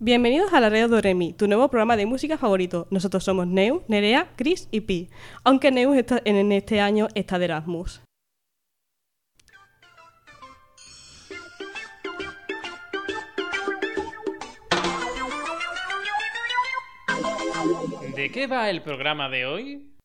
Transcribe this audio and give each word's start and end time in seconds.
Bienvenidos 0.00 0.52
a 0.52 0.60
la 0.60 0.68
Radio 0.68 0.88
do 0.88 1.00
Re 1.00 1.14
Mi, 1.14 1.32
tu 1.32 1.48
nuevo 1.48 1.68
programa 1.70 1.96
de 1.96 2.04
música 2.04 2.36
favorito. 2.36 2.86
Nosotros 2.90 3.24
somos 3.24 3.46
Neu, 3.46 3.84
Nerea, 3.88 4.28
Chris 4.36 4.68
y 4.70 4.82
Pi, 4.82 5.08
aunque 5.44 5.70
Neu 5.70 5.94
está- 5.94 6.20
en 6.26 6.52
este 6.52 6.80
año 6.80 7.08
está 7.14 7.38
de 7.38 7.46
Erasmus. 7.46 8.02
¿De 18.14 18.30
qué 18.30 18.46
va 18.46 18.68
el 18.70 18.82
programa 18.82 19.28
de 19.28 19.46
hoy? 19.46 19.97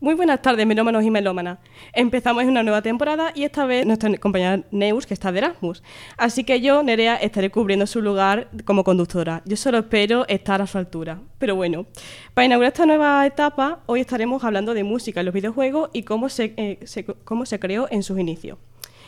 Muy 0.00 0.14
buenas 0.14 0.40
tardes, 0.40 0.64
melómanos 0.64 1.02
y 1.02 1.10
melómanas. 1.10 1.58
Empezamos 1.92 2.44
una 2.44 2.62
nueva 2.62 2.82
temporada 2.82 3.32
y 3.34 3.42
esta 3.42 3.66
vez 3.66 3.84
nuestra 3.84 4.16
compañera 4.18 4.62
Neus, 4.70 5.06
que 5.06 5.14
está 5.14 5.32
de 5.32 5.38
Erasmus. 5.38 5.82
Así 6.16 6.44
que 6.44 6.60
yo, 6.60 6.84
Nerea, 6.84 7.16
estaré 7.16 7.50
cubriendo 7.50 7.84
su 7.84 8.00
lugar 8.00 8.48
como 8.64 8.84
conductora. 8.84 9.42
Yo 9.44 9.56
solo 9.56 9.78
espero 9.78 10.24
estar 10.28 10.62
a 10.62 10.68
su 10.68 10.78
altura. 10.78 11.18
Pero 11.38 11.56
bueno, 11.56 11.86
para 12.32 12.44
inaugurar 12.44 12.72
esta 12.72 12.86
nueva 12.86 13.26
etapa, 13.26 13.80
hoy 13.86 13.98
estaremos 13.98 14.44
hablando 14.44 14.72
de 14.72 14.84
música 14.84 15.18
en 15.18 15.26
los 15.26 15.34
videojuegos 15.34 15.90
y 15.92 16.04
cómo 16.04 16.28
se, 16.28 16.54
eh, 16.56 16.78
cómo 17.24 17.44
se 17.44 17.58
creó 17.58 17.88
en 17.90 18.04
sus 18.04 18.20
inicios. 18.20 18.56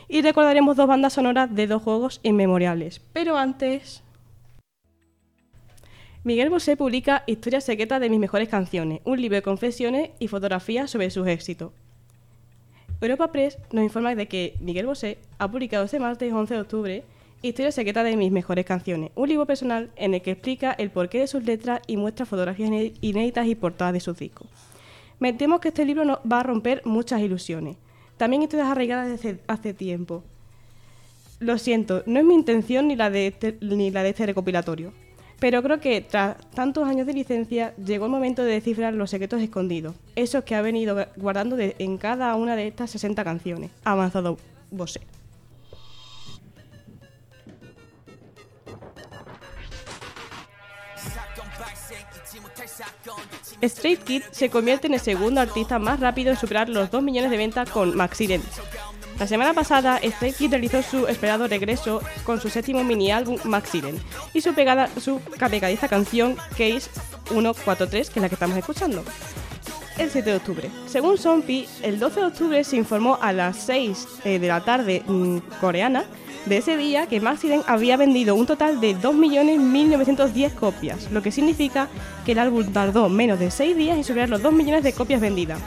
Y 0.08 0.22
recordaremos 0.22 0.76
dos 0.76 0.88
bandas 0.88 1.12
sonoras 1.12 1.54
de 1.54 1.68
dos 1.68 1.82
juegos 1.82 2.18
inmemorables. 2.24 3.00
Pero 3.12 3.38
antes... 3.38 4.02
Miguel 6.22 6.50
Bosé 6.50 6.76
publica 6.76 7.22
Historias 7.26 7.64
secretas 7.64 8.00
de 8.00 8.10
mis 8.10 8.20
mejores 8.20 8.48
canciones, 8.48 9.00
un 9.04 9.20
libro 9.20 9.36
de 9.36 9.42
confesiones 9.42 10.10
y 10.18 10.28
fotografías 10.28 10.90
sobre 10.90 11.10
sus 11.10 11.26
éxitos. 11.26 11.72
Europa 13.00 13.32
Press 13.32 13.56
nos 13.72 13.84
informa 13.84 14.14
de 14.14 14.28
que 14.28 14.54
Miguel 14.60 14.86
Bosé 14.86 15.16
ha 15.38 15.50
publicado 15.50 15.84
este 15.86 15.98
martes 15.98 16.32
11 16.32 16.54
de 16.54 16.60
octubre 16.60 17.04
Historias 17.42 17.74
secretas 17.74 18.04
de 18.04 18.18
mis 18.18 18.30
mejores 18.30 18.66
canciones, 18.66 19.12
un 19.14 19.26
libro 19.30 19.46
personal 19.46 19.90
en 19.96 20.12
el 20.12 20.20
que 20.20 20.32
explica 20.32 20.72
el 20.72 20.90
porqué 20.90 21.20
de 21.20 21.26
sus 21.26 21.42
letras 21.42 21.80
y 21.86 21.96
muestra 21.96 22.26
fotografías 22.26 22.68
iné- 22.68 22.92
inéditas 23.00 23.46
y 23.46 23.54
portadas 23.54 23.94
de 23.94 24.00
sus 24.00 24.18
discos. 24.18 24.46
Me 25.18 25.32
temo 25.32 25.58
que 25.58 25.68
este 25.68 25.86
libro 25.86 26.20
va 26.30 26.40
a 26.40 26.42
romper 26.42 26.82
muchas 26.84 27.22
ilusiones. 27.22 27.76
También 28.18 28.42
historias 28.42 28.68
arraigadas 28.68 29.08
desde 29.08 29.40
hace 29.46 29.72
tiempo. 29.72 30.22
Lo 31.38 31.56
siento, 31.56 32.02
no 32.04 32.20
es 32.20 32.26
mi 32.26 32.34
intención 32.34 32.88
ni 32.88 32.96
la 32.96 33.08
de 33.08 33.28
este, 33.28 33.56
ni 33.62 33.90
la 33.90 34.02
de 34.02 34.10
este 34.10 34.26
recopilatorio. 34.26 34.92
Pero 35.40 35.62
creo 35.62 35.80
que 35.80 36.00
tras 36.02 36.36
tantos 36.50 36.86
años 36.86 37.06
de 37.06 37.14
licencia 37.14 37.74
llegó 37.76 38.04
el 38.04 38.10
momento 38.10 38.44
de 38.44 38.52
descifrar 38.52 38.94
los 38.94 39.10
secretos 39.10 39.40
escondidos, 39.40 39.94
esos 40.14 40.44
que 40.44 40.54
ha 40.54 40.62
venido 40.62 40.96
gu- 40.96 41.08
guardando 41.16 41.56
en 41.58 41.98
cada 41.98 42.34
una 42.36 42.54
de 42.56 42.68
estas 42.68 42.90
60 42.90 43.24
canciones. 43.24 43.70
Avanzado 43.84 44.36
Bosé. 44.70 45.00
Straight 53.62 54.02
Kid 54.04 54.22
se 54.30 54.48
convierte 54.50 54.86
en 54.86 54.94
el 54.94 55.00
segundo 55.00 55.40
artista 55.40 55.78
más 55.78 56.00
rápido 56.00 56.30
en 56.30 56.36
superar 56.36 56.68
los 56.68 56.90
2 56.90 57.02
millones 57.02 57.30
de 57.30 57.36
ventas 57.36 57.68
con 57.70 57.96
Maxident. 57.96 58.44
La 59.20 59.26
semana 59.26 59.52
pasada, 59.52 60.00
Kid 60.38 60.50
realizó 60.50 60.82
su 60.82 61.06
esperado 61.06 61.46
regreso 61.46 62.00
con 62.24 62.40
su 62.40 62.48
séptimo 62.48 62.82
mini 62.82 63.10
álbum 63.10 63.36
Maxident 63.44 64.00
y 64.32 64.40
su, 64.40 64.54
pegada, 64.54 64.88
su 64.98 65.20
pegadiza 65.20 65.88
canción 65.88 66.36
Case 66.52 66.88
143, 67.28 68.08
que 68.08 68.18
es 68.18 68.22
la 68.22 68.30
que 68.30 68.34
estamos 68.34 68.56
escuchando 68.56 69.04
el 69.98 70.10
7 70.10 70.30
de 70.30 70.36
octubre. 70.36 70.70
Según 70.86 71.18
Sompi, 71.18 71.68
el 71.82 71.98
12 71.98 72.20
de 72.20 72.26
octubre 72.26 72.64
se 72.64 72.78
informó 72.78 73.18
a 73.20 73.34
las 73.34 73.58
6 73.58 74.08
eh, 74.24 74.38
de 74.38 74.48
la 74.48 74.62
tarde 74.62 75.02
mm, 75.06 75.36
coreana 75.60 76.04
de 76.46 76.56
ese 76.56 76.78
día 76.78 77.06
que 77.06 77.20
Maxident 77.20 77.64
había 77.68 77.98
vendido 77.98 78.34
un 78.34 78.46
total 78.46 78.80
de 78.80 78.96
2.1910 78.96 80.54
copias, 80.54 81.12
lo 81.12 81.20
que 81.20 81.30
significa 81.30 81.88
que 82.24 82.32
el 82.32 82.38
álbum 82.38 82.72
tardó 82.72 83.10
menos 83.10 83.38
de 83.38 83.50
6 83.50 83.76
días 83.76 83.98
en 83.98 84.04
superar 84.04 84.30
los 84.30 84.40
2 84.40 84.54
millones 84.54 84.82
de 84.82 84.94
copias 84.94 85.20
vendidas. 85.20 85.60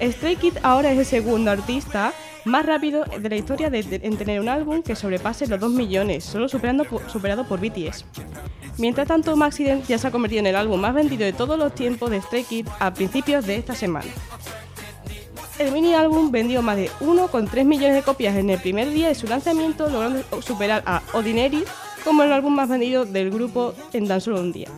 Stray 0.00 0.36
Kid 0.36 0.54
ahora 0.62 0.90
es 0.92 0.98
el 0.98 1.04
segundo 1.04 1.50
artista 1.50 2.14
más 2.44 2.64
rápido 2.66 3.04
de 3.04 3.28
la 3.28 3.36
historia 3.36 3.70
de- 3.70 4.00
en 4.02 4.16
tener 4.16 4.40
un 4.40 4.48
álbum 4.48 4.82
que 4.82 4.96
sobrepase 4.96 5.46
los 5.46 5.60
2 5.60 5.70
millones, 5.70 6.24
solo 6.24 6.48
superando 6.48 6.84
superado 7.08 7.46
por 7.46 7.60
BTS. 7.60 8.04
Mientras 8.78 9.08
tanto, 9.08 9.36
Maxident 9.36 9.86
ya 9.86 9.98
se 9.98 10.06
ha 10.06 10.10
convertido 10.10 10.40
en 10.40 10.46
el 10.46 10.56
álbum 10.56 10.80
más 10.80 10.94
vendido 10.94 11.24
de 11.24 11.32
todos 11.32 11.58
los 11.58 11.74
tiempos 11.74 12.10
de 12.10 12.20
Stray 12.22 12.44
Kids 12.44 12.70
a 12.78 12.94
principios 12.94 13.46
de 13.46 13.56
esta 13.56 13.74
semana. 13.74 14.10
El 15.58 15.72
mini 15.72 15.92
álbum 15.92 16.30
vendió 16.30 16.62
más 16.62 16.76
de 16.76 16.90
1,3 17.00 17.66
millones 17.66 17.94
de 17.94 18.02
copias 18.02 18.34
en 18.36 18.48
el 18.48 18.58
primer 18.58 18.90
día 18.90 19.08
de 19.08 19.14
su 19.14 19.26
lanzamiento, 19.26 19.90
logrando 19.90 20.22
superar 20.40 20.82
a 20.86 21.02
Ordinary 21.12 21.64
como 22.02 22.22
el 22.22 22.32
álbum 22.32 22.54
más 22.54 22.68
vendido 22.70 23.04
del 23.04 23.30
grupo 23.30 23.74
en 23.92 24.08
tan 24.08 24.22
solo 24.22 24.40
un 24.40 24.52
día. 24.52 24.68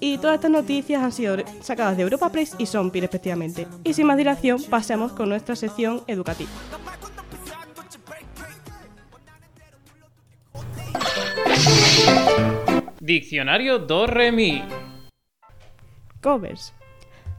Y 0.00 0.16
todas 0.18 0.36
estas 0.36 0.50
noticias 0.50 1.02
han 1.02 1.12
sido 1.12 1.36
sacadas 1.60 1.96
de 1.96 2.02
Europa 2.02 2.32
Press 2.32 2.56
y 2.58 2.66
Sompi 2.66 3.00
respectivamente. 3.00 3.66
Y 3.84 3.92
sin 3.92 4.06
más 4.06 4.16
dilación, 4.16 4.62
pasemos 4.70 5.12
con 5.12 5.28
nuestra 5.28 5.54
sección 5.54 6.02
educativa. 6.06 6.50
Diccionario 13.00 13.78
do 13.78 14.06
re 14.06 14.32
mi. 14.32 14.62
Covers. 16.22 16.72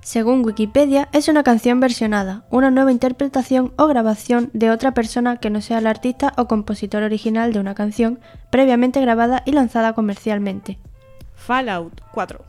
Según 0.02 0.44
Wikipedia, 0.44 1.10
es 1.14 1.28
una 1.28 1.44
canción 1.44 1.80
versionada, 1.80 2.46
una 2.50 2.72
nueva 2.72 2.92
interpretación 2.92 3.72
o 3.78 3.86
grabación 3.88 4.50
de 4.54 4.72
otra 4.72 4.94
persona 4.94 5.38
que 5.38 5.52
no 5.52 5.62
sea 5.62 5.78
el 5.78 5.86
artista 5.86 6.34
o 6.38 6.48
compositor 6.48 7.04
original 7.04 7.54
de 7.54 7.60
una 7.60 7.76
canción 7.76 8.20
previamente 8.50 9.00
grabada 9.00 9.44
y 9.46 9.52
lanzada 9.52 9.94
comercialmente. 9.94 10.80
Fallout 11.52 12.00
4. 12.14 12.46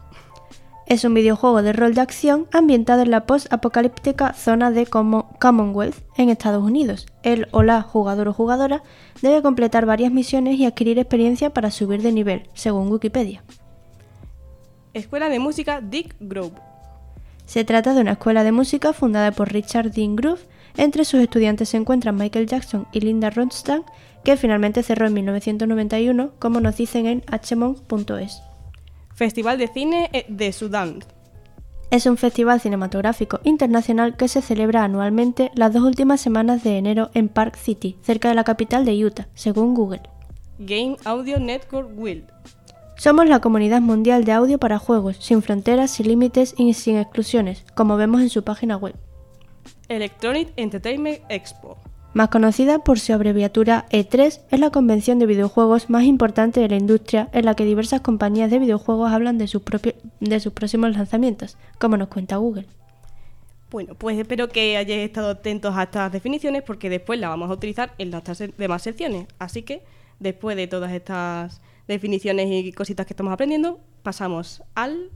Es 0.86 1.02
un 1.02 1.12
videojuego 1.12 1.60
de 1.62 1.72
rol 1.72 1.92
de 1.92 2.00
acción 2.00 2.46
ambientado 2.52 3.02
en 3.02 3.10
la 3.10 3.26
post-apocalíptica 3.26 4.32
zona 4.32 4.70
de 4.70 4.86
Common- 4.86 5.26
Commonwealth 5.40 5.96
en 6.16 6.28
Estados 6.28 6.62
Unidos. 6.62 7.08
El 7.24 7.48
o 7.50 7.64
la 7.64 7.82
jugador 7.82 8.28
o 8.28 8.32
jugadora 8.32 8.84
debe 9.20 9.42
completar 9.42 9.86
varias 9.86 10.12
misiones 10.12 10.56
y 10.56 10.66
adquirir 10.66 11.00
experiencia 11.00 11.50
para 11.50 11.72
subir 11.72 12.00
de 12.00 12.12
nivel, 12.12 12.48
según 12.54 12.92
Wikipedia. 12.92 13.42
Escuela 14.94 15.28
de 15.28 15.41
música 15.41 15.80
Dick 15.80 16.14
Grove. 16.20 16.54
Se 17.44 17.64
trata 17.64 17.94
de 17.94 18.02
una 18.02 18.12
escuela 18.12 18.44
de 18.44 18.52
música 18.52 18.92
fundada 18.92 19.32
por 19.32 19.52
Richard 19.52 19.91
Dean 19.91 20.14
Groove. 20.14 20.46
Entre 20.76 21.04
sus 21.04 21.18
estudiantes 21.18 21.70
se 21.70 21.76
encuentran 21.76 22.14
Michael 22.14 22.46
Jackson 22.46 22.86
y 22.92 23.00
Linda 23.00 23.30
Ronstadt, 23.30 23.82
que 24.22 24.36
finalmente 24.36 24.84
cerró 24.84 25.08
en 25.08 25.14
1991, 25.14 26.34
como 26.38 26.60
nos 26.60 26.76
dicen 26.76 27.06
en 27.06 27.24
hmon.es. 27.26 28.42
Festival 29.14 29.58
de 29.58 29.68
Cine 29.68 30.10
eh, 30.12 30.24
de 30.28 30.52
Sudán. 30.52 31.00
Es 31.90 32.06
un 32.06 32.16
festival 32.16 32.60
cinematográfico 32.60 33.40
internacional 33.44 34.16
que 34.16 34.28
se 34.28 34.40
celebra 34.40 34.82
anualmente 34.82 35.50
las 35.54 35.74
dos 35.74 35.82
últimas 35.82 36.20
semanas 36.20 36.64
de 36.64 36.78
enero 36.78 37.10
en 37.12 37.28
Park 37.28 37.56
City, 37.56 37.98
cerca 38.02 38.30
de 38.30 38.34
la 38.34 38.44
capital 38.44 38.86
de 38.86 39.04
Utah, 39.04 39.28
según 39.34 39.74
Google. 39.74 40.00
Game 40.58 40.96
Audio 41.04 41.38
Network 41.38 41.90
Wild. 41.94 42.24
Somos 42.96 43.28
la 43.28 43.40
comunidad 43.40 43.82
mundial 43.82 44.24
de 44.24 44.32
audio 44.32 44.58
para 44.58 44.78
juegos, 44.78 45.16
sin 45.18 45.42
fronteras, 45.42 45.90
sin 45.90 46.08
límites 46.08 46.54
y 46.56 46.72
sin 46.74 46.96
exclusiones, 46.96 47.64
como 47.74 47.96
vemos 47.96 48.22
en 48.22 48.30
su 48.30 48.42
página 48.42 48.76
web. 48.76 48.94
Electronic 49.88 50.52
Entertainment 50.56 51.18
Expo. 51.28 51.76
Más 52.14 52.28
conocida 52.28 52.80
por 52.80 53.00
su 53.00 53.14
abreviatura 53.14 53.86
E3, 53.90 54.40
es 54.50 54.60
la 54.60 54.68
convención 54.68 55.18
de 55.18 55.24
videojuegos 55.24 55.88
más 55.88 56.04
importante 56.04 56.60
de 56.60 56.68
la 56.68 56.76
industria 56.76 57.30
en 57.32 57.46
la 57.46 57.54
que 57.54 57.64
diversas 57.64 58.02
compañías 58.02 58.50
de 58.50 58.58
videojuegos 58.58 59.10
hablan 59.10 59.38
de 59.38 59.48
sus, 59.48 59.62
de 60.20 60.41
sus 60.41 60.53
próximos 60.53 60.94
lanzamientos, 60.94 61.56
como 61.78 61.97
nos 61.97 62.09
cuenta 62.09 62.36
Google. 62.36 62.66
Bueno, 63.70 63.94
pues 63.94 64.18
espero 64.18 64.50
que 64.50 64.76
hayáis 64.76 65.06
estado 65.06 65.30
atentos 65.30 65.74
a 65.74 65.84
estas 65.84 66.12
definiciones 66.12 66.62
porque 66.62 66.91
después 66.91 67.18
las 67.18 67.30
vamos 67.30 67.48
a 67.48 67.54
utilizar 67.54 67.94
en 67.97 68.10
las 68.10 68.22
demás 68.58 68.82
secciones. 68.82 69.26
Así 69.38 69.62
que, 69.62 69.82
después 70.20 70.54
de 70.58 70.66
todas 70.66 70.92
estas 70.92 71.62
definiciones 71.88 72.48
y 72.50 72.72
cositas 72.72 73.06
que 73.06 73.15
estamos 73.15 73.32
aprendiendo, 73.32 73.80
pasamos 74.03 74.62
al... 74.74 75.08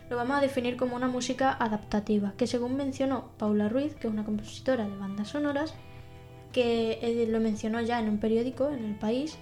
lo 0.09 0.15
vamos 0.15 0.37
a 0.37 0.41
definir 0.41 0.77
como 0.77 0.95
una 0.95 1.07
música 1.07 1.51
adaptativa, 1.51 2.33
que 2.37 2.47
según 2.47 2.75
mencionó 2.75 3.31
Paula 3.37 3.69
Ruiz, 3.69 3.93
que 3.95 4.07
es 4.07 4.13
una 4.13 4.25
compositora 4.25 4.87
de 4.87 4.95
bandas 4.95 5.29
sonoras, 5.29 5.73
que 6.51 6.99
eh, 7.01 7.27
lo 7.29 7.39
mencionó 7.39 7.81
ya 7.81 7.99
en 7.99 8.09
un 8.09 8.19
periódico 8.19 8.69
en 8.69 8.85
el 8.85 8.95
país, 8.95 9.37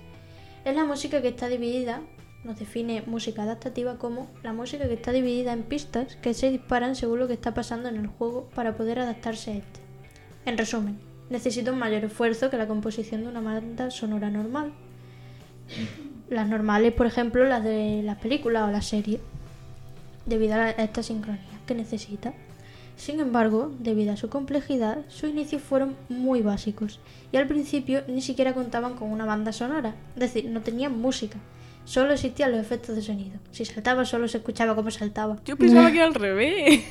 es 0.66 0.76
la 0.76 0.84
música 0.84 1.22
que 1.22 1.30
está 1.30 1.48
dividida, 1.48 2.02
nos 2.44 2.60
define 2.60 3.04
música 3.06 3.44
adaptativa 3.44 3.98
como 3.98 4.28
la 4.44 4.52
música 4.52 4.88
que 4.88 4.96
está 4.96 5.12
dividida 5.12 5.54
en 5.54 5.64
pistas 5.64 6.16
que 6.18 6.34
se 6.34 6.50
disparan 6.50 6.96
según 6.96 7.20
lo 7.20 7.28
que 7.28 7.34
está 7.34 7.54
pasando 7.54 7.88
en 7.88 7.98
el 7.98 8.08
juego 8.08 8.50
para 8.56 8.76
poder 8.76 9.00
adaptarse 9.00 9.52
a 9.52 9.56
este. 9.56 9.80
En 10.46 10.58
resumen, 10.58 11.00
necesita 11.30 11.72
un 11.72 11.80
mayor 11.80 12.04
esfuerzo 12.04 12.50
que 12.50 12.58
la 12.58 12.68
composición 12.68 13.22
de 13.22 13.30
una 13.30 13.42
banda 13.42 13.90
sonora 13.92 14.30
normal. 14.30 14.74
Las 16.30 16.48
normales, 16.48 16.94
por 16.94 17.06
ejemplo, 17.06 17.46
las 17.46 17.64
de 17.64 18.02
las 18.04 18.18
películas 18.18 18.68
o 18.68 18.72
las 18.72 18.88
series, 18.88 19.20
debido 20.26 20.56
a 20.56 20.72
esta 20.72 21.04
sincronía 21.04 21.62
que 21.68 21.76
necesita. 21.76 22.34
Sin 22.96 23.20
embargo, 23.20 23.72
debido 23.80 24.14
a 24.14 24.18
su 24.18 24.30
complejidad, 24.30 25.00
sus 25.10 25.30
inicios 25.30 25.62
fueron 25.62 25.96
muy 26.10 26.42
básicos 26.42 27.00
y 27.32 27.38
al 27.38 27.46
principio 27.48 28.04
ni 28.08 28.22
siquiera 28.22 28.54
contaban 28.54 28.96
con 28.96 29.12
una 29.12 29.26
banda 29.26 29.52
sonora, 29.52 29.96
es 30.16 30.20
decir, 30.22 30.46
no 30.50 30.62
tenían 30.62 30.98
música, 31.00 31.38
solo 31.84 32.14
existían 32.14 32.52
los 32.52 32.62
efectos 32.62 32.96
de 32.96 33.02
sonido. 33.02 33.38
Si 33.52 33.66
saltaba 33.66 34.06
solo 34.06 34.28
se 34.30 34.38
escuchaba 34.38 34.76
cómo 34.76 34.92
saltaba. 34.92 35.38
Yo 35.46 35.58
pensaba 35.58 35.92
que 35.92 35.98
era 35.98 36.06
al 36.08 36.14
revés. 36.14 36.84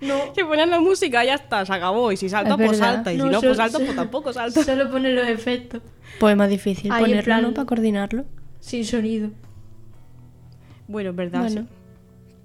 No, 0.00 0.32
Que 0.34 0.44
ponían 0.44 0.68
la 0.70 0.80
música 0.80 1.22
y 1.24 1.28
ya 1.28 1.34
está, 1.36 1.64
se 1.64 1.72
acabó. 1.72 2.10
Y 2.10 2.16
si 2.16 2.28
salta, 2.28 2.50
Es 2.50 2.56
pues 2.66 2.78
salta. 2.78 3.12
Y 3.12 3.16
No, 3.16 3.24
si 3.26 3.30
no, 3.30 3.40
so- 3.40 3.46
pues 3.46 3.56
salta, 3.56 3.78
so- 3.78 3.84
pues 3.84 3.96
tampoco 4.02 4.32
salta. 4.32 4.64
solo 4.64 4.90
pone 4.90 5.12
los 5.12 5.28
efectos, 5.28 5.80
Pues 6.18 6.32
es 6.32 6.36
más 6.36 6.50
difícil 6.50 6.90
Ahí 6.90 7.02
ponerlo, 7.04 7.24
plan- 7.24 7.42
¿no? 7.44 7.54
Para 7.54 7.66
coordinarlo. 7.66 8.24
sin 8.60 8.84
sonido, 8.84 9.30
Bueno, 10.88 11.10
es 11.10 11.16
verdad. 11.16 11.40
Bueno. 11.42 11.66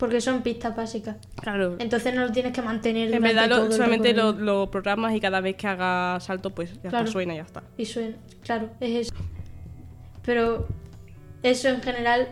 Porque 0.01 0.19
son 0.19 0.42
pistas 0.42 0.75
básicas. 0.75 1.15
Claro. 1.39 1.75
Entonces 1.77 2.12
no 2.15 2.21
lo 2.21 2.31
tienes 2.31 2.53
que 2.53 2.63
mantener 2.63 3.13
En 3.13 3.21
verdad, 3.21 3.48
lo- 3.48 3.56
todo 3.57 3.65
el 3.68 3.71
solamente 3.74 4.13
lo, 4.15 4.71
programas 4.71 5.13
y 5.13 5.19
cada 5.19 5.42
vez 5.42 5.56
que 5.56 5.68
haga 5.68 6.19
salto, 6.19 6.50
pues 6.50 6.74
ya 6.81 6.89
Claro. 6.89 6.98
está, 7.06 7.12
suena 7.12 7.33
y 7.33 7.38
ya 7.38 7.44
está. 7.44 7.62
Y 7.77 7.86
suena, 7.86 8.15
claro, 8.44 8.71
es 8.80 9.07
eso. 9.09 9.13
Pero 10.25 10.68
eso 11.44 11.69
en 11.69 11.83
general 11.83 12.30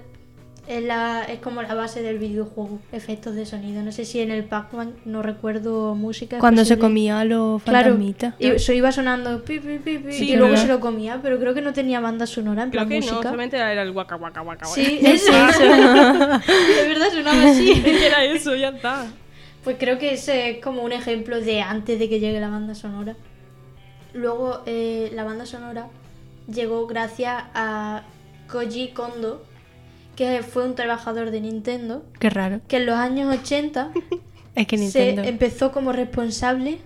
es, 0.69 0.83
la, 0.83 1.23
es 1.25 1.39
como 1.39 1.61
la 1.61 1.73
base 1.73 2.01
del 2.01 2.17
videojuego, 2.19 2.79
efectos 2.93 3.35
de 3.35 3.45
sonido. 3.45 3.81
No 3.83 3.91
sé 3.91 4.05
si 4.05 4.21
en 4.21 4.31
el 4.31 4.43
Pac-Man, 4.45 4.93
no 5.03 5.21
recuerdo 5.21 5.95
música. 5.95 6.37
es 6.37 6.39
Cuando 6.39 6.63
se 6.63 6.77
comía 6.79 7.25
los 7.25 7.61
Claro, 7.63 7.89
fantasmitas. 7.89 8.35
y 8.39 8.47
eso 8.47 8.71
iba 8.71 8.91
sonando 8.91 9.43
pi, 9.43 9.59
pi, 9.59 9.79
pi, 9.79 9.97
pi, 9.97 10.13
Sí, 10.13 10.29
y 10.31 10.35
luego 10.35 10.51
¿verdad? 10.51 10.61
se 10.61 10.67
lo 10.71 10.79
comía, 10.79 11.19
pero 11.21 11.39
creo 11.39 11.53
que 11.53 11.61
no 11.61 11.73
tenía 11.73 11.99
banda 11.99 12.25
sonora 12.27 12.63
en 12.63 12.69
Creo 12.69 12.83
plan 12.85 12.89
que 12.89 12.99
no, 12.99 13.05
música. 13.13 13.23
solamente 13.23 13.57
era 13.57 13.81
el 13.81 13.91
guaca, 13.91 14.15
guaca, 14.15 14.41
guaca. 14.41 14.65
guaca. 14.67 14.81
Sí, 14.81 14.99
eso, 15.01 15.31
eso. 15.31 15.59
de 15.63 16.87
verdad 16.87 17.09
sonaba 17.11 17.49
así. 17.49 17.83
era 17.85 18.23
eso, 18.25 18.55
ya 18.55 18.69
está. 18.69 19.07
Pues 19.63 19.75
creo 19.79 19.97
que 19.97 20.13
ese 20.13 20.51
es 20.51 20.63
como 20.63 20.83
un 20.83 20.91
ejemplo 20.93 21.41
de 21.41 21.61
antes 21.61 21.99
de 21.99 22.07
que 22.07 22.19
llegue 22.19 22.39
la 22.39 22.49
banda 22.49 22.75
sonora. 22.75 23.15
Luego 24.13 24.61
eh, 24.65 25.11
la 25.13 25.23
banda 25.23 25.45
sonora 25.45 25.87
llegó 26.47 26.87
gracias 26.87 27.43
a 27.53 28.03
Koji 28.51 28.89
Kondo, 28.89 29.43
que 30.19 30.43
fue 30.43 30.65
un 30.65 30.75
trabajador 30.75 31.31
de 31.31 31.39
Nintendo, 31.39 32.03
Qué 32.19 32.29
raro. 32.29 32.59
que 32.67 32.75
en 32.77 32.85
los 32.85 32.95
años 32.97 33.33
80 33.41 33.91
Es 34.55 34.67
que 34.67 34.77
se 34.77 34.83
Nintendo. 34.83 35.23
empezó 35.23 35.71
como 35.71 35.93
responsable, 35.93 36.79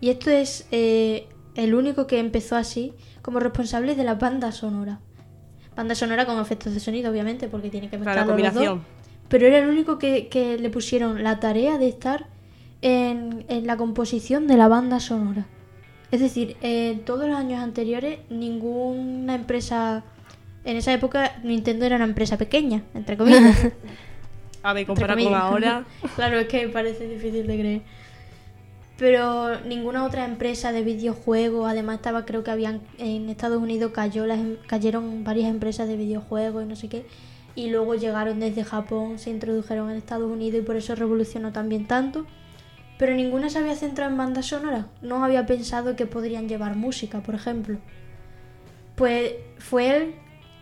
y 0.00 0.08
esto 0.08 0.30
es 0.30 0.66
eh, 0.72 1.26
el 1.56 1.74
único 1.74 2.06
que 2.06 2.18
empezó 2.18 2.56
así, 2.56 2.94
como 3.20 3.38
responsable 3.38 3.94
de 3.94 4.04
la 4.04 4.14
banda 4.14 4.50
sonora. 4.52 4.98
Banda 5.76 5.94
sonora 5.94 6.24
con 6.24 6.40
efectos 6.40 6.72
de 6.72 6.80
sonido, 6.80 7.10
obviamente, 7.10 7.48
porque 7.48 7.68
tiene 7.68 7.90
que 7.90 7.98
Claro, 7.98 8.20
mezclar 8.24 8.26
los 8.46 8.54
dos 8.54 8.62
combinación. 8.64 8.84
pero 9.28 9.46
era 9.46 9.58
el 9.58 9.68
único 9.68 9.98
que, 9.98 10.28
que 10.28 10.56
le 10.58 10.70
pusieron 10.70 11.22
la 11.22 11.38
tarea 11.38 11.76
de 11.76 11.88
estar 11.88 12.28
en, 12.80 13.44
en 13.48 13.66
la 13.66 13.76
composición 13.76 14.46
de 14.46 14.56
la 14.56 14.68
banda 14.68 15.00
sonora. 15.00 15.46
Es 16.10 16.20
decir, 16.20 16.56
en 16.62 17.00
todos 17.04 17.28
los 17.28 17.36
años 17.36 17.62
anteriores 17.62 18.20
ninguna 18.30 19.34
empresa... 19.34 20.02
En 20.64 20.76
esa 20.76 20.92
época 20.92 21.32
Nintendo 21.42 21.86
era 21.86 21.96
una 21.96 22.04
empresa 22.04 22.36
pequeña, 22.36 22.82
entre 22.94 23.16
comillas. 23.16 23.68
A 24.62 24.72
ver, 24.74 24.82
entre 24.82 25.06
comparado 25.06 25.24
con 25.24 25.34
ahora. 25.34 25.84
claro, 26.16 26.38
es 26.38 26.46
que 26.48 26.68
parece 26.68 27.08
difícil 27.08 27.46
de 27.46 27.58
creer. 27.58 27.82
Pero 28.98 29.58
ninguna 29.60 30.04
otra 30.04 30.26
empresa 30.26 30.72
de 30.72 30.82
videojuegos, 30.82 31.66
además 31.66 31.96
estaba, 31.96 32.26
creo 32.26 32.44
que 32.44 32.50
habían 32.50 32.82
en 32.98 33.30
Estados 33.30 33.62
Unidos 33.62 33.92
cayó 33.94 34.26
las, 34.26 34.38
em- 34.38 34.58
cayeron 34.66 35.24
varias 35.24 35.48
empresas 35.48 35.88
de 35.88 35.96
videojuegos 35.96 36.64
y 36.64 36.66
no 36.66 36.76
sé 36.76 36.88
qué, 36.90 37.06
y 37.54 37.70
luego 37.70 37.94
llegaron 37.94 38.40
desde 38.40 38.62
Japón, 38.62 39.18
se 39.18 39.30
introdujeron 39.30 39.90
en 39.90 39.96
Estados 39.96 40.30
Unidos 40.30 40.60
y 40.60 40.66
por 40.66 40.76
eso 40.76 40.94
revolucionó 40.94 41.50
también 41.50 41.86
tanto. 41.86 42.26
Pero 42.98 43.14
ninguna 43.14 43.48
se 43.48 43.58
había 43.58 43.74
centrado 43.74 44.10
en 44.10 44.18
banda 44.18 44.42
sonora, 44.42 44.88
no 45.00 45.24
había 45.24 45.46
pensado 45.46 45.96
que 45.96 46.04
podrían 46.04 46.46
llevar 46.50 46.76
música, 46.76 47.20
por 47.20 47.34
ejemplo. 47.34 47.78
Pues 48.96 49.32
fue 49.56 49.96
él, 49.96 50.14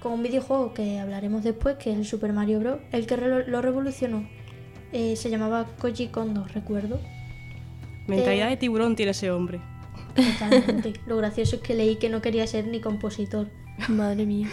con 0.02 0.12
un 0.12 0.23
videojuego 0.23 0.73
que 0.75 0.99
hablaremos 1.00 1.43
después, 1.45 1.76
que 1.76 1.90
es 1.93 1.97
el 1.99 2.05
Super 2.05 2.33
Mario 2.33 2.61
Bros., 2.61 2.78
el 2.93 3.07
que 3.07 3.17
re- 3.17 3.47
lo 3.49 3.61
revolucionó. 3.62 4.26
Eh, 4.93 5.17
se 5.17 5.28
llamaba 5.31 5.67
Koji 5.81 6.09
Kondo, 6.09 6.47
recuerdo. 6.55 6.99
Mentalidad 8.07 8.49
Eh. 8.49 8.50
de 8.52 8.57
tiburón 8.57 8.97
tiene 8.97 9.11
ese 9.12 9.31
hombre. 9.31 9.61
Totalmente. 10.14 10.95
Lo 11.07 11.17
gracioso 11.17 11.57
es 11.57 11.62
que 11.62 11.75
leí 11.75 11.97
que 11.97 12.09
no 12.09 12.23
quería 12.23 12.47
ser 12.47 12.67
ni 12.67 12.81
compositor. 12.81 13.49
Madre 13.88 14.25
mía. 14.26 14.49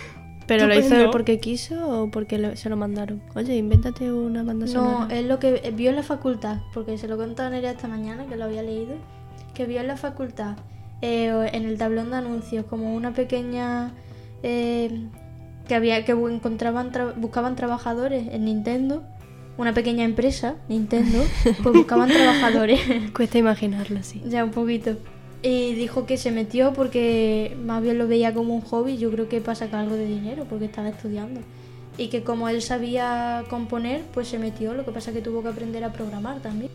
¿Pero 0.48 0.68
lo 0.68 0.78
hizo 0.78 1.10
porque 1.10 1.40
quiso 1.40 2.04
o 2.04 2.12
porque 2.12 2.38
le- 2.38 2.56
se 2.56 2.70
lo 2.70 2.78
mandaron? 2.78 3.22
Oye, 3.36 3.56
invéntate 3.56 4.12
una 4.12 4.44
banda 4.44 4.66
No, 4.68 4.72
sonora. 4.72 5.16
es 5.18 5.26
lo 5.26 5.40
que 5.40 5.62
eh, 5.64 5.72
vio 5.72 5.90
en 5.90 5.96
la 5.96 6.04
facultad, 6.04 6.60
porque 6.74 6.98
se 7.00 7.08
lo 7.08 7.18
contó 7.18 7.42
a 7.44 7.50
Nerea 7.50 7.72
esta 7.72 7.88
mañana, 7.88 8.26
que 8.28 8.36
lo 8.36 8.44
había 8.46 8.62
leído, 8.62 8.94
que 9.56 9.66
vio 9.66 9.80
en 9.82 9.88
la 9.88 9.98
facultad, 9.98 10.58
eh, 11.02 11.50
en 11.54 11.66
el 11.66 11.78
tablón 11.80 12.12
de 12.12 12.18
anuncios, 12.18 12.66
como 12.66 12.94
una 12.96 13.12
pequeña... 13.14 13.94
eh, 14.44 15.08
que 15.68 15.76
había 15.76 16.06
que 16.06 16.12
encontraban 16.14 16.92
tra- 16.92 17.14
buscaban 17.16 17.56
trabajadores 17.56 18.28
en 18.32 18.46
Nintendo, 18.46 19.04
una 19.58 19.74
pequeña 19.74 20.04
empresa, 20.04 20.56
Nintendo, 20.68 21.20
pues 21.64 21.76
buscaban 21.76 22.10
trabajadores. 22.10 22.80
Cuesta 23.16 23.38
imaginarlo 23.38 24.00
así. 24.00 24.22
Ya 24.28 24.44
un 24.44 24.52
poquito. 24.52 24.98
Y 25.42 25.74
dijo 25.76 26.06
que 26.06 26.18
se 26.18 26.32
metió 26.32 26.74
porque 26.74 27.56
más 27.64 27.82
bien 27.84 27.98
lo 27.98 28.08
veía 28.08 28.34
como 28.34 28.56
un 28.56 28.62
hobby, 28.62 28.98
yo 28.98 29.12
creo 29.12 29.30
que 29.30 29.42
para 29.42 29.56
sacar 29.56 29.82
algo 29.82 29.96
de 29.96 30.06
dinero, 30.08 30.46
porque 30.50 30.66
estaba 30.66 30.90
estudiando. 30.90 31.42
Y 31.98 32.08
que 32.08 32.24
como 32.24 32.50
él 32.50 32.62
sabía 32.62 33.44
componer, 33.50 34.02
pues 34.14 34.28
se 34.28 34.40
metió, 34.40 34.74
lo 34.74 34.84
que 34.86 34.92
pasa 34.92 35.14
que 35.14 35.22
tuvo 35.22 35.42
que 35.44 35.50
aprender 35.50 35.84
a 35.84 35.94
programar 35.94 36.40
también. 36.42 36.72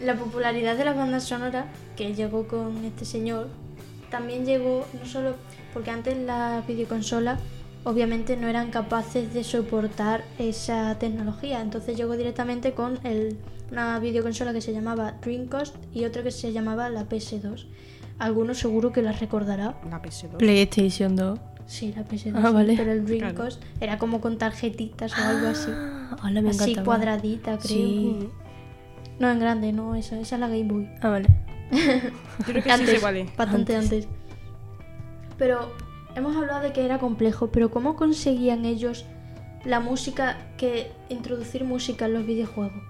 La 0.00 0.14
popularidad 0.16 0.76
de 0.76 0.84
las 0.84 0.96
bandas 0.96 1.24
sonoras, 1.24 1.66
que 1.96 2.14
llegó 2.14 2.48
con 2.48 2.84
este 2.84 3.04
señor, 3.04 3.48
también 4.10 4.44
llegó 4.46 4.86
no 4.98 5.06
solo 5.08 5.34
porque 5.72 5.90
antes 5.90 6.16
las 6.18 6.66
videoconsolas 6.66 7.38
obviamente 7.86 8.36
no 8.36 8.48
eran 8.48 8.70
capaces 8.72 9.32
de 9.32 9.44
soportar 9.44 10.24
esa 10.38 10.98
tecnología, 10.98 11.60
entonces 11.60 11.96
llegó 11.96 12.16
directamente 12.16 12.72
con 12.72 12.98
el- 13.04 13.38
una 13.70 13.98
videoconsola 14.00 14.52
que 14.52 14.60
se 14.60 14.72
llamaba 14.72 15.12
Dreamcast 15.22 15.76
y 15.94 16.04
otra 16.04 16.22
que 16.24 16.30
se 16.32 16.52
llamaba 16.52 16.88
la 16.90 17.08
PS2. 17.08 17.66
algunos 18.18 18.58
seguro 18.58 18.92
que 18.92 19.02
las 19.02 19.20
recordará. 19.20 19.78
La 19.90 20.00
PS2. 20.02 20.38
PlayStation 20.38 21.14
2. 21.16 21.38
Sí, 21.66 21.92
la 21.94 22.02
PS2. 22.02 22.32
Ah, 22.42 22.50
vale. 22.50 22.74
Pero 22.76 22.90
el 22.92 23.04
Claro. 23.04 23.18
Dreamcast 23.18 23.62
era 23.80 23.98
como 23.98 24.20
con 24.22 24.38
tarjetitas 24.38 25.12
o 25.12 25.22
algo 25.22 25.48
así. 25.48 25.70
Ah, 25.70 26.16
hola, 26.24 26.40
me 26.40 26.48
así 26.50 26.74
cuadradita, 26.76 27.58
creo. 27.58 27.68
Sí. 27.68 28.28
No, 29.18 29.30
en 29.30 29.38
grande, 29.38 29.72
no, 29.72 29.94
esa, 29.94 30.18
esa 30.18 30.36
es 30.36 30.40
la 30.40 30.48
Game 30.48 30.64
Boy. 30.64 30.88
Ah, 31.02 31.10
vale. 31.10 31.28
Yo 31.70 32.44
creo 32.46 32.62
que 32.62 32.62
sí 32.62 32.70
antes, 32.70 33.00
cuál 33.00 33.16
es. 33.18 33.36
bastante 33.36 33.76
antes. 33.76 34.08
Pero 35.36 35.72
hemos 36.16 36.34
hablado 36.34 36.62
de 36.62 36.72
que 36.72 36.84
era 36.84 36.98
complejo, 36.98 37.48
pero 37.48 37.70
¿cómo 37.70 37.94
conseguían 37.94 38.64
ellos 38.64 39.04
la 39.64 39.80
música, 39.80 40.38
que 40.56 40.90
introducir 41.10 41.64
música 41.64 42.06
en 42.06 42.14
los 42.14 42.26
videojuegos? 42.26 42.82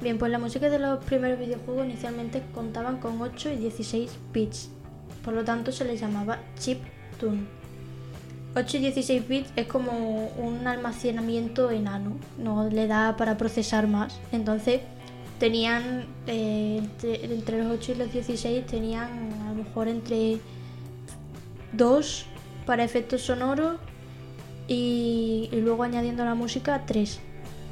Bien, 0.00 0.18
pues 0.18 0.32
la 0.32 0.38
música 0.38 0.68
de 0.68 0.78
los 0.78 1.04
primeros 1.04 1.38
videojuegos 1.38 1.84
inicialmente 1.84 2.42
contaban 2.54 2.98
con 2.98 3.20
8 3.20 3.50
y 3.50 3.56
16 3.56 4.10
bits, 4.32 4.70
por 5.24 5.34
lo 5.34 5.44
tanto 5.44 5.70
se 5.70 5.84
les 5.84 6.00
llamaba 6.00 6.40
chip 6.58 6.80
tune. 7.20 7.42
8 8.56 8.76
y 8.78 8.80
16 8.80 9.28
bits 9.28 9.52
es 9.54 9.66
como 9.66 10.28
un 10.38 10.66
almacenamiento 10.66 11.70
enano, 11.70 12.16
no 12.38 12.68
le 12.68 12.86
da 12.86 13.16
para 13.16 13.36
procesar 13.36 13.86
más. 13.86 14.18
Entonces 14.32 14.80
tenían 15.38 16.06
eh, 16.26 16.82
entre, 17.02 17.62
los 17.62 17.78
8 17.78 17.92
y 17.92 17.94
los 17.96 18.12
16 18.12 18.66
tenían 18.66 19.08
a 19.44 19.50
lo 19.50 19.62
mejor 19.62 19.88
entre 19.88 20.38
2 21.72 22.26
para 22.66 22.84
efectos 22.84 23.22
sonoros 23.22 23.78
y, 24.68 25.48
luego 25.52 25.82
añadiendo 25.82 26.24
la 26.24 26.34
música 26.34 26.84
3. 26.86 27.20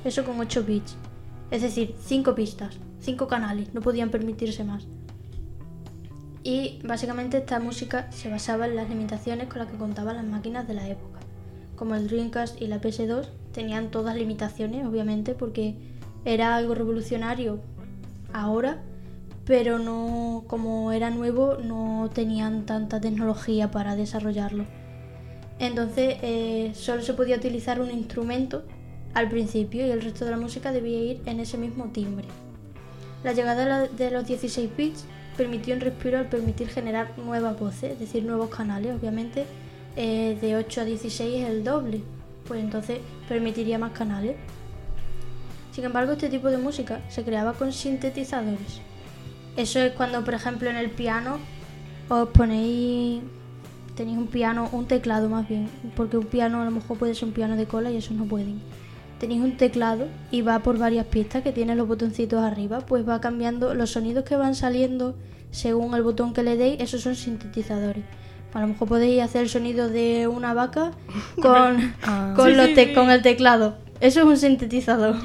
Eso 0.05 0.25
con 0.25 0.39
8 0.41 0.65
bits. 0.65 0.97
Es 1.51 1.63
decir, 1.63 1.95
5 2.05 2.35
pistas, 2.35 2.77
5 3.01 3.27
canales, 3.27 3.75
no 3.75 3.81
podían 3.81 4.11
permitirse 4.11 4.65
más. 4.65 4.87
Y 6.43 6.81
básicamente 6.85 7.39
esta 7.39 7.61
música 7.61 8.11
se 8.13 8.31
basaba 8.31 8.67
en 8.67 8.77
las 8.77 8.89
limitaciones 8.89 9.49
con 9.49 9.59
las 9.59 9.69
que 9.71 9.77
contaban 9.77 10.17
las 10.17 10.25
máquinas 10.25 10.67
de 10.67 10.75
la 10.75 10.89
época. 10.89 11.21
Como 11.77 11.95
el 11.95 12.09
Dreamcast 12.09 12.61
y 12.61 12.67
la 12.67 12.81
PS2 12.81 13.29
tenían 13.53 13.91
todas 13.91 14.17
limitaciones, 14.17 14.87
obviamente, 14.87 15.35
porque 15.35 15.77
era 16.25 16.55
algo 16.55 16.75
revolucionario 16.75 17.61
ahora, 18.33 18.83
pero 19.45 19.79
no, 19.79 20.45
como 20.47 20.93
era 20.93 21.11
nuevo, 21.11 21.57
no 21.57 22.11
tenían 22.13 22.67
tanta 22.67 23.01
tecnología 23.01 23.71
para 23.71 23.97
desarrollarlo. 23.97 24.65
Entonces 25.61 26.17
eh, 26.23 26.73
solo 26.75 27.03
se 27.03 27.13
podía 27.13 27.37
utilizar 27.37 27.81
un 27.81 27.91
instrumento 27.91 28.65
al 29.13 29.29
principio 29.29 29.87
y 29.87 29.91
el 29.91 30.01
resto 30.01 30.25
de 30.25 30.31
la 30.31 30.39
música 30.39 30.73
debía 30.73 30.99
ir 30.99 31.21
en 31.27 31.39
ese 31.39 31.59
mismo 31.59 31.91
timbre. 31.93 32.25
La 33.23 33.35
llegada 33.35 33.87
de, 33.87 34.11
los 34.11 34.27
16 34.27 34.71
bits 34.75 35.05
permitió 35.37 35.75
un 35.75 35.81
respiro 35.83 36.19
al 36.19 36.29
permitir 36.31 36.69
generar 36.69 37.19
nuevas 37.19 37.59
voces, 37.59 37.93
es 37.93 37.99
decir, 38.01 38.25
nuevos 38.25 38.49
canales, 38.49 38.97
obviamente. 38.99 39.45
eh, 39.97 40.39
de 40.41 40.57
8 40.57 40.83
a 40.83 40.85
16 40.85 41.43
es 41.43 41.51
el 41.51 41.65
doble, 41.65 42.01
pues 42.47 42.61
entonces 42.61 43.01
permitiría 43.29 43.79
más 43.79 43.93
canales. 43.93 44.37
Sin 45.73 45.85
embargo, 45.85 46.13
este 46.13 46.29
tipo 46.29 46.49
de 46.49 46.59
música 46.59 47.01
se 47.09 47.25
creaba 47.25 47.53
con 47.53 47.73
sintetizadores. 47.73 48.81
Eso 49.57 49.81
es 49.81 49.93
cuando, 49.93 50.25
por 50.25 50.35
ejemplo, 50.35 50.71
en 50.71 50.77
el 50.77 50.91
piano 50.91 51.39
os 52.09 52.29
ponéis. 52.31 53.21
Tenéis 54.01 54.17
un 54.17 54.29
piano, 54.29 54.67
un 54.73 54.87
teclado 54.87 55.29
más 55.29 55.47
bien, 55.47 55.69
porque 55.95 56.17
un 56.17 56.25
piano 56.25 56.63
a 56.63 56.65
lo 56.65 56.71
mejor 56.71 56.97
puede 56.97 57.15
ser 57.15 57.29
un 57.29 57.35
piano 57.35 57.55
de 57.55 57.67
cola 57.67 57.91
y 57.91 57.99
eso 57.99 58.15
no 58.15 58.25
pueden. 58.25 58.63
Tenéis 59.19 59.43
un 59.43 59.59
teclado 59.59 60.07
y 60.31 60.41
va 60.41 60.61
por 60.61 60.79
varias 60.79 61.05
pistas 61.05 61.43
que 61.43 61.53
tiene 61.53 61.77
los 61.77 61.87
botoncitos 61.87 62.43
arriba, 62.43 62.81
pues 62.81 63.07
va 63.07 63.21
cambiando 63.21 63.75
los 63.75 63.91
sonidos 63.91 64.25
que 64.25 64.37
van 64.37 64.55
saliendo 64.55 65.15
según 65.51 65.95
el 65.95 66.03
botón 66.03 66.33
que 66.33 66.43
le 66.43 66.57
deis, 66.57 66.81
esos 66.81 67.03
son 67.03 67.15
sintetizadores. 67.15 68.03
A 68.55 68.63
lo 68.63 68.69
mejor 68.69 68.89
podéis 68.89 69.21
hacer 69.23 69.43
el 69.43 69.51
sonido 69.51 69.91
de 69.91 70.27
una 70.29 70.55
vaca 70.55 70.93
con, 71.43 71.93
Ah. 72.03 72.33
con, 72.35 72.49
Sí, 72.49 72.55
los 72.57 72.67
sí, 72.69 72.75
te- 72.77 72.87
sí. 72.87 72.95
con 72.95 73.11
el 73.11 73.21
teclado. 73.21 73.75
Eso 74.01 74.21
es 74.21 74.27
un 74.27 74.37
sintetizador. 74.39 75.17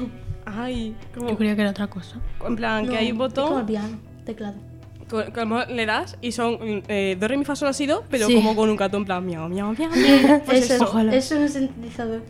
Ay, 0.44 0.94
como, 1.14 1.30
Yo 1.30 1.38
creía 1.38 1.54
que 1.56 1.62
era 1.62 1.70
otra 1.70 1.86
cosa. 1.86 2.16
en 2.46 2.56
plan, 2.56 2.86
que 2.86 2.98
hay 2.98 3.10
un 3.10 3.12
es 3.12 3.12
como 3.14 3.24
el 3.24 3.30
botón 3.54 3.66
piano, 3.66 3.96
teclado. 4.26 4.56
Le 5.68 5.86
das 5.86 6.16
y 6.20 6.32
son 6.32 6.82
eh, 6.88 7.16
do, 7.18 7.28
re, 7.28 7.36
mi, 7.36 7.44
fa, 7.44 7.54
sol, 7.56 7.68
la, 7.68 7.72
si, 7.72 7.86
do, 7.86 8.04
pero 8.10 8.26
Sí. 8.26 8.34
como 8.34 8.54
con 8.56 8.68
un 8.70 8.76
gato 8.76 8.96
en 8.96 9.04
plan 9.04 9.24
miau, 9.24 9.48
miau, 9.48 9.72
miau, 9.76 9.90
miau. 9.90 10.42
Pues 10.44 10.64
eso, 10.64 10.74
eso. 10.74 10.84
ojalá. 10.84 11.14
eso 11.14 11.34
es 11.36 11.40
un 11.40 11.48
sintetizador. 11.48 12.22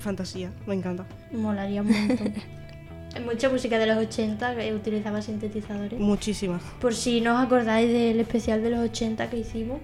Fantasía, 0.00 0.52
me 0.66 0.74
encanta. 0.74 1.06
Molaría 1.32 1.82
un 1.82 1.90
montón. 1.90 2.32
Mucha 3.24 3.48
música 3.48 3.78
de 3.78 3.86
los 3.86 3.96
80 3.96 4.54
que 4.56 4.72
utilizaba 4.74 5.20
sintetizadores. 5.22 5.98
Muchísimas. 5.98 6.62
Por 6.80 6.94
si 6.94 7.20
no 7.20 7.34
os 7.36 7.40
acordáis 7.40 7.90
del 7.92 8.20
especial 8.20 8.62
de 8.62 8.70
los 8.70 8.80
80 8.80 9.28
que 9.30 9.38
hicimos, 9.38 9.80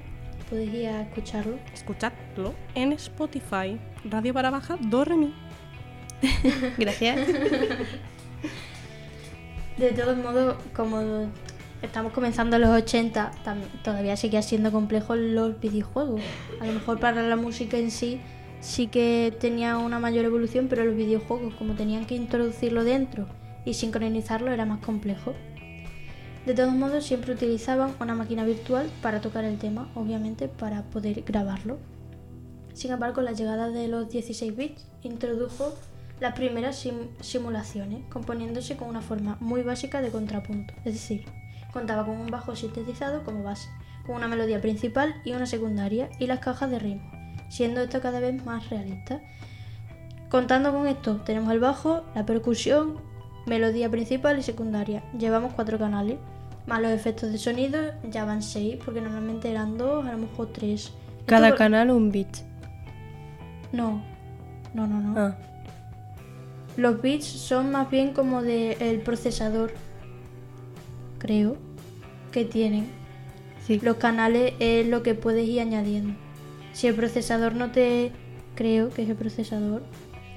podéis 0.49 0.73
ir 0.75 0.87
a 0.89 1.03
escucharlo. 1.03 1.57
Escuchadlo 1.73 2.55
en 2.75 2.93
Spotify. 2.93 3.79
Radio 4.05 4.33
para 4.35 4.51
baja, 4.51 4.77
do, 4.81 5.05
re, 5.05 5.17
mi. 5.17 5.35
Gracias. 6.79 7.19
De 9.77 9.91
todos 9.91 10.17
modos, 10.19 10.57
como 10.77 11.29
estamos 11.85 12.13
comenzando 12.13 12.59
los 12.59 12.71
80, 12.71 13.31
tam- 13.45 13.83
todavía 13.83 14.17
sigue 14.17 14.41
siendo 14.43 14.73
complejo 14.73 15.15
los 15.17 15.61
videojuegos. 15.61 16.21
A 16.61 16.67
lo 16.67 16.73
mejor 16.73 16.99
para 17.01 17.23
la 17.23 17.37
música 17.37 17.77
en 17.79 17.91
sí 17.91 18.21
sí 18.61 18.87
que 18.87 19.33
tenía 19.41 19.77
una 19.79 19.99
mayor 19.99 20.25
evolución, 20.25 20.69
pero 20.69 20.85
los 20.85 20.97
videojuegos, 20.97 21.55
como 21.55 21.75
tenían 21.75 22.07
que 22.07 22.15
introducirlo 22.15 22.83
dentro 22.85 23.27
y 23.65 23.75
sincronizarlo, 23.75 24.51
era 24.51 24.65
más 24.65 24.81
complejo. 24.81 25.35
De 26.47 26.55
todos 26.55 26.73
modos, 26.75 27.05
siempre 27.05 27.33
utilizaban 27.33 27.93
una 28.01 28.15
máquina 28.15 28.45
virtual 28.45 28.91
para 29.03 29.21
tocar 29.21 29.45
el 29.45 29.59
tema, 29.59 29.91
obviamente 29.95 30.49
para 30.49 30.83
poder 30.83 31.23
grabarlo. 31.23 31.79
Sin 32.75 32.91
embargo, 32.93 33.23
la 33.23 33.33
llegada 33.33 33.69
de 33.71 33.89
los 33.89 34.09
16 34.11 34.57
bits 34.57 34.87
introdujo 35.03 35.75
las 36.21 36.35
primeras 36.35 36.77
sim- 36.79 37.09
simulaciones, 37.21 38.05
componiéndose 38.11 38.77
con 38.77 38.89
una 38.89 39.01
forma 39.01 39.37
muy 39.41 39.63
básica 39.63 40.01
de 40.03 40.11
contrapunto. 40.11 40.75
Es 40.85 40.95
decir, 40.95 41.25
contaba 41.75 42.07
con 42.07 42.17
un 42.17 42.29
bajo 42.29 42.57
sintetizado 42.57 43.23
como 43.25 43.43
base, 43.43 43.69
con 44.07 44.17
una 44.17 44.29
melodía 44.29 44.63
principal 44.63 45.15
y 45.25 45.33
una 45.33 45.45
secundaria 45.45 46.09
y 46.19 46.27
las 46.27 46.39
cajas 46.39 46.71
de 46.71 46.79
ritmo, 46.79 47.11
siendo 47.51 47.83
esto 47.83 48.01
cada 48.01 48.21
vez 48.21 48.43
más 48.47 48.71
realista. 48.71 49.21
Contando 50.31 50.73
con 50.73 50.87
esto, 50.87 51.17
tenemos 51.19 51.53
el 51.53 51.61
bajo, 51.61 52.05
la 52.15 52.25
percusión, 52.25 52.97
melodía 53.47 53.91
principal 53.91 54.39
y 54.39 54.43
secundaria. 54.43 55.03
Llevamos 55.19 55.53
cuatro 55.53 55.79
canales, 55.79 56.17
más 56.67 56.81
los 56.81 56.91
efectos 56.93 57.31
de 57.31 57.39
sonido, 57.39 57.79
ya 58.11 58.25
van 58.25 58.43
seis, 58.43 58.79
porque 58.85 59.01
normalmente 59.03 59.51
eran 59.51 59.77
dos, 59.77 60.07
a 60.07 60.13
lo 60.13 60.19
mejor 60.19 60.49
tres. 60.53 60.93
Cada 61.27 61.49
Esto- 61.49 61.59
canal 61.59 61.91
un 61.91 62.11
bit. 62.11 62.29
No, 63.73 64.03
no, 64.73 64.87
no, 64.87 65.01
no. 65.01 65.21
Ah, 65.21 65.37
Los 66.77 67.01
bits 67.03 67.27
son 67.27 67.71
más 67.71 67.89
bien 67.91 68.13
como 68.13 68.43
del 68.43 69.01
procesador, 69.03 69.73
creo, 71.25 71.57
que 72.33 72.45
tienen. 72.45 72.87
sí. 73.67 73.81
Los 73.83 73.97
canales 73.97 74.53
es 74.59 74.87
lo 74.87 75.03
que 75.03 75.15
puedes 75.15 75.49
ir 75.49 75.61
añadiendo. 75.61 76.13
Si 76.75 76.87
el 76.87 76.95
procesador 76.95 77.55
no 77.55 77.71
te... 77.71 78.13
Creo 78.55 78.91
que 78.91 79.03
es 79.05 79.09
el 79.09 79.17
procesador. 79.17 79.83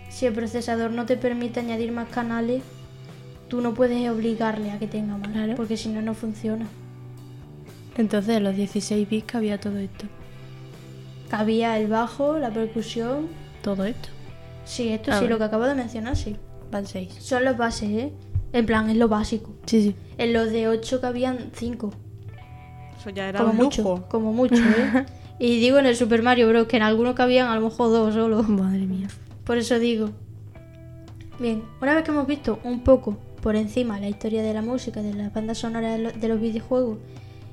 Si 0.10 0.26
el 0.26 0.34
procesador 0.34 0.92
no 0.92 1.06
te 1.06 1.18
permite 1.18 1.60
añadir 1.60 1.92
más 1.92 2.08
canales, 2.08 2.64
tú 3.50 3.60
no 3.62 3.74
puedes 3.74 4.10
obligarle 4.10 4.72
a 4.72 4.80
que 4.80 4.88
tenga 4.88 5.18
más, 5.18 5.28
Claro. 5.32 5.56
porque 5.56 5.76
si 5.76 5.90
no, 5.90 6.02
no 6.02 6.14
funciona. 6.14 6.66
Entonces, 7.98 8.38
en 8.38 8.44
los 8.44 8.56
16 8.56 9.10
bits 9.10 9.36
había 9.36 9.60
todo 9.60 9.78
esto. 9.78 10.06
Cabía 11.30 11.78
el 11.78 11.88
bajo, 11.88 12.38
la 12.40 12.50
percusión. 12.52 13.28
Todo 13.62 13.84
esto. 13.86 14.10
Sí, 14.66 14.90
esto 14.90 15.12
Ah, 15.12 15.20
sí, 15.20 15.28
lo 15.28 15.38
que 15.38 15.44
acabo 15.44 15.66
de 15.66 15.76
mencionar, 15.76 16.16
sí. 16.16 16.38
Van 16.72 16.86
6. 16.88 17.16
Son 17.20 17.44
los 17.44 17.58
bases, 17.58 17.90
¿eh? 17.90 18.14
En 18.54 18.66
plan, 18.66 18.90
es 18.90 18.98
lo 18.98 19.08
básico. 19.08 19.52
Sí, 19.66 19.82
sí. 19.82 19.96
En 20.18 20.34
los 20.34 20.52
de 20.52 20.68
8 20.68 21.02
cabían 21.02 21.52
5. 21.54 21.92
Eso 23.00 23.10
ya 23.12 23.30
era 23.30 23.40
Como 23.40 23.52
un 23.52 23.58
mucho, 23.58 23.82
lujo. 23.84 24.06
como 24.10 24.34
mucho, 24.34 24.56
¿eh? 24.56 25.06
y 25.40 25.60
digo 25.60 25.78
en 25.80 25.86
el 25.86 25.96
Super 25.96 26.24
Mario 26.24 26.48
Bros. 26.50 26.68
que 26.68 26.78
en 26.78 26.84
algunos 26.84 27.14
cabían 27.16 27.48
a 27.50 27.56
lo 27.56 27.62
mejor 27.62 27.90
dos 27.92 28.14
solo. 28.14 28.42
Madre 28.44 28.86
mía. 28.86 29.08
Por 29.44 29.58
eso 29.58 29.78
digo. 29.80 30.10
Bien, 31.40 31.64
una 31.82 31.94
vez 31.94 32.04
que 32.04 32.12
hemos 32.12 32.26
visto 32.26 32.60
un 32.64 32.84
poco 32.84 33.18
por 33.42 33.56
encima 33.56 34.00
la 34.00 34.10
historia 34.10 34.42
de 34.42 34.54
la 34.54 34.62
música, 34.64 35.02
de 35.04 35.14
las 35.14 35.32
bandas 35.34 35.60
sonoras 35.60 35.98
de, 35.98 36.04
lo- 36.04 36.12
de 36.12 36.28
los 36.28 36.42
videojuegos, 36.42 36.98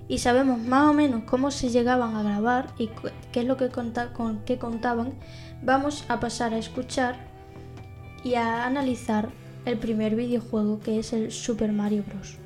y 0.09 0.19
sabemos 0.19 0.59
más 0.59 0.89
o 0.91 0.95
menos 0.95 1.25
cómo 1.25 1.51
se 1.51 1.69
llegaban 1.69 2.17
a 2.17 2.23
grabar 2.23 2.69
y 2.79 2.87
cu- 2.87 3.09
qué 3.33 3.41
es 3.41 3.47
lo 3.47 3.57
que 3.59 3.69
conta- 3.69 4.13
con 4.15 4.39
qué 4.47 4.57
contaban, 4.59 5.13
vamos 5.63 6.05
a 6.09 6.19
pasar 6.21 6.55
a 6.55 6.59
escuchar 6.59 7.17
y 8.25 8.35
a 8.37 8.65
analizar 8.65 9.29
el 9.65 9.79
primer 9.79 10.15
videojuego 10.15 10.81
que 10.81 10.99
es 10.99 11.13
el 11.13 11.33
Super 11.33 11.73
Mario 11.73 12.05
Bros. 12.07 12.39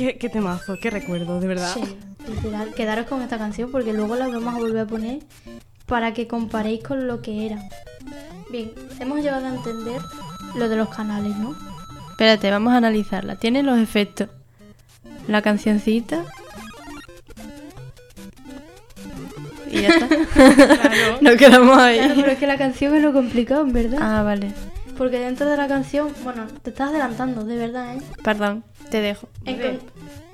qué, 0.00 0.16
qué 0.18 0.28
temazo, 0.30 0.78
qué 0.80 0.90
recuerdo, 0.90 1.40
de 1.40 1.46
verdad. 1.46 1.74
Sí, 1.74 1.82
literal. 2.26 2.74
Quedaros 2.74 3.06
con 3.06 3.20
esta 3.20 3.36
canción 3.38 3.70
porque 3.70 3.92
luego 3.92 4.16
la 4.16 4.28
vamos 4.28 4.54
a 4.54 4.58
volver 4.58 4.80
a 4.80 4.86
poner 4.86 5.20
para 5.86 6.14
que 6.14 6.26
comparéis 6.26 6.82
con 6.82 7.06
lo 7.06 7.20
que 7.20 7.46
era. 7.46 7.68
Bien, 8.50 8.72
hemos 8.98 9.20
llegado 9.20 9.46
a 9.46 9.54
entender 9.54 10.00
lo 10.56 10.68
de 10.68 10.76
los 10.76 10.88
canales, 10.88 11.36
¿no? 11.36 11.54
Espérate, 12.10 12.50
vamos 12.50 12.72
a 12.72 12.78
analizarla. 12.78 13.36
Tiene 13.36 13.62
los 13.62 13.78
efectos. 13.78 14.28
La 15.28 15.40
cancioncita. 15.40 16.24
Y 19.70 19.82
ya 19.82 19.88
está. 19.88 20.08
Claro. 20.08 21.18
Nos 21.20 21.36
quedamos 21.36 21.78
ahí. 21.78 21.98
Claro, 21.98 22.14
pero 22.16 22.32
es 22.32 22.38
que 22.38 22.46
la 22.46 22.58
canción 22.58 22.94
es 22.96 23.02
lo 23.02 23.12
complicado, 23.12 23.62
en 23.62 23.72
verdad. 23.72 23.98
Ah, 24.02 24.22
vale. 24.22 24.52
Porque 24.98 25.20
dentro 25.20 25.48
de 25.48 25.56
la 25.56 25.68
canción, 25.68 26.08
bueno, 26.24 26.46
te 26.62 26.70
estás 26.70 26.90
adelantando, 26.90 27.44
de 27.44 27.56
verdad, 27.56 27.94
¿eh? 27.94 28.02
Perdón, 28.22 28.64
te 28.90 29.00
dejo. 29.00 29.28
En 29.44 29.78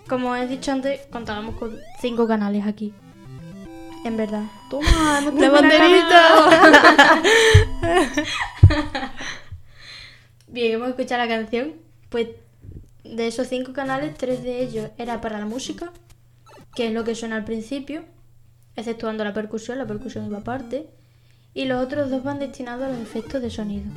como 0.09 0.37
he 0.37 0.47
dicho 0.47 0.73
antes, 0.73 1.01
contábamos 1.11 1.57
con 1.57 1.77
cinco 2.01 2.27
canales 2.29 2.65
aquí. 2.67 2.95
En 4.05 4.17
verdad. 4.17 4.45
Toma, 4.71 5.21
no 5.21 5.33
¡La 5.33 5.51
banderita! 5.51 7.23
Bien, 10.49 10.73
hemos 10.73 10.89
escuchado 10.89 11.25
la 11.25 11.29
canción. 11.29 11.75
Pues 12.09 12.29
de 13.05 13.27
esos 13.27 13.49
cinco 13.49 13.73
canales, 13.73 14.17
tres 14.17 14.43
de 14.43 14.63
ellos 14.63 14.91
era 14.99 15.21
para 15.21 15.39
la 15.39 15.47
música, 15.47 15.93
que 16.75 16.89
es 16.89 16.93
lo 16.93 17.05
que 17.05 17.15
suena 17.15 17.37
al 17.37 17.45
principio, 17.45 18.05
exceptuando 18.75 19.25
la 19.25 19.33
percusión, 19.33 19.79
la 19.79 19.87
percusión 19.87 20.27
iba 20.27 20.39
aparte. 20.39 20.89
Y 21.55 21.65
los 21.65 21.83
otros 21.83 22.11
dos 22.11 22.23
van 22.23 22.39
destinados 22.39 22.85
a 22.85 22.89
los 22.91 22.99
efectos 22.99 23.41
de 23.41 23.51
sonido. 23.51 23.91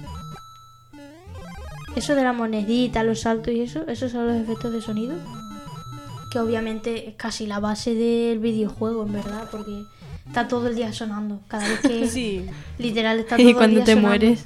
Eso 1.95 2.15
de 2.15 2.23
la 2.23 2.33
monedita, 2.33 3.03
los 3.03 3.21
saltos 3.21 3.53
y 3.53 3.61
eso, 3.61 3.85
esos 3.87 4.11
son 4.11 4.27
los 4.27 4.37
efectos 4.37 4.71
de 4.71 4.81
sonido. 4.81 5.15
Que 6.31 6.39
obviamente 6.39 7.09
es 7.09 7.15
casi 7.15 7.47
la 7.47 7.59
base 7.59 7.95
del 7.95 8.39
videojuego, 8.39 9.05
en 9.05 9.13
verdad, 9.13 9.49
porque 9.51 9.83
está 10.29 10.47
todo 10.47 10.67
el 10.67 10.75
día 10.75 10.93
sonando. 10.93 11.41
Cada 11.49 11.67
vez 11.67 11.79
que 11.81 12.07
Sí. 12.09 12.45
literal 12.77 13.19
está 13.19 13.35
todo 13.37 13.45
Y 13.45 13.49
el 13.51 13.55
cuando 13.57 13.75
día 13.75 13.83
te 13.85 13.91
sonando. 13.95 14.07
mueres. 14.09 14.45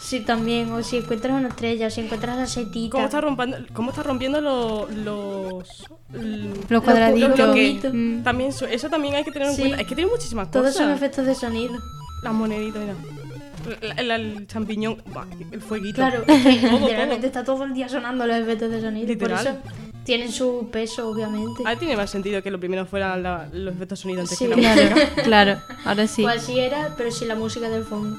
Sí, 0.00 0.20
también. 0.20 0.70
O 0.72 0.82
si 0.82 0.98
encuentras 0.98 1.32
una 1.38 1.48
estrella, 1.48 1.86
o 1.86 1.90
si 1.90 2.00
encuentras 2.02 2.36
la 2.36 2.46
setita. 2.46 2.92
¿Cómo 2.92 3.04
está 3.06 3.20
rompiendo, 3.22 3.56
cómo 3.72 3.90
está 3.90 4.02
rompiendo 4.02 4.40
lo- 4.40 4.86
los... 4.90 5.86
l- 6.12 6.50
Los 6.68 6.82
cuadraditos. 6.82 7.38
Lo 7.38 7.54
que- 7.54 7.70
cubitos. 7.70 7.92
Mm. 7.94 8.22
También, 8.22 8.50
eso 8.70 8.88
también 8.90 9.14
hay 9.14 9.24
que 9.24 9.32
tener 9.32 9.48
en 9.48 9.54
Sí. 9.54 9.62
cuenta. 9.62 9.80
Es 9.80 9.86
que 9.88 9.94
tiene 9.94 10.10
muchísimas 10.10 10.50
Todos 10.50 10.66
cosas. 10.66 10.82
son 10.82 10.90
efectos 10.92 11.24
de 11.26 11.34
sonido. 11.34 11.74
Las 12.22 12.34
moneditas, 12.34 12.80
mira. 12.82 12.94
La- 12.94 13.23
el 13.96 14.46
champiñón, 14.46 15.02
el 15.50 15.60
fueguito. 15.60 15.96
Claro, 15.96 16.24
literalmente 16.26 17.26
está 17.26 17.44
todo 17.44 17.64
el 17.64 17.74
día 17.74 17.88
sonando 17.88 18.26
los 18.26 18.36
efectos 18.36 18.70
de 18.70 18.80
sonido. 18.80 19.06
Literal. 19.08 19.38
Por 19.38 19.46
eso 19.48 19.58
tienen 20.04 20.30
su 20.32 20.68
peso, 20.70 21.08
obviamente. 21.08 21.62
Ahí 21.64 21.76
tiene 21.76 21.96
más 21.96 22.10
sentido 22.10 22.42
que 22.42 22.50
lo 22.50 22.58
primero 22.60 22.84
fueran 22.86 23.22
la- 23.22 23.48
los 23.52 23.74
efectos 23.74 23.98
de 23.98 24.02
sonido 24.02 24.20
antes 24.22 24.38
Sí. 24.38 24.44
que 24.46 24.50
la 24.50 24.56
música. 24.56 24.94
Claro, 24.94 25.22
claro. 25.24 25.60
Ahora 25.84 26.06
sí. 26.06 26.22
Cual 26.22 26.40
sí 26.40 26.58
era, 26.58 26.94
pero 26.96 27.10
sin 27.10 27.28
la 27.28 27.34
música 27.36 27.68
del 27.68 27.84
fondo. 27.84 28.18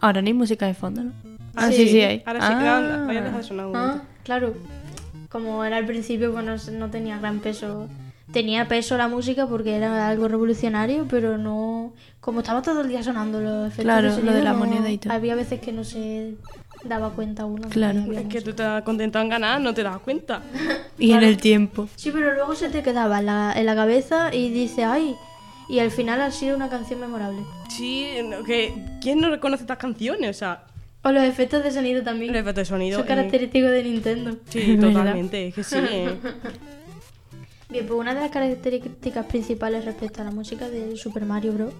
Ahora 0.00 0.22
no 0.22 0.28
hay 0.28 0.34
música 0.34 0.66
de 0.66 0.74
fondo, 0.74 1.04
¿no? 1.04 1.12
Ah, 1.56 1.70
sí, 1.72 1.88
sí, 1.88 2.00
hay. 2.00 2.22
Ahora 2.24 2.40
sí, 2.40 2.52
Ah. 2.52 3.04
ahora 3.06 3.30
de 3.36 3.42
sonar 3.42 3.66
un 3.66 3.76
Ah, 3.76 4.02
claro. 4.24 4.54
Como 5.28 5.64
era 5.64 5.76
al 5.76 5.86
principio, 5.86 6.32
pues 6.32 6.44
no, 6.44 6.58
se- 6.58 6.72
no 6.72 6.90
tenía 6.90 7.18
gran 7.18 7.40
peso. 7.40 7.86
Tenía 8.32 8.68
peso 8.68 8.96
la 8.96 9.08
música 9.08 9.46
porque 9.46 9.74
era 9.76 10.08
algo 10.08 10.28
revolucionario, 10.28 11.06
pero 11.10 11.36
no. 11.36 11.92
Como 12.20 12.40
estaba 12.40 12.62
todo 12.62 12.82
el 12.82 12.88
día 12.88 13.02
sonando 13.02 13.40
los 13.40 13.66
efectos 13.68 13.84
Claro, 13.84 14.02
de 14.02 14.08
lo 14.08 14.14
sonido, 14.16 14.34
de 14.34 14.42
la 14.42 14.52
no- 14.52 14.58
moneda 14.58 14.90
y 14.90 14.98
todo. 14.98 15.12
Había 15.12 15.34
veces 15.34 15.60
que 15.60 15.72
no 15.72 15.82
se 15.84 16.34
daba 16.84 17.10
cuenta 17.10 17.44
uno. 17.46 17.62
que 17.68 17.74
Claro. 17.74 18.02
había 18.02 18.20
Es 18.20 18.28
que 18.28 18.40
tú 18.40 18.50
estás 18.50 18.82
contento 18.82 19.18
en 19.20 19.28
ganar, 19.30 19.60
no 19.60 19.74
te 19.74 19.82
das 19.82 19.98
cuenta. 19.98 20.42
Y 20.98 21.12
en 21.12 21.22
el 21.24 21.38
tiempo. 21.38 21.88
Sí, 21.96 22.10
pero 22.12 22.34
luego 22.34 22.54
se 22.54 22.68
te 22.68 22.82
quedaba 22.82 23.18
en 23.20 23.26
la, 23.26 23.52
en 23.56 23.66
la 23.66 23.74
cabeza 23.74 24.32
y 24.34 24.50
dice, 24.50 24.84
ay, 24.84 25.16
y 25.68 25.78
al 25.80 25.90
final 25.90 26.20
ha 26.20 26.30
sido 26.30 26.54
una 26.56 26.68
canción 26.68 27.00
memorable. 27.00 27.40
Sí, 27.68 28.06
que 28.46 28.74
¿quién 29.00 29.20
no 29.20 29.30
reconoce 29.30 29.62
estas 29.64 29.78
canciones? 29.78 30.30
O 30.36 30.38
sea, 30.38 30.64
O 31.02 31.10
los 31.10 31.24
efectos 31.24 31.64
de 31.64 31.70
sonido 31.70 32.02
también. 32.02 32.30
el 32.30 32.36
efecto 32.36 32.60
de 32.60 32.64
sonido. 32.66 32.98
Son 32.98 33.06
eh, 33.06 33.08
característicos 33.08 33.70
de 33.70 33.82
Nintendo. 33.84 34.36
Sí, 34.50 34.76
totalmente. 34.80 35.48
Es 35.48 35.54
que 35.54 35.64
sí. 35.64 35.76
eh. 35.80 36.14
Bien, 37.70 37.86
pues 37.86 38.00
una 38.00 38.14
de 38.14 38.20
las 38.20 38.30
características 38.32 39.26
principales 39.26 39.84
respecto 39.84 40.20
a 40.20 40.24
la 40.24 40.32
música 40.32 40.68
de 40.68 40.96
Super 40.96 41.24
Mario 41.24 41.52
Bros. 41.52 41.72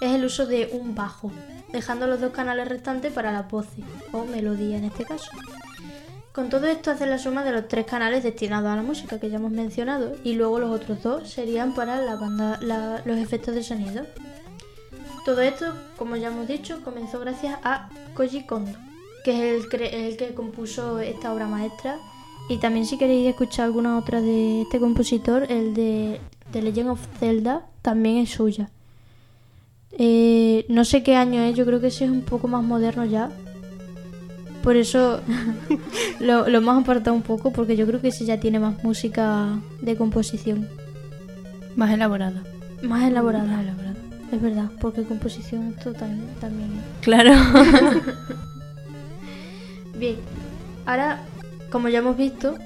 es 0.00 0.12
el 0.12 0.24
uso 0.24 0.46
de 0.46 0.68
un 0.72 0.96
bajo, 0.96 1.30
dejando 1.72 2.08
los 2.08 2.20
dos 2.20 2.32
canales 2.32 2.66
restantes 2.66 3.12
para 3.12 3.30
las 3.30 3.48
voces, 3.48 3.84
o 4.10 4.24
melodía 4.24 4.78
en 4.78 4.84
este 4.84 5.04
caso. 5.04 5.30
Con 6.32 6.50
todo 6.50 6.66
esto 6.66 6.90
hace 6.90 7.06
la 7.06 7.18
suma 7.18 7.44
de 7.44 7.52
los 7.52 7.68
tres 7.68 7.86
canales 7.86 8.24
destinados 8.24 8.68
a 8.68 8.74
la 8.74 8.82
música 8.82 9.20
que 9.20 9.30
ya 9.30 9.36
hemos 9.36 9.52
mencionado, 9.52 10.16
y 10.24 10.34
luego 10.34 10.58
los 10.58 10.72
otros 10.72 11.04
dos 11.04 11.30
serían 11.30 11.72
para 11.72 12.00
la 12.00 12.16
banda, 12.16 12.58
los 13.04 13.18
efectos 13.18 13.54
de 13.54 13.62
sonido. 13.62 14.06
Todo 15.24 15.40
esto, 15.42 15.72
como 15.96 16.16
ya 16.16 16.28
hemos 16.28 16.48
dicho, 16.48 16.82
comenzó 16.82 17.20
gracias 17.20 17.60
a 17.62 17.90
Koji 18.14 18.44
Kondo, 18.44 18.76
que 19.24 19.56
es 19.56 19.66
el 19.72 20.16
que 20.16 20.34
compuso 20.34 20.98
esta 20.98 21.32
obra 21.32 21.46
maestra. 21.46 21.96
Y 22.48 22.56
también 22.58 22.86
si 22.86 22.96
queréis 22.96 23.28
escuchar 23.28 23.66
alguna 23.66 23.98
otra 23.98 24.22
de 24.22 24.62
este 24.62 24.80
compositor, 24.80 25.50
el 25.50 25.74
de 25.74 26.20
The 26.50 26.62
Legend 26.62 26.90
of 26.90 27.06
Zelda, 27.18 27.66
también 27.82 28.18
es 28.18 28.30
suya. 28.30 28.70
Eh, 29.92 30.64
no 30.68 30.84
sé 30.84 31.02
qué 31.02 31.16
año 31.16 31.42
es, 31.42 31.54
yo 31.56 31.66
creo 31.66 31.80
que 31.80 31.88
ese 31.88 32.06
es 32.06 32.10
un 32.10 32.22
poco 32.22 32.48
más 32.48 32.64
moderno 32.64 33.04
ya. 33.04 33.30
Por 34.62 34.76
eso 34.76 35.20
lo, 36.20 36.48
lo 36.48 36.58
hemos 36.58 36.82
apartado 36.82 37.14
un 37.14 37.22
poco, 37.22 37.52
porque 37.52 37.76
yo 37.76 37.86
creo 37.86 38.00
que 38.00 38.08
ese 38.08 38.24
ya 38.24 38.40
tiene 38.40 38.58
más 38.58 38.82
música 38.82 39.60
de 39.82 39.96
composición. 39.96 40.68
Más 41.76 41.92
elaborada. 41.92 42.42
Más 42.82 43.04
elaborada. 43.04 43.44
Más 43.44 43.62
elaborada. 43.62 43.94
Es 44.32 44.42
verdad, 44.42 44.70
porque 44.80 45.04
composición 45.04 45.74
esto 45.76 45.92
también, 45.92 46.28
también. 46.40 46.70
Claro. 47.00 47.32
Bien, 49.98 50.16
ahora, 50.84 51.24
como 51.70 51.88
ya 51.88 51.98
hemos 52.00 52.16
visto, 52.16 52.56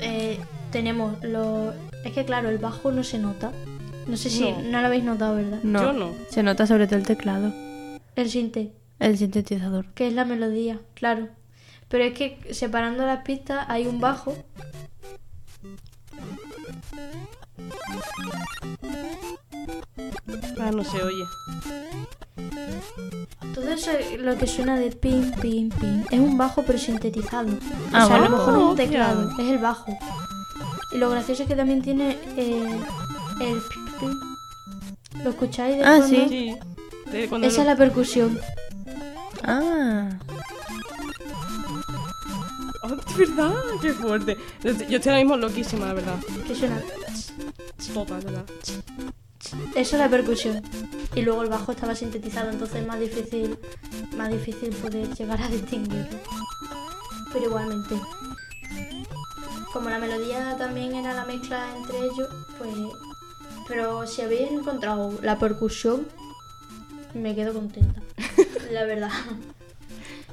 eh, 0.00 0.38
tenemos 0.70 1.22
los... 1.22 1.74
Es 2.04 2.12
que 2.12 2.24
claro, 2.24 2.48
el 2.48 2.58
bajo 2.58 2.90
no 2.92 3.04
se 3.04 3.18
nota. 3.18 3.52
No 4.06 4.16
sé 4.16 4.30
si 4.30 4.50
No. 4.50 4.62
no, 4.62 4.80
lo 4.80 4.86
habéis 4.86 5.04
notado, 5.04 5.36
¿verdad? 5.36 5.60
No. 5.62 5.82
Yo 5.82 5.92
no. 5.92 6.12
Se 6.30 6.42
nota 6.42 6.66
sobre 6.66 6.86
todo 6.86 6.96
el 6.96 7.06
teclado. 7.06 7.52
El 8.16 8.30
sinte, 8.30 8.72
El 8.98 9.16
sintetizador. 9.18 9.86
que 9.94 10.06
es 10.08 10.12
la 10.14 10.24
melodía, 10.24 10.80
claro. 10.94 11.28
Pero 11.88 12.04
es 12.04 12.14
que 12.14 12.54
separando 12.54 13.04
las 13.06 13.22
pistas 13.24 13.66
hay 13.68 13.86
un 13.86 14.00
bajo. 14.00 14.34
Ah, 20.60 20.70
no 20.72 20.84
se 20.84 21.02
oye. 21.02 21.24
Todo 23.70 23.78
eso 23.78 23.90
lo 24.18 24.36
que 24.36 24.46
suena 24.48 24.76
de 24.76 24.90
pim, 24.90 25.30
pim, 25.40 25.68
pim. 25.68 26.02
Es 26.10 26.18
un 26.18 26.36
bajo 26.36 26.64
pero 26.66 26.76
sintetizado. 26.78 27.50
Ah, 27.92 28.04
o 28.04 28.08
sea, 28.08 28.16
a 28.16 28.20
lo 28.20 28.30
mejor 28.30 28.52
no 28.54 28.58
es 28.60 28.66
un 28.70 28.76
teclado, 28.76 29.30
es 29.38 29.46
el 29.46 29.58
bajo. 29.58 29.96
Y 30.92 30.98
lo 30.98 31.08
gracioso 31.08 31.42
es 31.44 31.48
que 31.48 31.54
también 31.54 31.80
tiene 31.80 32.18
eh, 32.36 32.80
el 33.40 33.60
pim, 33.62 33.86
pim. 34.00 35.22
¿Lo 35.22 35.30
escucháis 35.30 35.76
de 35.76 35.84
Ah, 35.84 36.00
sí. 36.02 36.26
Sí. 36.28 36.56
De 37.12 37.28
cuando 37.28 37.46
Esa 37.46 37.58
lo- 37.58 37.62
es 37.62 37.66
la 37.68 37.76
percusión. 37.76 38.40
Ah. 39.44 40.08
Oh, 42.82 42.88
de 42.88 43.26
verdad, 43.26 43.54
qué 43.82 43.92
fuerte. 43.92 44.36
Yo 44.64 44.70
estoy 44.72 44.98
ahora 45.12 45.16
mismo 45.18 45.36
loquísima, 45.36 45.86
la 45.86 45.94
verdad. 45.94 46.16
Que 46.46 46.54
suena. 46.56 46.80
Total, 47.94 48.20
¿verdad? 48.22 48.44
Eso 49.76 49.96
es 49.96 50.00
la 50.02 50.08
percusión. 50.08 50.60
Y 51.14 51.22
luego 51.22 51.42
el 51.42 51.48
bajo 51.48 51.72
estaba 51.72 51.94
sintetizado, 51.94 52.50
entonces 52.50 52.82
es 52.82 52.86
más 52.86 53.00
difícil, 53.00 53.58
más 54.16 54.30
difícil 54.30 54.70
poder 54.70 55.08
llegar 55.14 55.42
a 55.42 55.48
distinguirlo. 55.48 56.18
Pero 57.32 57.46
igualmente. 57.46 57.96
Como 59.72 59.88
la 59.88 59.98
melodía 59.98 60.56
también 60.56 60.94
era 60.94 61.14
la 61.14 61.24
mezcla 61.24 61.76
entre 61.76 61.98
ellos, 61.98 62.28
pues. 62.58 62.74
Pero 63.68 64.06
si 64.06 64.22
habéis 64.22 64.50
encontrado 64.50 65.18
la 65.22 65.38
percusión, 65.38 66.06
me 67.14 67.34
quedo 67.34 67.54
contenta. 67.54 68.02
la 68.72 68.84
verdad. 68.84 69.10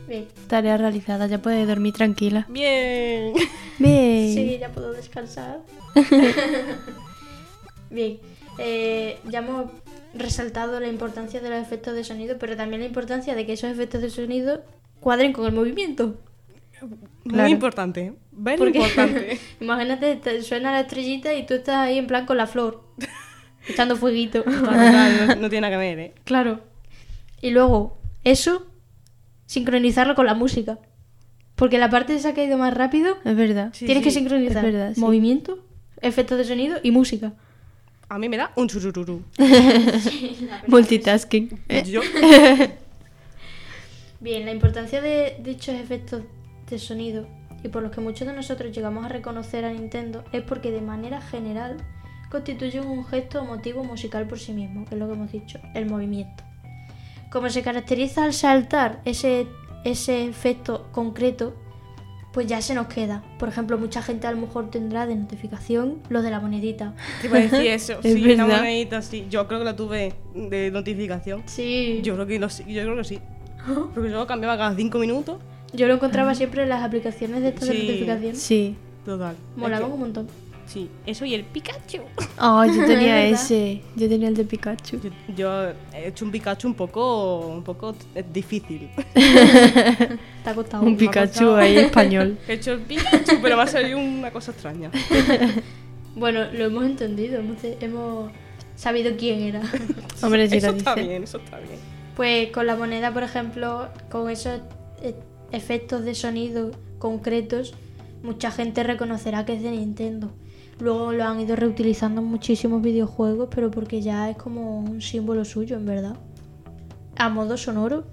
Bien. 0.07 0.27
Tarea 0.47 0.77
realizada. 0.77 1.27
Ya 1.27 1.41
puedes 1.41 1.67
dormir 1.67 1.93
tranquila. 1.93 2.45
Bien. 2.49 3.33
Bien. 3.79 4.33
Sí, 4.33 4.57
ya 4.59 4.69
puedo 4.69 4.93
descansar. 4.93 5.59
Bien, 7.89 8.19
eh, 8.57 9.19
ya 9.29 9.39
hemos 9.39 9.71
resaltado 10.13 10.79
la 10.79 10.87
importancia 10.87 11.41
de 11.41 11.49
los 11.49 11.59
efectos 11.59 11.93
de 11.95 12.03
sonido, 12.03 12.37
pero 12.39 12.55
también 12.55 12.81
la 12.81 12.87
importancia 12.87 13.35
de 13.35 13.45
que 13.45 13.53
esos 13.53 13.69
efectos 13.71 14.01
de 14.01 14.09
sonido 14.09 14.63
cuadren 14.99 15.33
con 15.33 15.45
el 15.45 15.53
movimiento. 15.53 16.15
Muy 16.81 17.33
Claro. 17.33 17.49
importante. 17.49 18.13
Very 18.31 18.57
Porque 18.57 18.77
importante. 18.77 19.39
imagínate, 19.59 20.15
te 20.15 20.41
suena 20.43 20.71
la 20.71 20.81
estrellita 20.81 21.33
y 21.33 21.45
tú 21.45 21.55
estás 21.55 21.75
ahí 21.77 21.97
en 21.97 22.07
plan 22.07 22.25
con 22.25 22.37
la 22.37 22.47
flor, 22.47 22.83
echando 23.67 23.95
fueguito. 23.97 24.43
No, 24.45 25.35
no 25.35 25.49
tiene 25.49 25.61
nada 25.61 25.71
que 25.71 25.77
ver, 25.77 25.99
¿eh? 25.99 26.13
claro. 26.23 26.61
Y 27.41 27.49
luego, 27.51 27.97
eso, 28.23 28.65
sincronizarlo 29.45 30.15
con 30.15 30.25
la 30.25 30.33
música. 30.33 30.79
Porque 31.55 31.79
la 31.79 31.89
parte 31.89 32.13
esa 32.15 32.33
que 32.33 32.41
ha 32.41 32.43
ido 32.45 32.57
más 32.57 32.73
rápido, 32.73 33.17
Es 33.25 33.35
verdad. 33.35 33.69
Sí, 33.73 33.85
tienes 33.85 34.03
que 34.03 34.11
sincronizar 34.11 34.63
es 34.65 34.73
verdad, 34.73 34.93
sí. 34.93 34.99
movimiento, 35.01 35.65
efectos 36.01 36.37
de 36.37 36.43
sonido 36.45 36.77
y 36.83 36.91
música. 36.91 37.33
A 38.09 38.17
mí 38.17 38.29
me 38.29 38.37
da 38.37 38.51
un 38.55 38.67
churururu. 38.67 39.21
Multitasking. 40.67 41.59
Eh, 41.67 41.83
Yo, 41.83 42.01
Bien, 44.19 44.45
la 44.45 44.51
importancia 44.51 45.01
de 45.01 45.37
dichos 45.43 45.75
efectos 45.75 46.23
de 46.69 46.79
sonido 46.79 47.27
y 47.63 47.67
por 47.67 47.83
los 47.83 47.91
que 47.91 48.01
muchos 48.01 48.27
de 48.27 48.33
nosotros 48.33 48.75
llegamos 48.75 49.05
a 49.05 49.09
reconocer 49.09 49.63
a 49.65 49.71
Nintendo 49.71 50.23
es 50.31 50.41
porque 50.41 50.71
de 50.71 50.81
manera 50.81 51.21
general 51.21 51.77
constituyen 52.31 52.85
un 52.85 53.05
gesto 53.05 53.41
o 53.41 53.45
motivo 53.45 53.83
musical 53.83 54.27
por 54.27 54.39
sí 54.39 54.53
mismo, 54.53 54.85
que 54.85 54.95
es 54.95 54.99
lo 54.99 55.07
que 55.07 55.13
hemos 55.13 55.31
dicho, 55.31 55.59
el 55.75 55.85
movimiento. 55.85 56.43
Como 57.31 57.49
se 57.49 57.61
caracteriza 57.61 58.23
al 58.23 58.33
saltar 58.33 59.01
ese, 59.05 59.47
ese 59.83 60.25
efecto 60.25 60.87
concreto, 60.91 61.53
pues 62.37 62.45
ya 62.45 62.61
se 62.61 62.75
nos 62.75 62.85
queda. 62.85 63.23
Por 63.39 63.49
ejemplo, 63.49 63.79
mucha 63.79 64.03
gente 64.03 64.27
a 64.27 64.31
lo 64.31 64.37
mejor 64.37 64.69
tendrá 64.69 65.07
de 65.07 65.15
notificación 65.15 65.95
lo 66.09 66.21
de 66.21 66.29
la 66.29 66.39
monedita. 66.39 66.93
te 67.19 67.25
iba 67.25 67.39
a 67.39 67.41
decir 67.41 67.61
eso. 67.65 67.93
Es 68.03 68.13
sí, 68.13 68.21
verdad. 68.21 68.45
monedita, 68.47 69.01
sí. 69.01 69.25
Yo 69.27 69.47
creo 69.47 69.57
que 69.57 69.65
la 69.65 69.75
tuve 69.75 70.13
de 70.35 70.69
notificación. 70.69 71.41
Sí. 71.47 71.99
Yo 72.03 72.13
creo 72.13 72.27
que, 72.27 72.37
lo, 72.37 72.47
sí- 72.49 72.63
yo 72.67 72.83
creo 72.83 72.95
que 72.95 73.03
sí. 73.05 73.19
Porque 73.95 74.11
yo 74.11 74.17
lo 74.19 74.27
cambiaba 74.27 74.55
cada 74.55 74.75
cinco 74.75 74.99
minutos. 74.99 75.39
Yo 75.73 75.87
lo 75.87 75.95
encontraba 75.95 76.35
siempre 76.35 76.61
en 76.61 76.69
las 76.69 76.83
aplicaciones 76.83 77.41
de 77.41 77.47
estas 77.49 77.69
de 77.69 77.73
Sí. 77.75 77.87
notificación. 77.87 78.35
Sí. 78.35 78.75
Total. 79.03 79.35
Es 79.59 79.63
que- 79.79 79.83
un 79.83 79.99
montón. 79.99 80.27
Sí, 80.67 80.89
eso 81.05 81.23
y 81.25 81.33
el 81.33 81.45
Pikachu. 81.45 82.01
Oh, 82.39 82.65
yo 82.75 82.85
tenía 82.85 83.25
ese. 83.27 83.81
Yo 83.95 84.09
tenía 84.09 84.27
el 84.27 84.35
de 84.35 84.43
Pikachu. 84.43 84.99
Yo, 85.01 85.09
yo 85.35 85.69
he 85.93 86.07
hecho 86.09 86.25
un 86.25 86.31
Pikachu 86.31 86.67
un 86.67 86.73
poco, 86.73 87.39
un 87.47 87.63
poco 87.63 87.95
difícil. 88.33 88.89
Te 89.13 90.49
ha 90.49 90.53
costado. 90.53 90.83
Un 90.83 90.97
Pikachu 90.97 91.31
costado. 91.31 91.55
ahí 91.55 91.77
español. 91.77 92.37
He 92.47 92.53
hecho 92.53 92.73
el 92.73 92.81
Pikachu, 92.81 93.39
pero 93.41 93.55
me 93.55 93.63
ha 93.63 93.67
salido 93.67 93.97
una 93.97 94.29
cosa 94.31 94.51
extraña. 94.51 94.91
Bueno, 96.15 96.51
lo 96.51 96.65
hemos 96.65 96.83
entendido, 96.85 97.39
hemos, 97.39 97.57
hemos 97.63 98.31
sabido 98.75 99.15
quién 99.17 99.41
era. 99.41 99.61
Hombre, 100.21 100.49
si 100.49 100.57
eso 100.57 100.71
lo 100.71 100.77
está 100.77 100.95
dice. 100.95 101.07
bien, 101.07 101.23
eso 101.23 101.37
está 101.37 101.59
bien. 101.59 101.79
Pues 102.15 102.49
con 102.51 102.65
la 102.65 102.75
moneda, 102.75 103.13
por 103.13 103.23
ejemplo, 103.23 103.87
con 104.09 104.29
esos 104.29 104.61
eh, 105.01 105.13
efectos 105.51 106.03
de 106.03 106.15
sonido 106.15 106.71
concretos, 106.97 107.75
mucha 108.23 108.49
gente 108.51 108.83
reconocerá 108.83 109.45
que 109.45 109.53
es 109.53 109.61
de 109.61 109.71
Nintendo. 109.71 110.31
Luego 110.79 111.11
lo 111.11 111.23
han 111.23 111.39
ido 111.39 111.55
reutilizando 111.55 112.21
en 112.21 112.27
muchísimos 112.27 112.81
videojuegos, 112.81 113.49
pero 113.53 113.71
porque 113.71 114.01
ya 114.01 114.29
es 114.29 114.37
como 114.37 114.79
un 114.79 115.01
símbolo 115.01 115.43
suyo, 115.43 115.75
en 115.77 115.85
verdad. 115.85 116.15
A 117.17 117.29
modo 117.29 117.57
sonoro, 117.57 118.03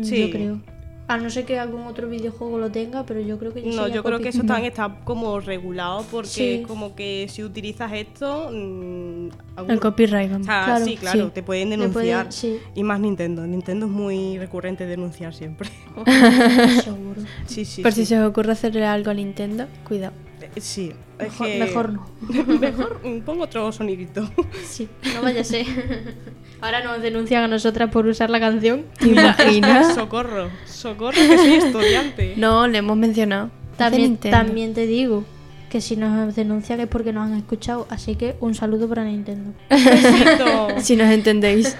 Sí. 0.00 0.20
yo 0.26 0.30
creo. 0.30 0.60
A 1.08 1.18
no 1.18 1.28
ser 1.30 1.44
que 1.44 1.58
algún 1.58 1.82
otro 1.82 2.08
videojuego 2.08 2.58
lo 2.58 2.70
tenga, 2.70 3.04
pero 3.04 3.20
yo 3.20 3.38
creo 3.38 3.52
que 3.52 3.60
No, 3.62 3.72
sería 3.82 3.96
yo 3.96 4.02
creo 4.02 4.20
que 4.20 4.30
eso 4.30 4.42
también 4.44 4.66
está 4.72 5.00
como 5.04 5.40
regulado 5.40 6.04
porque 6.10 6.28
Sí. 6.28 6.64
como 6.66 6.94
que 6.94 7.26
si 7.28 7.44
utilizas 7.44 7.92
esto... 7.92 8.48
mm, 8.50 9.28
El 9.68 9.78
copyright, 9.80 10.30
O 10.30 10.32
vamos. 10.34 10.46
sea, 10.46 10.64
Claro, 10.64 10.84
sí, 10.86 10.96
claro, 10.96 11.24
sí. 11.26 11.30
te 11.34 11.42
pueden 11.42 11.70
denunciar. 11.70 12.32
sí, 12.32 12.58
Y 12.74 12.82
más 12.82 12.98
Nintendo. 13.00 13.46
Nintendo 13.46 13.86
es 13.86 13.92
muy 13.92 14.38
recurrente 14.38 14.86
denunciar 14.86 15.34
siempre. 15.34 15.68
seguro. 16.82 17.20
Sí, 17.46 17.64
sí. 17.64 17.82
Por 17.82 17.92
sí. 17.92 18.02
si 18.02 18.06
se 18.06 18.18
os 18.20 18.28
ocurre 18.30 18.52
hacerle 18.52 18.86
algo 18.86 19.10
a 19.10 19.14
Nintendo, 19.14 19.66
cuidado. 19.86 20.14
Sí. 20.60 20.92
es 21.18 21.28
Mejor, 21.30 21.46
que- 21.46 21.58
mejor 21.58 21.92
no. 21.92 22.06
mejor 22.60 23.00
pongo 23.24 23.44
otro 23.44 23.70
sonidito. 23.72 24.28
Sí, 24.64 24.88
no 25.14 25.22
vaya 25.22 25.40
a 25.40 25.44
ser. 25.44 25.66
Ahora 26.60 26.82
nos 26.84 27.02
denuncian 27.02 27.42
a 27.42 27.48
nosotras 27.48 27.90
por 27.90 28.06
usar 28.06 28.30
la 28.30 28.38
canción. 28.38 28.84
¿Te 28.98 29.08
imaginas? 29.08 29.94
socorro, 29.94 30.48
socorro 30.66 31.12
que 31.16 31.36
soy 31.38 31.54
estudiante. 31.54 32.34
No, 32.36 32.68
le 32.68 32.78
hemos 32.78 32.96
mencionado. 32.96 33.50
También, 33.76 34.16
también 34.18 34.72
te 34.74 34.86
digo 34.86 35.24
que 35.70 35.80
si 35.80 35.96
nos 35.96 36.36
denuncian 36.36 36.78
es 36.80 36.86
porque 36.86 37.12
nos 37.12 37.26
han 37.26 37.34
escuchado. 37.36 37.86
Así 37.90 38.14
que 38.14 38.36
un 38.40 38.54
saludo 38.54 38.88
para 38.88 39.04
Nintendo. 39.04 39.52
Si 40.82 40.96
nos 40.96 41.10
entendéis. 41.10 41.76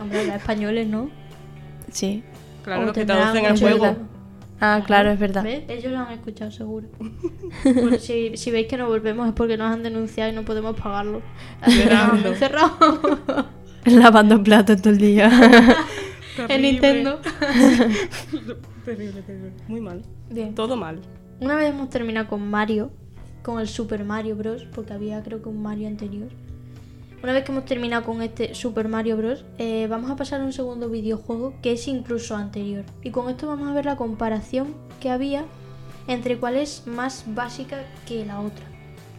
Hombre, 0.00 0.26
los 0.26 0.36
españoles, 0.36 0.86
¿no? 0.86 1.10
Sí. 1.90 2.22
Claro, 2.62 2.82
O 2.82 2.84
los 2.86 2.94
que 2.94 3.04
traducen 3.04 3.44
el 3.44 3.58
juego. 3.58 3.96
Ah, 4.60 4.82
claro, 4.86 5.10
es 5.10 5.18
verdad. 5.18 5.42
¿Ves? 5.42 5.64
Ellos 5.68 5.92
lo 5.92 5.98
han 5.98 6.12
escuchado 6.12 6.50
seguro. 6.50 6.88
Bueno, 7.64 7.98
si, 7.98 8.36
si 8.36 8.50
veis 8.50 8.66
que 8.66 8.76
no 8.76 8.86
volvemos 8.86 9.26
es 9.28 9.34
porque 9.34 9.56
nos 9.56 9.72
han 9.72 9.82
denunciado 9.82 10.30
y 10.30 10.34
no 10.34 10.44
podemos 10.44 10.78
pagarlo. 10.78 11.22
Llorando. 11.66 12.28
encerrado 12.32 12.76
Lavando 13.84 14.42
platos 14.42 14.82
todo 14.82 14.92
el 14.92 14.98
día. 14.98 15.30
en. 16.48 16.62
Nintendo. 16.62 17.20
Terrible, 18.84 19.22
terrible. 19.22 19.52
Muy 19.68 19.80
mal. 19.80 20.02
Bien. 20.30 20.54
Todo 20.54 20.76
mal. 20.76 21.00
Una 21.40 21.56
vez 21.56 21.70
hemos 21.70 21.90
terminado 21.90 22.28
con 22.28 22.48
Mario, 22.48 22.90
con 23.42 23.60
el 23.60 23.68
Super 23.68 24.04
Mario 24.04 24.36
Bros, 24.36 24.66
porque 24.74 24.92
había 24.92 25.22
creo 25.22 25.42
que 25.42 25.48
un 25.48 25.62
Mario 25.62 25.86
anterior. 25.88 26.28
Una 27.22 27.32
vez 27.32 27.44
que 27.44 27.52
hemos 27.52 27.64
terminado 27.64 28.04
con 28.04 28.20
este 28.22 28.54
Super 28.54 28.88
Mario 28.88 29.16
Bros, 29.16 29.44
eh, 29.58 29.86
vamos 29.88 30.10
a 30.10 30.16
pasar 30.16 30.40
a 30.40 30.44
un 30.44 30.52
segundo 30.52 30.90
videojuego 30.90 31.54
que 31.62 31.72
es 31.72 31.88
incluso 31.88 32.36
anterior. 32.36 32.84
Y 33.02 33.10
con 33.10 33.30
esto 33.30 33.46
vamos 33.46 33.68
a 33.68 33.72
ver 33.72 33.86
la 33.86 33.96
comparación 33.96 34.74
que 35.00 35.10
había 35.10 35.44
entre 36.08 36.36
cuál 36.36 36.56
es 36.56 36.86
más 36.86 37.24
básica 37.26 37.84
que 38.06 38.24
la 38.26 38.40
otra. 38.40 38.64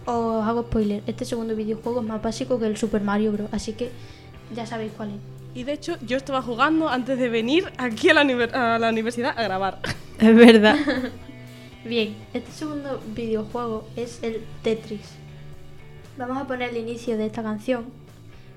Os 0.06 0.46
hago 0.46 0.64
spoiler, 0.64 1.04
este 1.08 1.26
segundo 1.26 1.56
videojuego 1.56 2.02
es 2.02 2.08
más 2.08 2.22
básico 2.22 2.60
que 2.60 2.68
el 2.68 2.78
Super 2.78 3.02
Mario 3.02 3.34
Bros, 3.34 3.50
así 3.52 3.74
que 3.74 3.92
ya 4.56 4.66
sabéis 4.66 4.92
cuál 4.96 5.10
es. 5.10 5.16
Y 5.56 5.64
de 5.64 5.74
hecho, 5.74 5.98
yo 6.06 6.18
estaba 6.18 6.42
jugando 6.42 6.88
antes 6.88 7.18
de 7.18 7.30
venir 7.30 7.66
aquí 7.78 8.10
a 8.10 8.14
la, 8.14 8.22
a 8.22 8.80
la 8.80 8.90
universidad 8.90 9.38
a 9.38 9.44
grabar. 9.44 9.80
es 10.20 10.36
verdad. 10.36 10.78
Bien, 11.84 12.16
este 12.34 12.52
segundo 12.52 13.02
videojuego 13.16 13.88
es 13.96 14.22
el 14.22 14.44
Tetris. 14.62 15.27
Vamos 16.18 16.38
a 16.38 16.48
poner 16.48 16.72
el 16.72 16.78
inicio 16.78 17.16
de 17.16 17.28
esta 17.28 17.44
canción 17.44 17.86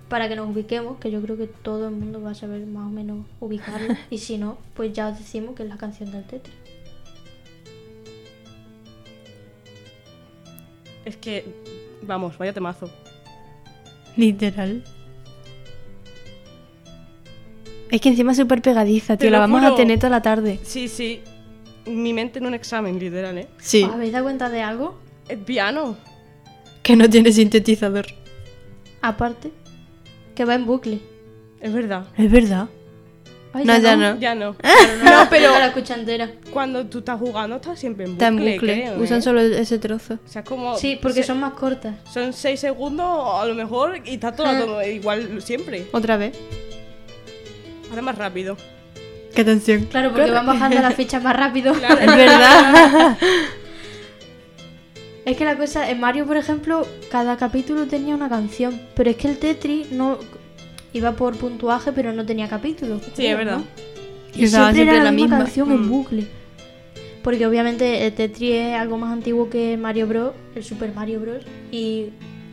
para 0.08 0.28
que 0.28 0.36
nos 0.36 0.48
ubiquemos, 0.48 0.98
que 0.98 1.10
yo 1.10 1.20
creo 1.20 1.36
que 1.36 1.46
todo 1.46 1.88
el 1.88 1.94
mundo 1.94 2.22
va 2.22 2.30
a 2.30 2.34
saber 2.34 2.66
más 2.66 2.86
o 2.86 2.90
menos 2.90 3.26
ubicarlo. 3.38 3.94
y 4.10 4.18
si 4.18 4.38
no, 4.38 4.58
pues 4.74 4.92
ya 4.92 5.08
os 5.08 5.18
decimos 5.18 5.54
que 5.54 5.62
es 5.62 5.68
la 5.68 5.76
canción 5.76 6.10
del 6.10 6.24
Tetris. 6.24 6.54
Es 11.04 11.16
que, 11.16 11.44
vamos, 12.02 12.36
vaya 12.38 12.52
temazo. 12.52 12.90
Literal. 14.16 14.82
Es 17.90 18.00
que 18.00 18.08
encima 18.08 18.32
es 18.32 18.38
súper 18.38 18.62
pegadiza, 18.62 19.16
Te 19.16 19.24
tío. 19.24 19.30
La 19.30 19.38
lo 19.38 19.42
vamos 19.42 19.64
a 19.64 19.74
tener 19.74 19.98
toda 19.98 20.10
la 20.10 20.22
tarde. 20.22 20.60
Sí, 20.62 20.88
sí. 20.88 21.20
Mi 21.86 22.12
mente 22.12 22.38
en 22.38 22.46
un 22.46 22.54
examen, 22.54 22.98
literal, 22.98 23.36
¿eh? 23.38 23.48
Sí. 23.58 23.82
¿Os 23.82 23.94
habéis 23.94 24.12
dado 24.12 24.24
cuenta 24.24 24.48
de 24.48 24.62
algo? 24.62 24.98
El 25.28 25.38
piano. 25.38 25.96
Que 26.90 26.96
no 26.96 27.08
tiene 27.08 27.30
sintetizador. 27.32 28.06
Aparte, 29.00 29.52
que 30.34 30.44
va 30.44 30.56
en 30.56 30.66
bucle. 30.66 30.98
Es 31.60 31.72
verdad. 31.72 32.06
Es 32.16 32.28
verdad. 32.32 32.68
Ay, 33.52 33.64
No, 33.64 33.78
ya 33.78 33.96
no. 33.96 34.18
Ya 34.18 34.34
no. 34.34 34.56
No, 35.04 35.26
pero 35.30 35.52
la 35.58 35.68
escucha 35.68 35.94
entera. 35.94 36.32
Cuando 36.52 36.86
tú 36.86 36.98
estás 36.98 37.18
jugando, 37.20 37.56
estás 37.56 37.78
siempre 37.78 38.06
en 38.06 38.12
bucle. 38.16 38.26
Está 38.26 38.28
en 38.28 38.36
bucle. 38.54 38.58
creo, 38.58 39.00
Usan 39.00 39.18
¿eh? 39.18 39.22
solo 39.22 39.40
ese 39.40 39.78
trozo. 39.78 40.14
O 40.14 40.28
sea, 40.28 40.42
como. 40.42 40.76
Sí, 40.76 40.98
porque 41.00 41.20
se- 41.20 41.28
son 41.28 41.38
más 41.38 41.52
cortas. 41.52 41.94
Son 42.12 42.32
6 42.32 42.58
segundos 42.58 43.06
a 43.40 43.44
lo 43.46 43.54
mejor 43.54 44.00
y 44.04 44.14
está 44.14 44.32
todo, 44.34 44.52
todo 44.64 44.82
igual 44.82 45.40
siempre. 45.42 45.86
Otra 45.92 46.16
vez. 46.16 46.36
Ahora 47.90 48.02
más 48.02 48.18
rápido. 48.18 48.56
Qué 49.34 49.44
tensión. 49.44 49.84
Claro, 49.84 50.10
porque 50.12 50.30
van 50.32 50.46
bajando 50.46 50.80
las 50.80 50.94
fichas 50.96 51.22
más 51.22 51.36
rápido. 51.36 51.72
Claro. 51.72 51.98
Es 52.00 52.06
verdad. 52.16 53.16
Es 55.24 55.36
que 55.36 55.44
la 55.44 55.56
cosa, 55.56 55.90
en 55.90 56.00
Mario, 56.00 56.26
por 56.26 56.36
ejemplo, 56.36 56.86
cada 57.10 57.36
capítulo 57.36 57.86
tenía 57.86 58.14
una 58.14 58.28
canción, 58.28 58.80
pero 58.94 59.10
es 59.10 59.16
que 59.16 59.28
el 59.28 59.38
Tetris 59.38 59.92
no 59.92 60.18
iba 60.92 61.12
por 61.12 61.36
puntuaje, 61.36 61.92
pero 61.92 62.12
no 62.12 62.24
tenía 62.24 62.48
capítulos. 62.48 63.02
Sí, 63.14 63.26
es 63.26 63.36
verdad. 63.36 63.60
Y 64.34 64.46
siempre, 64.46 64.74
siempre 64.74 64.82
era 64.82 64.92
la 64.98 65.04
la 65.04 65.12
misma 65.12 65.36
misma. 65.36 65.44
canción 65.44 65.70
en 65.72 65.82
Mm. 65.86 65.88
bucle. 65.90 66.26
Porque 67.22 67.46
obviamente 67.46 68.06
el 68.06 68.12
Tetris 68.14 68.50
es 68.54 68.74
algo 68.74 68.96
más 68.96 69.12
antiguo 69.12 69.50
que 69.50 69.76
Mario 69.76 70.06
Bros, 70.06 70.32
el 70.54 70.64
Super 70.64 70.94
Mario 70.94 71.20
Bros. 71.20 71.44
Y 71.70 72.06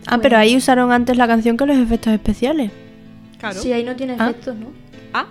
Ah, 0.06 0.20
pero 0.22 0.38
ahí 0.38 0.56
usaron 0.58 0.92
antes 0.92 1.18
la 1.18 1.28
canción 1.28 1.56
que 1.58 1.66
los 1.66 1.78
efectos 1.78 2.14
especiales. 2.14 2.72
Claro. 3.40 3.60
sí, 3.62 3.72
ahí 3.72 3.84
no 3.84 3.96
tiene 3.96 4.16
Ah. 4.20 4.26
efectos, 4.30 4.56
¿no? 4.58 4.68
Ah, 5.14 5.26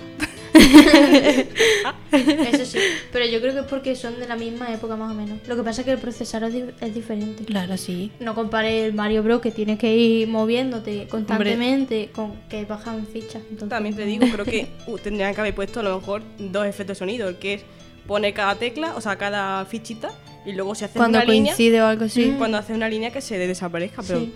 Eso 2.12 2.64
sí. 2.64 2.78
Pero 3.12 3.26
yo 3.26 3.40
creo 3.40 3.52
que 3.54 3.60
es 3.60 3.66
porque 3.66 3.94
son 3.96 4.18
de 4.18 4.26
la 4.26 4.36
misma 4.36 4.72
época 4.72 4.96
más 4.96 5.10
o 5.12 5.14
menos. 5.14 5.38
Lo 5.46 5.56
que 5.56 5.62
pasa 5.62 5.80
es 5.82 5.84
que 5.84 5.92
el 5.92 5.98
procesador 5.98 6.48
es, 6.48 6.54
di- 6.54 6.64
es 6.80 6.94
diferente. 6.94 7.44
Claro, 7.44 7.76
sí. 7.76 8.10
No 8.20 8.34
compare 8.34 8.86
el 8.86 8.94
Mario 8.94 9.22
Bros 9.22 9.40
que 9.40 9.50
tienes 9.50 9.78
que 9.78 9.94
ir 9.94 10.28
moviéndote 10.28 11.06
constantemente 11.08 12.10
con 12.14 12.34
que 12.48 12.64
bajan 12.64 13.06
fichas. 13.06 13.42
Entonces, 13.50 13.68
también 13.68 13.94
te 13.96 14.04
digo, 14.04 14.26
creo 14.32 14.44
que 14.44 14.68
uh, 14.86 14.98
tendrían 14.98 15.34
que 15.34 15.40
haber 15.40 15.54
puesto 15.54 15.80
a 15.80 15.82
lo 15.82 15.98
mejor 15.98 16.22
dos 16.38 16.66
efectos 16.66 16.96
de 16.96 16.98
sonido, 16.98 17.28
el 17.28 17.36
que 17.36 17.54
es 17.54 17.62
poner 18.06 18.32
cada 18.34 18.54
tecla, 18.54 18.94
o 18.96 19.00
sea, 19.00 19.16
cada 19.16 19.64
fichita, 19.64 20.10
y 20.44 20.52
luego 20.52 20.74
si 20.74 20.84
haces 20.84 20.96
Cuando 20.96 21.18
una 21.18 21.24
línea, 21.26 21.52
coincide 21.52 21.82
o 21.82 21.86
algo 21.86 22.04
así. 22.04 22.34
cuando 22.38 22.56
haces 22.58 22.76
una 22.76 22.88
línea 22.88 23.10
que 23.10 23.20
se 23.20 23.36
desaparezca, 23.36 24.02
pero 24.06 24.20
Sí. 24.20 24.32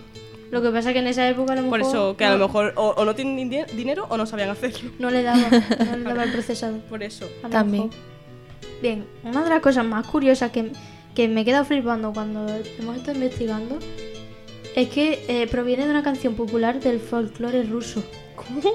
Lo 0.51 0.61
que 0.61 0.69
pasa 0.69 0.89
es 0.89 0.93
que 0.93 0.99
en 0.99 1.07
esa 1.07 1.27
época 1.29 1.53
a 1.53 1.55
lo 1.55 1.63
mejor 1.63 1.79
por 1.79 1.87
eso 1.89 2.17
que 2.17 2.25
a 2.25 2.31
no, 2.31 2.37
lo 2.37 2.47
mejor 2.47 2.73
o, 2.75 2.89
o 2.89 3.05
no 3.05 3.15
tienen 3.15 3.49
di- 3.49 3.63
dinero 3.75 4.05
o 4.09 4.17
no 4.17 4.25
sabían 4.25 4.49
hacerlo. 4.49 4.91
no 4.99 5.09
le 5.09 5.23
daba, 5.23 5.39
no 5.89 5.97
le 5.97 6.03
daba 6.03 6.23
el 6.25 6.31
procesador. 6.31 6.79
Por 6.81 7.01
eso. 7.03 7.27
También. 7.49 7.85
mejor. 7.85 7.99
Bien, 8.81 9.05
una 9.23 9.43
de 9.43 9.49
las 9.49 9.61
cosas 9.61 9.85
más 9.85 10.05
curiosas 10.07 10.51
que, 10.51 10.71
que 11.15 11.27
me 11.27 11.41
he 11.41 11.45
quedado 11.45 11.65
flipando 11.65 12.11
cuando 12.13 12.47
hemos 12.79 12.97
estado 12.97 13.13
investigando 13.17 13.79
es 14.75 14.89
que 14.89 15.23
eh, 15.27 15.47
proviene 15.47 15.85
de 15.85 15.91
una 15.91 16.03
canción 16.03 16.35
popular 16.35 16.79
del 16.79 16.99
folclore 16.99 17.63
ruso. 17.63 18.03
¿Cómo? 18.35 18.73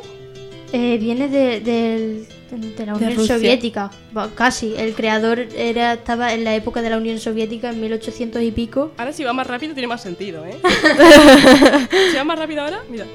Eh, 0.72 0.98
viene 0.98 1.28
de, 1.28 1.60
de 1.60 2.86
la 2.86 2.94
Unión. 2.94 3.26
Soviética, 3.26 3.90
Bueno, 4.12 4.30
casi. 4.34 4.74
El 4.76 4.94
creador 4.94 5.38
era, 5.56 5.94
estaba 5.94 6.34
en 6.34 6.44
la 6.44 6.54
época 6.54 6.82
de 6.82 6.90
la 6.90 6.96
Unión 6.98 7.18
Soviética, 7.18 7.70
en 7.70 7.80
1800 7.80 8.42
y 8.42 8.50
pico. 8.50 8.92
Ahora 8.98 9.12
si 9.12 9.24
va 9.24 9.32
más 9.32 9.46
rápido 9.46 9.74
tiene 9.74 9.86
más 9.86 10.02
sentido, 10.02 10.44
¿eh? 10.44 10.58
si 12.10 12.16
va 12.16 12.24
más 12.24 12.38
rápido 12.38 12.62
ahora, 12.62 12.80
mira. 12.90 13.06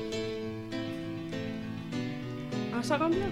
¿Ah, 2.73 2.83
se 2.83 2.93
ha 2.93 2.97
cambiado? 2.99 3.29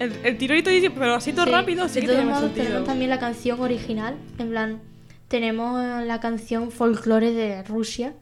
El, 0.00 0.12
el 0.24 0.36
tirito 0.38 0.70
dice, 0.70 0.90
pero 0.90 1.14
así 1.14 1.32
todo 1.32 1.46
Sí, 1.46 1.52
rápido 1.52 1.88
sí 1.88 1.94
de 1.94 2.00
que 2.00 2.06
todos 2.08 2.18
tiene 2.18 2.30
más 2.30 2.40
modos, 2.40 2.50
sentido. 2.50 2.66
tenemos 2.66 2.86
también 2.88 3.10
la 3.10 3.18
canción 3.20 3.60
original. 3.60 4.16
En 4.38 4.50
plan, 4.50 4.80
tenemos 5.28 5.80
la 6.04 6.20
canción 6.20 6.70
folclore 6.72 7.30
de 7.32 7.62
Rusia. 7.62 8.12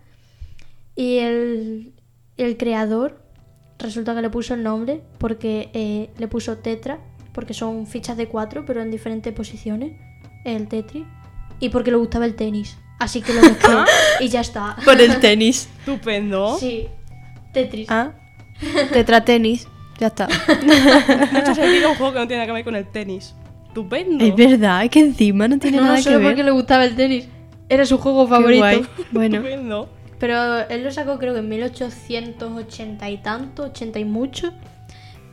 Y 0.94 1.18
el, 1.18 1.92
el 2.36 2.56
creador 2.58 3.21
resulta 3.82 4.14
que 4.14 4.22
le 4.22 4.30
puso 4.30 4.54
el 4.54 4.62
nombre 4.62 5.02
porque 5.18 5.70
eh, 5.74 6.10
le 6.18 6.28
puso 6.28 6.58
tetra, 6.58 6.98
porque 7.32 7.54
son 7.54 7.86
fichas 7.86 8.16
de 8.16 8.26
cuatro, 8.28 8.64
pero 8.66 8.80
en 8.82 8.90
diferentes 8.90 9.32
posiciones. 9.32 9.92
El 10.44 10.68
tetri. 10.68 11.04
Y 11.60 11.68
porque 11.68 11.90
le 11.90 11.96
gustaba 11.96 12.24
el 12.24 12.34
tenis. 12.34 12.76
Así 12.98 13.20
que 13.22 13.32
lo 13.34 13.40
mezcló. 13.42 13.84
y 14.20 14.28
ya 14.28 14.40
está. 14.40 14.76
Por 14.84 15.00
el 15.00 15.18
tenis. 15.20 15.68
Estupendo. 15.80 16.56
Sí, 16.58 16.88
Tetris. 17.52 17.88
Ah, 17.90 18.12
tetratenis. 18.92 19.68
Ya 19.98 20.06
está. 20.08 20.26
Mucho 21.32 21.54
sentido 21.54 21.90
un 21.90 21.96
juego 21.96 22.12
que 22.14 22.18
no 22.20 22.26
tiene 22.26 22.36
nada 22.42 22.46
que 22.46 22.52
ver 22.52 22.64
con 22.64 22.76
el 22.76 22.86
tenis. 22.90 23.34
Estupendo. 23.68 24.24
Es 24.24 24.34
verdad, 24.34 24.84
es 24.84 24.90
que 24.90 25.00
encima 25.00 25.48
no 25.48 25.58
tiene 25.58 25.76
no, 25.78 25.84
nada 25.84 25.94
no 25.94 25.98
que 25.98 26.02
solo 26.04 26.18
ver. 26.18 26.28
porque 26.28 26.44
le 26.44 26.50
gustaba 26.50 26.84
el 26.84 26.96
tenis. 26.96 27.26
Era 27.68 27.86
su 27.86 27.98
juego 27.98 28.24
Qué 28.26 28.30
favorito. 28.30 28.58
guay. 28.60 28.86
Bueno, 29.12 29.36
Estupendo. 29.36 29.88
Pero 30.22 30.60
él 30.68 30.84
lo 30.84 30.92
sacó 30.92 31.18
creo 31.18 31.32
que 31.32 31.40
en 31.40 31.48
1880 31.48 33.10
y 33.10 33.18
tanto, 33.18 33.64
80 33.64 33.98
y 33.98 34.04
mucho. 34.04 34.52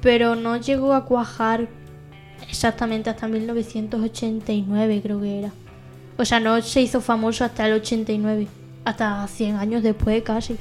Pero 0.02 0.34
no 0.34 0.58
llegó 0.58 0.94
a 0.96 1.06
cuajar 1.06 1.68
exactamente 2.50 3.12
hasta 3.12 3.28
1989 3.28 5.00
creo 5.04 5.22
que 5.22 5.40
era. 5.40 5.52
O 6.18 6.26
sea, 6.26 6.40
no 6.40 6.60
se 6.64 6.82
hizo 6.82 7.02
famoso 7.02 7.46
hasta 7.46 7.68
el 7.68 7.74
89. 7.74 8.48
Hasta 8.84 9.28
100 9.28 9.58
años 9.58 9.84
después 9.84 10.24
casi. 10.24 10.58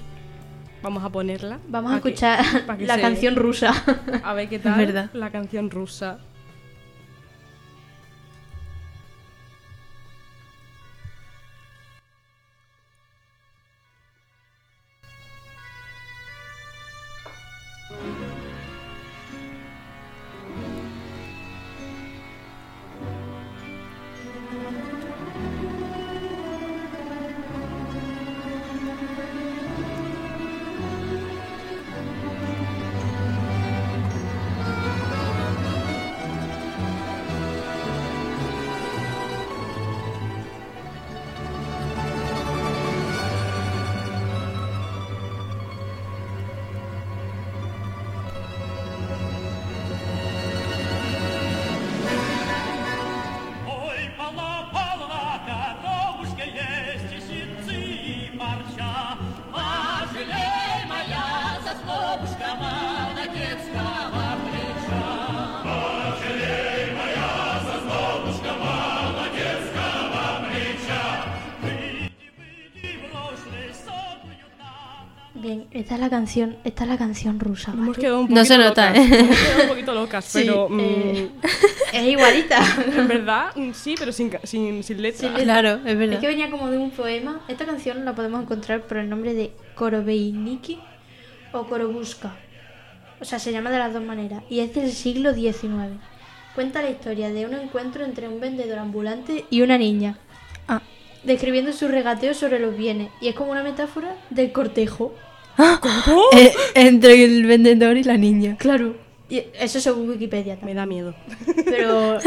Vamos 0.83 1.03
a 1.03 1.09
ponerla. 1.09 1.59
Vamos 1.67 1.93
a 1.93 2.01
que- 2.03 2.11
escuchar 2.11 2.45
que 2.77 2.85
la 2.87 2.97
se- 2.97 3.01
canción 3.01 3.35
rusa. 3.35 3.73
A 4.23 4.35
ver 4.35 4.51
qué 4.51 4.59
tal. 4.65 4.77
verdad. 4.79 5.09
La 5.15 5.31
canción 5.31 5.71
rusa. 5.71 6.19
Esta 75.89 75.95
es 75.95 76.01
la 76.03 76.11
canción, 76.11 76.59
esta 76.65 76.83
es 76.85 76.91
la 76.91 76.99
canción 76.99 77.41
rusa. 77.41 77.71
Hemos 77.73 77.87
¿vale? 77.89 77.99
quedado 77.99 78.21
un 78.21 78.29
No 78.29 78.45
se 78.45 78.59
nota, 78.59 78.91
locas. 78.91 79.07
¿eh? 79.11 79.19
Hemos 79.21 79.39
quedado 79.39 79.63
un 79.63 79.69
poquito 79.71 79.95
locas, 79.95 80.25
Sí, 80.27 80.39
pero. 80.41 80.69
mm, 80.69 80.81
eh, 80.81 81.31
es 81.95 82.03
igualita. 82.03 82.61
En 82.95 83.09
verdad, 83.09 83.57
mm, 83.57 83.73
sí, 83.73 83.95
pero 83.99 84.13
sin, 84.13 84.31
sin, 84.45 84.83
sin 84.85 85.01
letra. 85.01 85.33
Claro, 85.33 85.77
es 85.77 85.87
Es 85.87 85.99
verdad. 85.99 86.21
que 86.21 86.27
venía 86.27 86.51
como 86.51 86.71
de 86.71 86.77
un 86.77 86.91
poema. 86.91 87.41
Esta 87.49 87.65
canción 87.65 88.05
la 88.05 88.15
podemos 88.15 88.43
encontrar 88.43 88.83
por 88.83 88.99
el 88.99 89.09
nombre 89.09 89.33
de 89.33 89.51
Korobeiniki 89.77 90.79
o 91.53 91.65
Korobuska. 91.67 92.37
O 93.21 93.25
sea, 93.25 93.39
se 93.39 93.51
llama 93.51 93.71
de 93.71 93.79
las 93.79 93.95
dos 93.95 94.05
maneras. 94.05 94.43
Y 94.51 94.61
es 94.61 94.75
del 94.75 94.93
siglo 94.93 95.33
XIX. 95.33 95.97
Cuenta 96.55 96.83
la 96.83 96.91
historia 96.91 97.31
de 97.31 97.47
un 97.47 97.55
encuentro 97.55 98.05
entre 98.05 98.29
un 98.29 98.41
vendedor 98.41 98.79
ambulante 98.79 99.47
y 99.49 99.63
una 99.63 99.79
niña. 99.79 100.19
Ah. 100.69 100.83
Describiendo 101.25 101.73
su 101.73 101.89
regateo 101.89 102.35
sobre 102.35 102.59
los 102.59 102.77
bienes. 102.77 103.09
Y 103.23 103.29
es 103.29 103.35
como 103.35 103.53
una 103.53 103.63
metáfora 103.63 104.15
del 104.29 104.53
cortejo. 104.53 105.15
Eh, 106.37 106.53
entre 106.75 107.25
el 107.25 107.45
vendedor 107.47 107.97
y 107.97 108.05
la 108.05 108.17
niña. 108.17 108.57
Claro. 108.59 108.95
Y 109.31 109.43
eso 109.61 109.79
según 109.81 110.09
Wikipedia 110.09 110.55
Me 110.63 110.75
también. 110.75 110.77
da 110.77 110.87
miedo. 110.87 111.15
Pero 111.67 112.19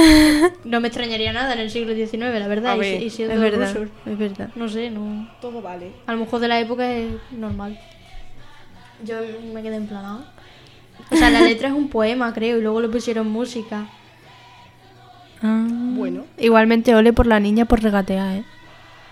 no 0.66 0.80
me 0.82 0.88
extrañaría 0.90 1.34
nada 1.34 1.54
en 1.54 1.60
el 1.60 1.72
siglo 1.72 1.96
XIX, 1.96 2.20
la 2.40 2.48
verdad. 2.48 2.78
Y 2.82 3.06
y 3.06 3.10
siendo 3.10 3.34
Es 3.34 3.40
verdad, 3.42 3.74
rusos. 3.74 3.90
es 4.06 4.18
verdad. 4.18 4.50
No 4.56 4.70
sé, 4.70 4.92
no. 4.92 5.28
Todo 5.42 5.62
vale. 5.62 5.92
A 6.06 6.12
lo 6.14 6.20
mejor 6.20 6.40
de 6.42 6.48
la 6.48 6.60
época 6.60 6.92
es 6.94 7.08
normal. 7.32 7.80
Yo 9.04 9.16
me 9.54 9.64
quedé 9.64 9.78
en 9.78 9.88
plan. 9.88 10.04
¿ah? 10.06 10.32
O 11.10 11.16
sea, 11.16 11.30
la 11.32 11.42
letra 11.42 11.70
es 11.70 11.74
un 11.74 11.90
poema, 11.90 12.32
creo, 12.34 12.60
y 12.60 12.62
luego 12.62 12.82
le 12.82 12.90
pusieron 12.90 13.28
música. 13.30 13.88
Ah. 15.42 15.66
Bueno, 15.70 16.26
Igualmente, 16.38 16.94
ole 16.94 17.14
por 17.14 17.26
la 17.26 17.40
niña 17.40 17.66
por 17.66 17.82
regatear, 17.82 18.38
¿eh? 18.38 18.44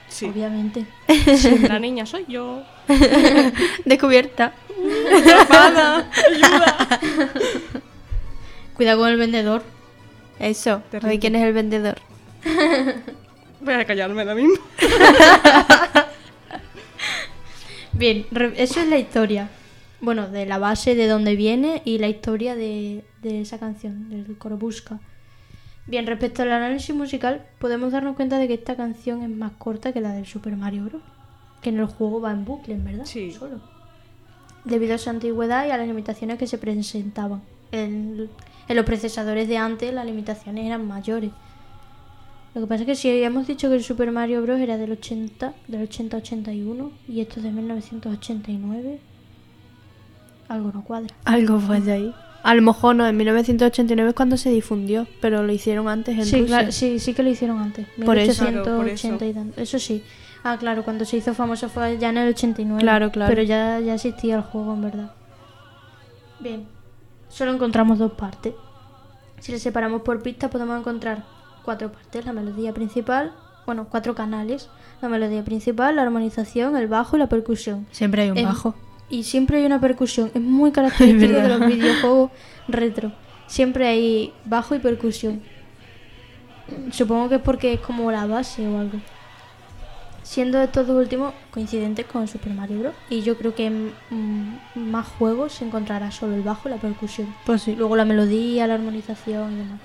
Sí. 0.10 0.26
Obviamente. 0.26 0.86
La 1.68 1.80
niña 1.80 2.06
soy 2.06 2.26
yo. 2.28 2.64
Descubierta. 3.86 4.54
Atrapada. 5.18 6.10
Ayuda. 6.28 7.00
Cuidado 8.76 9.00
con 9.00 9.10
el 9.10 9.18
vendedor. 9.18 9.64
Eso. 10.40 10.82
Terrible. 10.92 11.20
quién 11.20 11.36
es 11.36 11.44
el 11.44 11.54
vendedor. 11.54 11.98
Voy 13.62 13.74
a 13.74 13.86
callarme 13.86 14.22
ahora 14.22 14.36
mismo. 14.36 14.56
Bien, 17.94 18.26
eso 18.56 18.80
es 18.80 18.88
la 18.88 18.98
historia. 18.98 19.50
Bueno, 20.00 20.30
de 20.30 20.46
la 20.46 20.58
base 20.58 20.96
de 20.96 21.08
dónde 21.08 21.36
viene 21.36 21.82
y 21.84 21.98
la 21.98 22.08
historia 22.08 22.56
de, 22.56 23.04
de 23.22 23.42
esa 23.42 23.60
canción, 23.60 24.10
del 24.10 24.38
Korobusca. 24.38 25.00
Bien, 25.90 26.06
respecto 26.06 26.44
al 26.44 26.52
análisis 26.52 26.96
musical, 26.96 27.48
podemos 27.58 27.92
darnos 27.92 28.16
cuenta 28.16 28.38
de 28.38 28.48
que 28.48 28.54
esta 28.54 28.76
canción 28.76 29.24
es 29.24 29.30
más 29.30 29.54
corta 29.54 29.92
que 29.92 30.02
la 30.02 30.14
del 30.14 30.28
Super 30.28 30.56
Mario 30.56 30.86
Bros. 30.86 31.02
Que 31.64 31.70
en 31.70 31.80
el 31.80 31.88
juego 31.88 32.22
va 32.22 32.32
en 32.32 32.46
bucle, 32.46 32.76
en 32.76 32.86
verdad. 32.86 33.06
Sí. 33.06 33.32
Solo. 33.32 33.60
Debido 34.66 34.94
a 34.94 34.98
su 35.00 35.10
antigüedad 35.10 35.66
y 35.66 35.72
a 35.72 35.78
las 35.78 35.88
limitaciones 35.88 36.38
que 36.38 36.46
se 36.46 36.60
presentaban. 36.60 37.42
En, 37.72 38.30
en 38.68 38.76
los 38.76 38.86
procesadores 38.86 39.48
de 39.48 39.58
antes 39.58 39.92
las 39.92 40.06
limitaciones 40.06 40.68
eran 40.68 40.88
mayores. 40.88 41.32
Lo 42.54 42.62
que 42.62 42.68
pasa 42.68 42.84
es 42.84 42.86
que 42.86 42.96
si 42.96 43.10
habíamos 43.10 43.48
dicho 43.48 43.68
que 43.68 43.76
el 43.76 43.84
Super 43.84 44.12
Mario 44.12 44.44
Bros. 44.44 44.60
era 44.60 44.78
del 44.78 44.92
80, 44.92 45.56
del 45.68 45.90
80-81 45.90 46.92
y 47.08 47.22
esto 47.22 47.38
es 47.38 47.44
de 47.44 47.52
1989, 47.52 49.00
algo 50.50 50.72
no 50.72 50.84
cuadra. 50.84 51.16
Algo 51.26 51.60
falla 51.60 51.94
ahí. 51.94 52.14
A 52.44 52.56
lo 52.56 52.62
mejor 52.62 52.96
no, 52.96 53.06
en 53.08 53.18
1989 53.18 54.10
es 54.10 54.16
cuando 54.16 54.38
se 54.38 54.50
difundió, 54.50 55.08
pero 55.22 55.44
lo 55.44 55.52
hicieron 55.52 55.88
antes 55.90 56.18
en 56.18 56.26
Sí, 56.26 56.42
Rusia. 56.42 56.46
claro, 56.58 56.72
sí, 56.72 57.00
sí 57.00 57.14
que 57.14 57.22
lo 57.24 57.30
hicieron 57.30 57.60
antes. 57.60 57.86
Por 58.06 58.18
eso. 58.18 58.44
1880 58.46 58.62
Claro, 58.64 58.78
por 58.78 58.88
eso. 58.88 59.08
y 59.26 59.34
tanto. 59.34 59.62
Eso 59.62 59.78
sí. 59.80 60.04
Ah, 60.44 60.56
claro, 60.58 60.84
cuando 60.84 61.04
se 61.04 61.18
hizo 61.18 61.34
famoso 61.34 61.68
fue 61.68 61.98
ya 61.98 62.10
en 62.10 62.18
el 62.18 62.30
89. 62.30 62.82
Claro, 62.82 63.12
claro. 63.12 63.30
Pero 63.30 63.44
ya, 63.44 63.80
ya 63.82 63.96
existía 63.96 64.36
el 64.36 64.42
juego, 64.42 64.74
en 64.74 64.82
verdad. 64.82 65.12
Bien. 66.40 66.66
Solo 67.28 67.52
encontramos 67.54 68.00
dos 68.00 68.14
partes. 68.14 68.54
Si 69.40 69.52
le 69.52 69.60
separamos 69.60 70.02
por 70.02 70.22
pistas 70.22 70.50
podemos 70.50 70.80
encontrar 70.80 71.26
cuatro 71.64 71.92
partes. 71.92 72.26
La 72.26 72.34
melodía 72.34 72.74
principal, 72.74 73.34
bueno, 73.66 73.88
cuatro 73.90 74.16
canales. 74.16 74.70
La 75.02 75.10
melodía 75.10 75.44
principal, 75.44 75.96
la 75.98 76.02
armonización, 76.04 76.76
el 76.78 76.88
bajo 76.88 77.16
y 77.16 77.20
la 77.20 77.28
percusión. 77.28 77.86
Siempre 77.92 78.24
hay 78.24 78.32
un 78.32 78.44
bajo. 78.44 78.76
Y 79.10 79.24
siempre 79.24 79.58
hay 79.58 79.66
una 79.66 79.82
percusión. 79.82 80.32
Es 80.34 80.42
muy 80.42 80.72
característico 80.74 81.34
de 81.34 81.48
los 81.48 81.66
videojuegos 81.66 82.32
retro. 82.68 83.12
siempre 83.48 83.88
hay 83.88 84.34
bajo 84.46 84.76
y 84.76 84.80
percusión. 84.80 85.42
Supongo 86.92 87.30
que 87.30 87.36
es 87.36 87.42
porque 87.42 87.74
es 87.74 87.80
como 87.80 88.12
la 88.12 88.26
base 88.26 88.68
o 88.68 88.80
algo. 88.80 89.00
Siendo 90.22 90.62
estos 90.62 90.86
dos 90.86 90.98
últimos 90.98 91.34
coincidentes 91.50 92.06
con 92.06 92.28
Super 92.28 92.54
Mario 92.54 92.80
Bros. 92.80 92.94
Y 93.10 93.22
yo 93.22 93.38
creo 93.38 93.56
que 93.56 93.66
en 93.66 93.92
mm, 94.12 94.80
más 94.80 95.08
juegos 95.08 95.54
se 95.54 95.66
encontrará 95.66 96.12
solo 96.12 96.36
el 96.36 96.44
bajo 96.44 96.70
y 96.70 96.72
la 96.72 96.78
percusión. 96.78 97.34
Pues 97.46 97.64
sí. 97.64 97.76
Luego 97.76 97.96
la 97.96 98.06
melodía, 98.06 98.68
la 98.68 98.76
armonización 98.76 99.54
y 99.54 99.56
demás. 99.56 99.80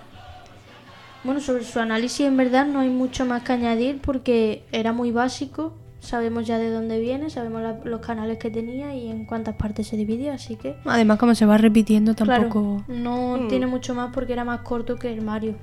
Bueno, 1.25 1.41
sobre 1.41 1.65
su 1.65 1.81
análisis 1.81 2.27
en 2.27 2.37
verdad 2.37 2.67
no 2.67 2.81
hay 2.81 2.91
mucho 2.91 3.25
más 3.25 3.43
que 3.43 3.55
añadir 3.55 3.99
porque 4.03 4.63
era 4.73 4.93
muy 4.93 5.11
básico. 5.11 5.73
Sabemos 6.05 6.47
ya 6.47 6.59
de 6.59 6.71
dónde 6.71 7.01
viene, 7.01 7.31
sabemos 7.31 7.63
la- 7.63 7.81
los 7.85 8.01
canales 8.01 8.39
que 8.39 8.51
tenía 8.51 8.95
y 8.95 9.09
en 9.11 9.25
cuántas 9.25 9.55
partes 9.57 9.87
se 9.89 9.97
dividía, 9.97 10.35
así 10.35 10.57
que... 10.57 10.77
Además, 10.85 11.19
como 11.19 11.35
se 11.35 11.47
va 11.47 11.57
repitiendo, 11.59 12.15
Claro, 12.15 12.43
tampoco. 12.43 12.85
no 12.89 13.39
Mm. 13.39 13.49
tiene 13.49 13.67
mucho 13.67 13.95
más 13.95 14.13
porque 14.13 14.35
era 14.35 14.45
más 14.45 14.61
corto 14.61 14.97
que 14.97 15.13
el 15.13 15.23
Mario. 15.23 15.55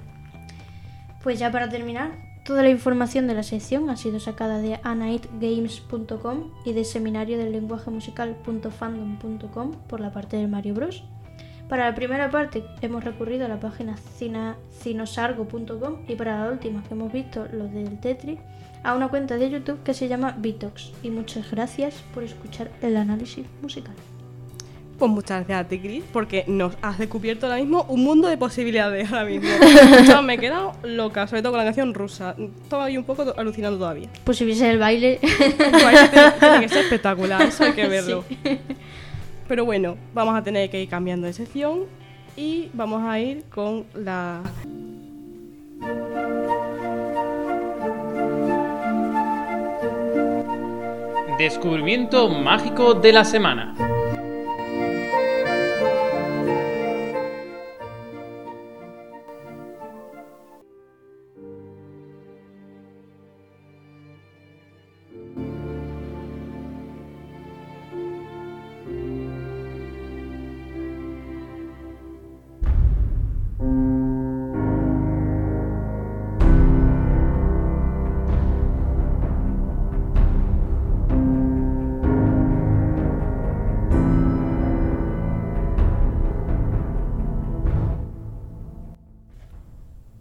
Pues 1.24 1.38
ya 1.40 1.52
para 1.52 1.70
terminar, 1.70 2.12
toda 2.44 2.64
la 2.64 2.70
información 2.70 3.28
de 3.28 3.36
la 3.36 3.44
sección 3.44 3.90
ha 3.92 3.96
sido 3.98 4.20
sacada 4.20 4.58
de 4.58 4.80
anightgames.com 4.84 6.50
y 6.66 6.74
de 6.74 6.84
seminario 6.86 7.38
del 7.38 7.52
lenguaje 7.52 7.92
musical.fandom.com 7.92 9.72
por 9.88 10.00
la 10.00 10.12
parte 10.12 10.38
del 10.38 10.48
Mario 10.48 10.74
Bros. 10.74 11.04
Para 11.70 11.86
la 11.90 11.96
primera 11.96 12.30
parte 12.32 12.64
hemos 12.82 13.04
recurrido 13.04 13.46
a 13.46 13.48
la 13.48 13.60
página 13.60 13.96
cinosargo.com 14.82 15.98
y 16.08 16.16
para 16.16 16.44
la 16.46 16.52
última 16.52 16.84
que 16.84 16.94
hemos 16.94 17.14
visto, 17.14 17.46
los 17.54 17.72
del 17.72 18.00
Tetris, 18.00 18.40
a 18.84 18.96
una 18.96 19.08
cuenta 19.08 19.38
de 19.38 19.50
YouTube 19.50 19.84
que 19.84 19.94
se 19.94 20.08
llama 20.08 20.36
Bitox. 20.38 20.92
Y 21.04 21.10
muchas 21.10 21.50
gracias 21.52 22.04
por 22.14 22.24
escuchar 22.24 22.72
el 22.82 22.98
análisis 22.98 23.46
musical. 23.62 23.96
Pues 25.02 25.12
muchas 25.12 25.48
gracias 25.48 25.66
a 25.66 25.68
ti, 25.68 25.80
Chris, 25.80 26.04
porque 26.14 26.46
nos 26.48 26.76
has 26.84 27.00
descubierto 27.00 27.48
ahora 27.48 27.58
mismo 27.58 27.88
un 27.90 28.04
mundo 28.04 28.28
de 28.28 28.38
posibilidades 28.38 29.12
ahora 29.12 29.26
mismo. 29.26 29.50
Me 30.24 30.36
he 30.36 30.38
quedado 30.38 30.74
loca, 30.84 31.26
sobre 31.26 31.42
todo 31.42 31.54
con 31.54 31.58
la 31.58 31.66
canción 31.66 31.94
rusa. 31.96 32.36
Estoy 32.38 32.98
un 32.98 33.04
poco 33.04 33.34
alucinando 33.36 33.80
todavía. 33.80 34.10
Pues 34.24 34.38
si 34.38 34.46
viese 34.46 34.70
el 34.70 34.78
baile, 34.78 35.20
Tiene 35.38 36.32
tiene 36.40 36.60
que 36.60 36.70
ser 36.70 36.84
espectacular, 36.84 37.42
eso 37.42 37.64
hay 37.64 37.74
que 37.74 37.88
verlo. 37.88 38.24
Pero 39.48 39.66
bueno, 39.66 39.98
vamos 40.14 40.36
a 40.36 40.44
tener 40.44 40.70
que 40.70 40.84
ir 40.84 40.88
cambiando 40.88 41.26
de 41.26 41.34
sección 41.34 41.86
y 42.38 42.70
vamos 42.74 43.02
a 43.04 43.20
ir 43.20 43.44
con 43.46 43.86
la... 43.96 44.44
Descubrimiento 51.42 52.30
mágico 52.30 52.94
de 52.94 53.12
la 53.12 53.26
semana. 53.26 53.74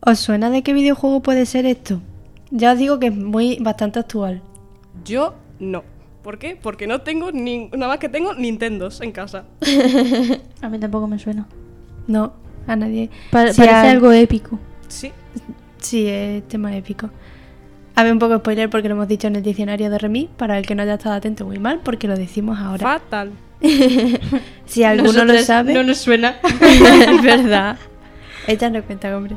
¿Os 0.01 0.19
suena 0.19 0.51
de 0.51 0.63
qué 0.63 0.73
videojuego 0.73 1.21
puede 1.23 1.47
ser 1.47 1.67
esto? 1.67 2.01
Ya 2.51 2.73
os 2.73 2.79
digo 2.79 2.99
que 2.99 3.09
es 3.09 3.15
muy 3.17 3.59
bastante 3.61 3.99
actual. 3.99 4.43
Yo 5.05 5.35
no. 5.59 5.85
¿Por 6.23 6.39
qué? 6.39 6.59
Porque 6.61 6.87
no 6.87 7.01
tengo 7.03 7.33
ni... 7.33 7.67
nada 7.69 7.89
más 7.89 7.99
que 7.99 8.09
tengo 8.09 8.35
Nintendos 8.35 9.01
en 9.01 9.13
casa. 9.13 9.45
a 10.63 10.69
mí 10.69 10.79
tampoco 10.79 11.07
me 11.07 11.19
suena. 11.19 11.47
No, 12.07 12.33
a 12.67 12.77
nadie. 12.77 13.09
Pa- 13.31 13.53
Sí, 13.53 13.61
parece 13.61 13.71
a- 13.71 13.91
algo 13.91 14.13
épico. 14.13 14.59
Sí. 14.89 15.13
Sí, 15.79 16.07
es 16.07 16.47
tema 16.49 16.77
épico. 16.77 17.11
A 17.95 18.03
ver, 18.03 18.13
un 18.13 18.19
poco 18.19 18.37
spoiler 18.39 18.69
porque 18.71 18.89
lo 18.89 18.95
hemos 18.95 19.09
dicho 19.09 19.29
en 19.29 19.37
el 19.37 19.43
diccionario 19.43 19.91
de 19.91 19.99
Remy. 19.99 20.29
Para 20.37 20.59
el 20.59 20.67
que 20.67 20.75
no 20.75 20.83
haya 20.83 20.95
estado 20.95 21.15
atento, 21.15 21.47
muy 21.47 21.59
mal, 21.59 21.81
porque 21.83 22.07
lo 22.09 22.17
decimos 22.17 22.59
ahora. 22.59 22.83
Fatal. 22.99 23.31
Si 24.67 24.85
alguno 24.85 25.25
lo 25.25 25.39
sabe. 25.39 25.75
No 25.75 25.83
nos 25.83 25.99
suena. 25.99 26.37
es 26.63 27.23
verdad. 27.23 27.77
Cuenta, 28.87 29.17
hombre. 29.17 29.37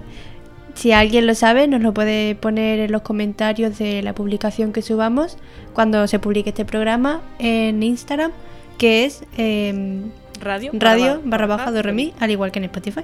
Si 0.74 0.92
alguien 0.92 1.28
lo 1.28 1.36
sabe, 1.36 1.68
nos 1.68 1.82
lo 1.82 1.94
puede 1.94 2.36
poner 2.36 2.80
en 2.80 2.92
los 2.92 3.04
comentarios 3.04 3.78
de 3.78 4.02
la 4.02 4.14
publicación 4.14 4.74
que 4.74 4.82
subamos 4.82 5.38
cuando 5.74 6.08
se 6.08 6.20
publique 6.20 6.50
este 6.50 6.66
programa 6.66 7.22
en 7.40 7.84
Instagram, 7.84 8.32
que 8.78 9.06
es 9.06 9.24
em, 9.38 10.10
Radio. 10.42 10.72
radio 10.74 11.22
barra 11.24 11.46
baja 11.46 11.72
de 11.72 11.82
Remy, 11.82 12.14
al 12.20 12.32
igual 12.32 12.52
que 12.52 12.60
en 12.60 12.66
Spotify. 12.66 13.04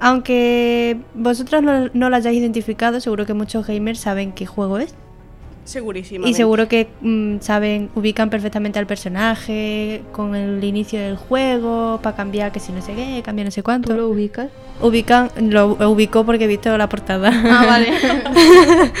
Aunque 0.00 1.00
vosotros 1.14 1.60
no, 1.60 1.90
no 1.92 2.08
lo 2.08 2.16
hayáis 2.16 2.38
identificado, 2.38 3.00
seguro 3.00 3.26
que 3.26 3.34
muchos 3.34 3.66
gamers 3.66 3.98
saben 3.98 4.32
qué 4.32 4.46
juego 4.46 4.78
es. 4.78 4.94
Segurísima. 5.68 6.26
Y 6.26 6.32
seguro 6.32 6.66
que 6.66 6.88
mm, 7.02 7.40
saben, 7.40 7.90
ubican 7.94 8.30
perfectamente 8.30 8.78
al 8.78 8.86
personaje 8.86 10.02
con 10.12 10.34
el 10.34 10.64
inicio 10.64 10.98
del 10.98 11.16
juego, 11.18 12.00
para 12.02 12.16
cambiar 12.16 12.52
que 12.52 12.58
si 12.58 12.72
no 12.72 12.80
sé 12.80 12.94
qué, 12.94 13.20
cambiar 13.22 13.44
no 13.44 13.50
sé 13.50 13.62
cuánto. 13.62 13.90
¿Tú 13.90 13.96
lo 13.96 14.08
ubicas? 14.08 14.48
Ubican, 14.80 15.30
lo 15.50 15.72
ubicó 15.90 16.24
porque 16.24 16.44
he 16.44 16.46
visto 16.46 16.76
la 16.78 16.88
portada. 16.88 17.30
Ah, 17.34 17.66
vale. 17.66 17.88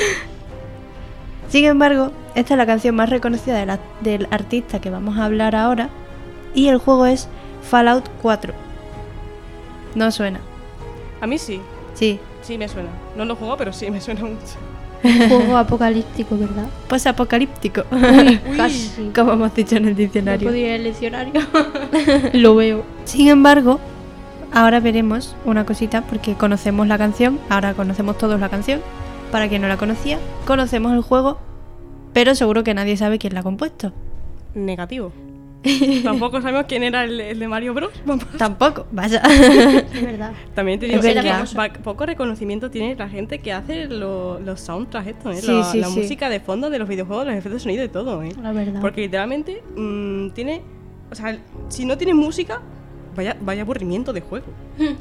Sin 1.48 1.64
embargo, 1.64 2.12
esta 2.34 2.52
es 2.54 2.58
la 2.58 2.66
canción 2.66 2.94
más 2.94 3.08
reconocida 3.08 3.56
de 3.58 3.64
la- 3.64 3.80
del 4.02 4.28
artista 4.30 4.78
que 4.80 4.90
vamos 4.90 5.16
a 5.18 5.24
hablar 5.24 5.56
ahora. 5.56 5.88
Y 6.54 6.68
el 6.68 6.76
juego 6.76 7.06
es 7.06 7.28
Fallout 7.62 8.04
4. 8.20 8.52
No 9.94 10.10
suena. 10.10 10.40
A 11.22 11.26
mí 11.26 11.38
sí. 11.38 11.60
Sí. 11.94 12.20
Sí 12.42 12.58
me 12.58 12.68
suena. 12.68 12.90
No 13.16 13.24
lo 13.24 13.36
juego, 13.36 13.56
pero 13.56 13.72
sí 13.72 13.90
me 13.90 14.00
suena 14.02 14.20
mucho. 14.20 14.58
Un 15.04 15.18
juego 15.28 15.56
apocalíptico, 15.56 16.36
¿verdad? 16.36 16.66
Pues 16.88 17.06
apocalíptico. 17.06 17.84
Casi. 18.56 19.10
Como 19.14 19.32
hemos 19.32 19.54
dicho 19.54 19.76
en 19.76 19.84
el 19.86 19.92
No 19.92 19.98
diccionario. 19.98 20.48
podía 20.48 20.74
ir 20.74 20.80
al 20.80 20.84
diccionario. 20.84 21.40
lo 22.32 22.54
veo. 22.56 22.84
Sin 23.04 23.28
embargo, 23.28 23.78
ahora 24.52 24.80
veremos 24.80 25.36
una 25.44 25.64
cosita 25.64 26.02
porque 26.02 26.34
conocemos 26.34 26.86
la 26.86 26.98
canción, 26.98 27.38
ahora 27.48 27.74
conocemos 27.74 28.18
todos 28.18 28.40
la 28.40 28.48
canción. 28.48 28.80
Para 29.30 29.48
quien 29.48 29.60
no 29.62 29.68
la 29.68 29.76
conocía, 29.76 30.18
conocemos 30.46 30.92
el 30.94 31.02
juego, 31.02 31.38
pero 32.14 32.34
seguro 32.34 32.64
que 32.64 32.72
nadie 32.72 32.96
sabe 32.96 33.18
quién 33.18 33.34
la 33.34 33.40
ha 33.40 33.42
compuesto. 33.42 33.92
Negativo. 34.54 35.12
Tampoco 36.04 36.40
sabemos 36.40 36.66
quién 36.68 36.82
era 36.82 37.04
el, 37.04 37.20
el 37.20 37.38
de 37.38 37.48
Mario 37.48 37.74
Bros. 37.74 37.90
Vamos. 38.06 38.24
Tampoco, 38.36 38.86
vaya. 38.92 39.20
Es 39.92 40.02
verdad. 40.02 40.32
También 40.54 40.78
te 40.78 40.86
digo 40.86 41.00
Es 41.00 41.54
que 41.54 41.78
poco 41.82 42.06
reconocimiento 42.06 42.70
tiene 42.70 42.94
la 42.94 43.08
gente 43.08 43.40
que 43.40 43.52
hace 43.52 43.86
lo- 43.86 44.38
los 44.40 44.60
soundtracks 44.60 45.08
esto, 45.08 45.30
¿eh? 45.32 45.36
Sí, 45.40 45.52
la, 45.52 45.64
sí, 45.64 45.80
la 45.80 45.88
sí. 45.88 45.98
música 45.98 46.28
de 46.28 46.40
fondo 46.40 46.70
de 46.70 46.78
los 46.78 46.88
videojuegos, 46.88 47.26
los 47.26 47.34
efectos 47.34 47.54
de 47.54 47.60
sonido 47.60 47.84
y 47.84 47.88
todo, 47.88 48.22
¿eh? 48.22 48.32
La 48.40 48.52
verdad. 48.52 48.80
Porque 48.80 49.02
literalmente 49.02 49.62
mm, 49.76 50.30
tiene... 50.30 50.62
O 51.10 51.14
sea, 51.14 51.38
si 51.68 51.84
no 51.84 51.96
tienes 51.98 52.14
música, 52.14 52.60
vaya, 53.16 53.36
vaya 53.40 53.62
aburrimiento 53.62 54.12
de 54.12 54.20
juego. 54.20 54.46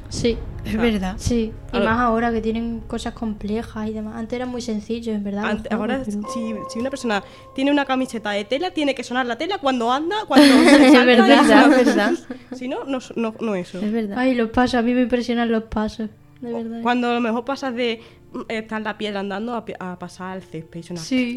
Sí, 0.10 0.38
es 0.68 0.78
verdad. 0.78 1.16
sí. 1.18 1.52
Y 1.74 1.78
más 1.80 2.00
ahora 2.00 2.32
que 2.32 2.42
tienen 2.42 2.80
cosas 2.88 3.14
complejas 3.14 3.88
y 3.90 3.94
demás. 3.94 4.16
Antes 4.18 4.36
era 4.38 4.46
muy 4.46 4.62
sencillo, 4.62 5.14
en 5.14 5.24
verdad. 5.24 5.42
los 5.44 5.52
Ante- 5.52 5.70
juegos, 5.70 5.90
ahora, 5.90 6.04
pero- 6.06 6.22
si, 6.34 6.54
si 6.74 6.80
una 6.80 6.90
persona 6.90 7.24
tiene 7.56 7.72
una 7.72 7.86
camiseta 7.86 8.32
de 8.32 8.46
tela, 8.46 8.72
tiene 8.72 8.96
que 8.96 9.04
sonar 9.04 9.26
la 9.26 9.38
tela 9.38 9.58
cuando 9.60 9.92
anda, 9.92 10.16
cuando 10.28 10.48
se 10.48 10.76
Es 10.88 10.92
salta 10.94 11.06
verdad, 11.06 11.28
y- 11.28 11.80
es 11.80 11.86
verdad. 11.86 12.12
Si 12.56 12.68
no, 12.68 12.84
no, 12.86 13.00
no, 13.16 13.36
no 13.40 13.56
eso. 13.56 13.80
Es 13.80 13.92
verdad. 13.92 14.18
Ay, 14.18 14.34
los 14.36 14.50
pasos. 14.50 14.76
A 14.76 14.82
mí 14.82 14.94
me 14.94 15.02
impresionan 15.04 15.52
los 15.52 15.64
pasos. 15.64 16.10
De 16.42 16.54
verdad. 16.54 16.82
Cuando 16.82 17.10
a 17.10 17.14
lo 17.16 17.20
mejor 17.22 17.46
pasas 17.46 17.74
de 17.76 18.02
mm, 18.34 18.42
estar 18.50 18.78
en 18.80 18.84
la 18.84 18.98
piedra 18.98 19.20
andando 19.20 19.54
a, 19.56 20.00
pasar 20.00 20.32
al 20.34 20.44
césped 20.44 20.80
y 20.80 20.84
sonar. 20.84 21.04
Sí. 21.04 21.36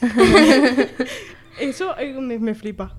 Eso 1.60 1.96
eh, 1.98 2.12
me, 2.14 2.38
me 2.38 2.54
flipa. 2.54 2.94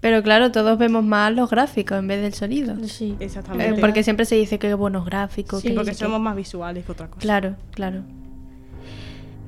Pero 0.00 0.22
claro, 0.22 0.52
todos 0.52 0.78
vemos 0.78 1.04
más 1.04 1.32
los 1.34 1.50
gráficos 1.50 1.98
en 1.98 2.06
vez 2.06 2.22
del 2.22 2.32
sonido. 2.32 2.76
Sí. 2.84 3.16
Eh, 3.18 3.24
Exactamente. 3.24 3.80
porque 3.80 4.02
siempre 4.02 4.26
se 4.26 4.36
dice 4.36 4.58
que 4.58 4.72
buenos 4.74 5.04
gráficos. 5.04 5.60
Sí, 5.60 5.68
que 5.68 5.74
Porque 5.74 5.94
somos 5.94 6.20
más 6.20 6.36
visuales 6.36 6.84
que 6.84 6.92
otra 6.92 7.08
cosa. 7.08 7.20
Claro, 7.20 7.56
claro. 7.72 8.02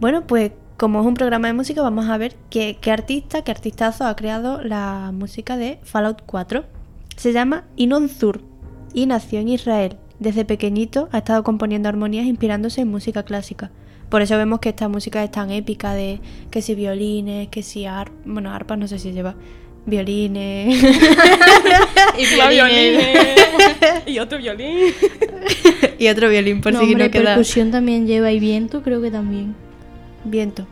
Bueno, 0.01 0.27
pues 0.27 0.53
como 0.77 1.01
es 1.01 1.07
un 1.07 1.15
programa 1.15 1.47
de 1.47 1.53
música, 1.53 1.83
vamos 1.83 2.09
a 2.09 2.17
ver 2.17 2.35
qué, 2.49 2.79
qué 2.81 2.91
artista, 2.91 3.43
qué 3.43 3.51
artistazo 3.51 4.07
ha 4.07 4.17
creado 4.17 4.63
la 4.63 5.13
música 5.13 5.57
de 5.57 5.79
Fallout 5.83 6.23
4. 6.27 6.65
Se 7.17 7.33
llama 7.33 7.65
Inon 7.77 8.09
Zur 8.09 8.41
y 8.93 9.07
nació 9.07 9.41
en 9.41 9.49
Israel. 9.49 9.99
Desde 10.19 10.45
pequeñito 10.45 11.09
ha 11.13 11.19
estado 11.19 11.45
componiendo 11.45 11.89
armonías 11.89 12.27
inspirándose 12.27 12.81
en 12.81 12.89
música 12.89 13.23
clásica. 13.23 13.71
Por 14.09 14.23
eso 14.23 14.37
vemos 14.37 14.59
que 14.59 14.71
esta 14.71 14.89
música 14.89 15.23
es 15.23 15.31
tan 15.31 15.51
épica 15.51 15.95
de 15.95 16.21
que 16.51 16.63
si 16.63 16.75
violines, 16.75 17.49
que 17.49 17.63
si 17.63 17.87
arpas, 17.87 18.19
bueno, 18.25 18.51
arpas 18.51 18.77
no 18.77 18.89
sé 18.89 18.99
si 18.99 19.13
lleva, 19.13 19.37
violines. 19.87 20.83
Y 22.19 22.27
violines. 22.27 23.07
otro 24.21 24.39
violín. 24.39 24.93
y 25.99 26.09
otro 26.09 26.29
violín 26.29 26.61
por 26.61 26.73
no, 26.73 26.81
si 26.81 26.87
hombre, 26.87 27.05
no 27.05 27.11
queda 27.11 27.25
percusión 27.35 27.71
también 27.71 28.07
lleva 28.07 28.31
y 28.33 28.39
viento, 28.41 28.83
creo 28.83 29.01
que 29.01 29.11
también. 29.11 29.55
viento. 30.25 30.67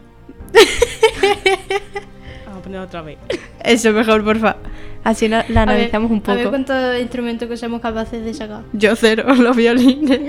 Vamos 2.47 2.61
a 2.61 2.63
poner 2.63 2.81
otra 2.81 3.03
vez. 3.03 3.19
Eso 3.65 3.93
mejor, 3.93 4.25
porfa. 4.25 4.57
Así 5.05 5.29
la, 5.29 5.39
la 5.49 5.65
ver, 5.65 5.75
analizamos 5.77 6.11
un 6.11 6.23
A 6.27 6.35
ver 6.35 6.45
poco. 6.45 6.51
cuántos 6.51 7.01
instrumentos 7.01 7.49
que 7.49 7.57
somos 7.57 7.81
capaces 7.81 8.23
de 8.25 8.35
sacar. 8.35 8.63
Yo 8.73 8.95
cero, 8.97 9.25
los 9.35 9.57
violines. 9.57 10.21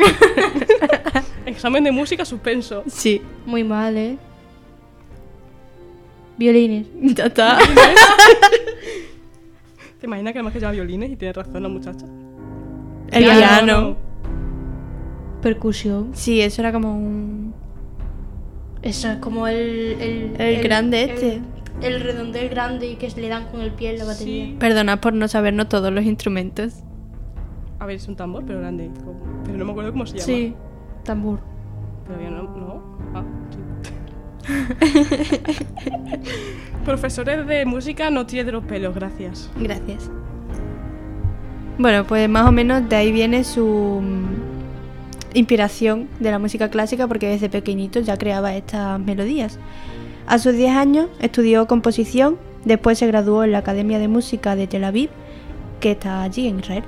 Examen 1.46 1.84
de 1.84 1.92
música 1.92 2.24
suspenso. 2.26 2.84
sí. 2.88 3.22
Muy 3.46 3.64
mal, 3.64 3.98
¿eh? 3.98 4.18
Violines. 6.38 6.88
Ya 7.02 7.26
está. 7.26 7.58
¿Te 10.00 10.08
imaginas 10.08 10.34
que 10.34 10.40
además 10.40 10.54
que 10.54 10.60
lleva 10.60 10.72
violines 10.72 11.12
y 11.12 11.16
tiene 11.16 11.34
razón 11.34 11.62
la 11.62 11.70
muchacha? 11.70 12.06
El 13.12 13.24
Piano. 13.24 13.40
piano. 13.40 13.98
Percusión. 15.42 16.12
Sí, 16.14 16.42
eso 16.42 16.62
era 16.62 16.72
como 16.72 16.96
un... 16.96 17.54
Eso 18.82 19.10
es 19.10 19.18
como 19.18 19.48
el... 19.48 19.58
El, 20.00 20.42
El 20.42 20.64
grande 20.64 21.04
este. 21.04 21.42
El, 21.82 21.96
el 21.96 22.02
redondel 22.02 22.50
grande 22.50 22.88
y 22.88 22.96
que 22.96 23.10
se 23.10 23.20
le 23.20 23.28
dan 23.28 23.48
con 23.48 23.62
el 23.62 23.72
pie 23.72 23.92
en 23.92 24.00
la 24.00 24.06
batería. 24.06 24.46
Sí. 24.46 24.56
Perdona 24.58 25.02
por 25.02 25.14
no 25.14 25.28
sabernos 25.28 25.68
todos 25.68 25.92
los 25.92 26.06
instrumentos. 26.06 26.76
A 27.80 27.86
ver, 27.86 27.98
es 27.98 28.08
un 28.08 28.16
tambor, 28.16 28.46
pero 28.46 28.60
grande. 28.60 28.90
Pero 29.46 29.58
no 29.58 29.66
me 29.66 29.72
acuerdo 29.72 29.92
cómo 29.92 30.06
se 30.06 30.18
llama. 30.18 30.26
Sí. 30.26 30.56
Tambor. 31.04 31.40
Todavía 32.06 32.30
no. 32.30 32.44
no. 32.44 32.69
Profesores 36.86 37.46
de 37.46 37.66
música 37.66 38.10
no 38.10 38.26
tiene 38.26 38.46
de 38.46 38.52
los 38.54 38.64
pelos, 38.64 38.96
gracias. 38.96 39.50
Gracias. 39.60 40.10
Bueno, 41.78 42.06
pues 42.06 42.28
más 42.28 42.48
o 42.48 42.52
menos 42.52 42.88
de 42.90 42.96
ahí 42.96 43.12
viene 43.12 43.44
su 43.44 44.02
mm, 44.02 44.50
inspiración 45.34 46.08
de 46.20 46.32
la 46.32 46.40
música 46.40 46.70
clásica 46.70 47.08
porque 47.08 47.30
desde 47.30 47.50
pequeñito 47.50 48.00
ya 48.00 48.18
creaba 48.18 48.56
estas 48.56 49.00
melodías. 49.00 49.60
A 50.28 50.40
sus 50.40 50.54
10 50.54 50.76
años 50.76 51.08
estudió 51.20 51.68
composición, 51.68 52.38
después 52.66 52.98
se 52.98 53.08
graduó 53.08 53.44
en 53.44 53.54
la 53.54 53.60
Academia 53.60 53.98
de 53.98 54.08
Música 54.08 54.56
de 54.56 54.68
Tel 54.68 54.84
Aviv, 54.84 55.10
que 55.80 55.92
está 55.92 56.22
allí 56.22 56.48
en 56.48 56.60
Israel, 56.60 56.84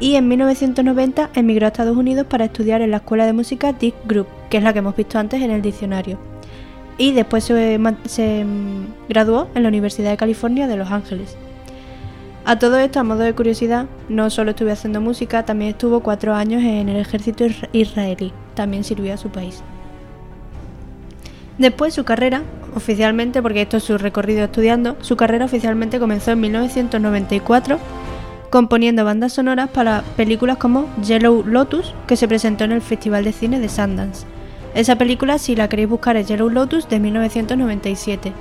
y 0.00 0.16
en 0.16 0.28
1990 0.28 1.30
emigró 1.34 1.66
a 1.66 1.68
Estados 1.68 1.96
Unidos 1.96 2.26
para 2.28 2.46
estudiar 2.46 2.82
en 2.82 2.90
la 2.90 2.98
Escuela 2.98 3.26
de 3.26 3.32
Música 3.32 3.72
Dick 3.72 3.94
Group, 4.06 4.26
que 4.50 4.56
es 4.56 4.64
la 4.64 4.72
que 4.72 4.80
hemos 4.80 4.96
visto 4.96 5.18
antes 5.18 5.40
en 5.40 5.50
el 5.50 5.62
diccionario. 5.62 6.33
Y 6.96 7.12
después 7.12 7.44
se, 7.44 7.78
mm, 8.44 9.08
graduó 9.08 9.48
en 9.54 9.62
la 9.62 9.68
Universidad 9.68 10.10
de 10.10 10.16
California 10.16 10.66
de 10.68 10.76
Los 10.76 10.90
Ángeles. 10.90 11.36
A 12.44 12.58
todo 12.58 12.78
esto, 12.78 13.00
a 13.00 13.04
modo 13.04 13.20
de 13.20 13.32
curiosidad, 13.34 13.86
no 14.08 14.28
solo 14.30 14.50
estuvo 14.50 14.70
haciendo 14.70 15.00
música, 15.00 15.44
también 15.44 15.70
estuvo 15.70 16.00
cuatro 16.00 16.34
años 16.34 16.62
en 16.62 16.88
el 16.88 16.96
ejército 16.96 17.44
isra- 17.46 17.68
israelí. 17.72 18.32
También 18.54 18.84
sirvió 18.84 19.14
a 19.14 19.16
su 19.16 19.30
país. 19.30 19.62
Después 21.58 21.94
su 21.94 22.04
carrera, 22.04 22.42
oficialmente, 22.76 23.40
porque 23.40 23.62
esto 23.62 23.76
es 23.78 23.84
su 23.84 23.96
recorrido 23.96 24.44
estudiando, 24.44 24.96
su 25.00 25.16
carrera 25.16 25.44
oficialmente 25.46 25.98
comenzó 25.98 26.32
en 26.32 26.40
1994 26.40 27.78
componiendo 28.50 29.04
bandas 29.04 29.32
sonoras 29.32 29.68
para 29.70 30.02
películas 30.16 30.58
como 30.58 30.86
Yellow 31.02 31.44
Lotus, 31.44 31.92
que 32.06 32.16
se 32.16 32.28
presentó 32.28 32.64
en 32.64 32.72
el 32.72 32.82
Festival 32.82 33.24
de 33.24 33.32
Cine 33.32 33.58
de 33.58 33.68
Sundance. 33.68 34.26
Esa 34.74 34.96
película, 34.96 35.38
si 35.38 35.54
la 35.56 35.68
queréis 35.68 35.88
buscar, 35.88 36.16
es 36.16 36.26
Yellow 36.28 36.50
Lotus 36.50 36.88
de 36.88 36.98
1997 37.00 38.32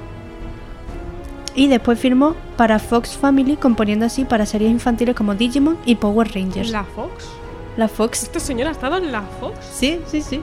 y 1.55 1.67
después 1.67 1.99
firmó 1.99 2.35
para 2.57 2.79
Fox 2.79 3.15
Family 3.15 3.55
componiendo 3.57 4.07
así 4.07 4.25
para 4.25 4.45
series 4.47 4.71
infantiles 4.71 5.15
como 5.15 5.35
Digimon 5.35 5.77
y 5.85 5.95
Power 5.95 6.33
Rangers. 6.33 6.71
¿La 6.71 6.83
Fox? 6.83 7.29
La 7.77 7.87
Fox. 7.87 8.23
¿Este 8.23 8.39
señor 8.39 8.67
ha 8.67 8.71
estado 8.71 8.97
en 8.97 9.11
la 9.11 9.21
Fox? 9.39 9.57
Sí, 9.71 9.99
sí, 10.07 10.21
sí. 10.21 10.41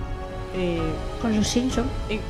Eh, 0.57 0.81
Con 1.21 1.35
los 1.37 1.47
Simpsons. 1.49 1.89
eh, 2.09 2.21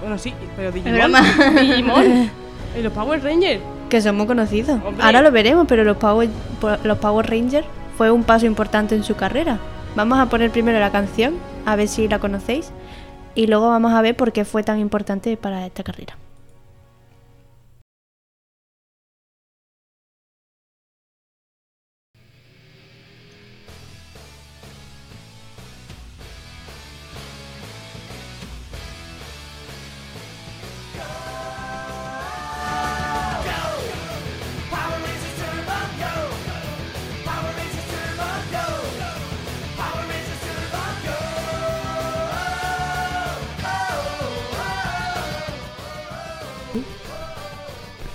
bueno, 0.00 0.16
sí, 0.16 0.32
pero 0.56 0.72
Digimon. 0.72 1.12
Digimon. 1.60 2.30
¿Y 2.78 2.82
los 2.82 2.92
Power 2.92 3.22
Rangers? 3.22 3.60
Que 3.90 4.00
son 4.00 4.16
muy 4.16 4.26
conocidos. 4.26 4.80
Hombre. 4.84 5.04
Ahora 5.04 5.20
lo 5.20 5.30
veremos, 5.30 5.66
pero 5.68 5.84
los 5.84 5.98
Power, 5.98 6.28
po- 6.60 6.76
los 6.82 6.96
Power 6.98 7.28
Rangers 7.28 7.66
fue 7.98 8.10
un 8.10 8.24
paso 8.24 8.46
importante 8.46 8.94
en 8.94 9.04
su 9.04 9.14
carrera. 9.14 9.58
Vamos 9.94 10.18
a 10.18 10.26
poner 10.26 10.50
primero 10.50 10.80
la 10.80 10.90
canción, 10.90 11.34
a 11.66 11.76
ver 11.76 11.86
si 11.88 12.08
la 12.08 12.18
conocéis, 12.18 12.72
y 13.34 13.46
luego 13.46 13.68
vamos 13.68 13.92
a 13.92 14.02
ver 14.02 14.16
por 14.16 14.32
qué 14.32 14.44
fue 14.44 14.62
tan 14.62 14.78
importante 14.78 15.36
para 15.36 15.66
esta 15.66 15.82
carrera. 15.82 16.16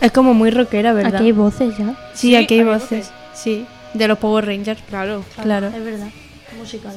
Es 0.02 0.12
como 0.12 0.34
muy 0.34 0.50
rockera, 0.52 0.94
¿verdad? 0.94 1.16
Aquí 1.16 1.26
hay 1.26 1.32
voces 1.32 1.78
ya. 1.78 1.96
Sí, 2.14 2.30
Sí, 2.30 2.36
aquí 2.36 2.54
hay 2.56 2.60
hay 2.62 2.66
voces. 2.66 2.90
voces. 3.08 3.12
Sí, 3.34 3.66
de 3.94 4.08
los 4.08 4.18
Power 4.18 4.46
Rangers. 4.46 4.82
Claro. 4.90 5.24
Claro. 5.42 5.68
Es 5.68 5.84
verdad. 5.84 6.08
Musical. 6.58 6.94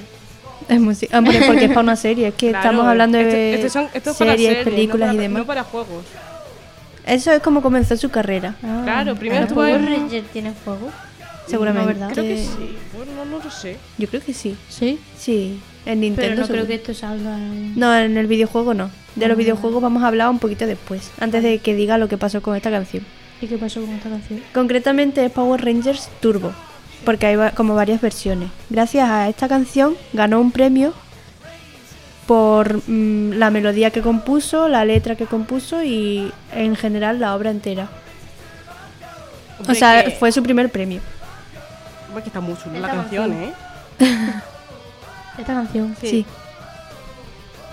Es 0.69 0.81
música. 0.81 1.19
Hombre, 1.19 1.41
porque 1.47 1.65
es 1.65 1.69
para 1.71 1.81
una 1.81 1.97
serie. 1.97 2.29
Es 2.29 2.35
que 2.35 2.51
Claro, 2.51 2.65
estamos 2.65 2.87
hablando 2.87 3.19
esto- 3.19 3.31
de 3.35 3.55
esto 3.55 3.69
son- 3.69 3.89
esto 3.93 4.11
es 4.11 4.17
para 4.17 4.31
series, 4.33 4.49
series, 4.51 4.65
películas 4.65 5.09
no 5.09 5.15
y 5.15 5.19
demás. 5.19 5.39
No 5.41 5.47
para 5.47 5.65
juegos. 5.65 6.05
Eso 7.05 7.33
es 7.33 7.43
como 7.43 7.63
comenzó 7.63 7.97
su 7.97 8.11
carrera. 8.11 8.55
Claro, 8.85 9.17
primero 9.17 9.41
¿Los 9.43 9.49
estuvo 9.51 9.65
Power 9.67 9.85
Rangers 9.85 10.29
tienen 10.29 10.55
fuego? 10.55 10.91
Seguramente. 11.49 11.95
No, 11.95 11.99
¿verdad? 11.99 12.13
Creo 12.13 12.25
que 12.25 12.37
sí. 12.37 12.77
Bueno, 12.97 13.13
no, 13.17 13.25
no 13.25 13.45
lo 13.45 13.51
sé. 13.51 13.77
Yo 13.99 14.07
creo 14.09 14.23
que 14.23 14.33
sí. 14.33 14.57
Sí. 14.69 15.01
Sí, 15.19 15.61
en 15.87 16.01
Nintendo. 16.01 16.23
Pero 16.31 16.41
no 16.41 16.47
seguro. 16.47 16.65
creo 16.65 16.67
que 16.69 16.75
esto 16.75 16.95
salga 16.95 17.37
en... 17.37 17.79
No, 17.79 17.97
en 17.97 18.17
el 18.17 18.27
videojuego 18.27 18.75
no. 18.75 18.91
De 19.17 19.27
los 19.29 19.35
Ah. 19.35 19.39
videojuegos 19.39 19.83
vamos 19.83 20.03
a 20.03 20.09
hablar 20.09 20.29
un 20.31 20.39
poquito 20.39 20.67
después, 20.67 21.11
antes 21.21 21.43
de 21.43 21.59
que 21.59 21.75
diga 21.75 21.99
lo 21.99 22.09
que 22.09 22.17
pasó 22.19 22.41
con 22.43 22.57
esta 22.57 22.71
canción. 22.71 23.05
¿Y 23.41 23.47
qué 23.47 23.59
pasó 23.59 23.81
con 23.81 23.91
esta 23.91 24.09
canción? 24.09 24.41
Concretamente 24.55 25.25
es 25.25 25.33
Power 25.33 25.65
Rangers 25.65 26.09
Turbo, 26.21 26.53
porque 27.05 27.27
hay 27.27 27.37
como 27.55 27.75
varias 27.75 28.01
versiones. 28.01 28.49
Gracias 28.71 29.09
a 29.11 29.29
esta 29.29 29.49
canción 29.49 29.97
ganó 30.13 30.41
un 30.41 30.53
premio 30.53 30.95
por 32.27 32.77
mm, 32.89 33.33
la 33.33 33.51
melodía 33.51 33.91
que 33.91 34.01
compuso, 34.01 34.69
la 34.69 34.85
letra 34.85 35.17
que 35.17 35.27
compuso 35.27 35.83
y 35.83 36.33
en 36.55 36.77
general 36.77 37.19
la 37.19 37.35
obra 37.35 37.51
entera. 37.51 37.89
O 39.69 39.75
sea, 39.75 40.05
que- 40.05 40.13
fue 40.13 40.31
su 40.33 40.43
primer 40.43 40.71
premio. 40.71 41.01
hombre, 42.09 42.23
que 42.23 42.29
está 42.29 42.41
muy 42.41 42.55
chula 42.63 42.79
la 42.81 42.89
canción. 42.91 43.33
¿eh? 43.33 43.53
Esta 45.39 45.55
canción. 45.55 45.97
Sí. 46.01 46.25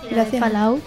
Y 0.02 0.14
la 0.14 0.24
de 0.24 0.30
Gracias. 0.30 0.40
Fallout 0.40 0.80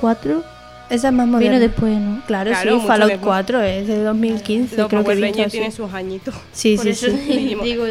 4 0.00 0.42
Esa 0.90 1.08
es 1.08 1.14
más 1.14 1.26
moderna. 1.26 1.50
vino 1.56 1.60
después, 1.60 1.98
¿no? 1.98 2.22
Claro, 2.26 2.50
Claro, 2.50 2.70
sí, 2.70 2.74
mucho 2.76 2.86
Fallout 2.86 3.10
después. 3.10 3.26
4 3.26 3.60
es 3.62 3.86
de 3.88 4.02
2015, 4.02 4.76
Los 4.76 4.88
creo 4.88 5.00
que 5.00 5.04
Power 5.14 5.24
he 5.24 5.42
así. 5.42 5.50
tienen 5.50 5.72
sus 5.72 5.92
añitos. 5.92 6.34
Sí, 6.52 6.76
Por 6.76 6.84
sí, 6.84 6.90
eso 6.90 7.06
sí. 7.08 7.56
Digo... 7.62 7.84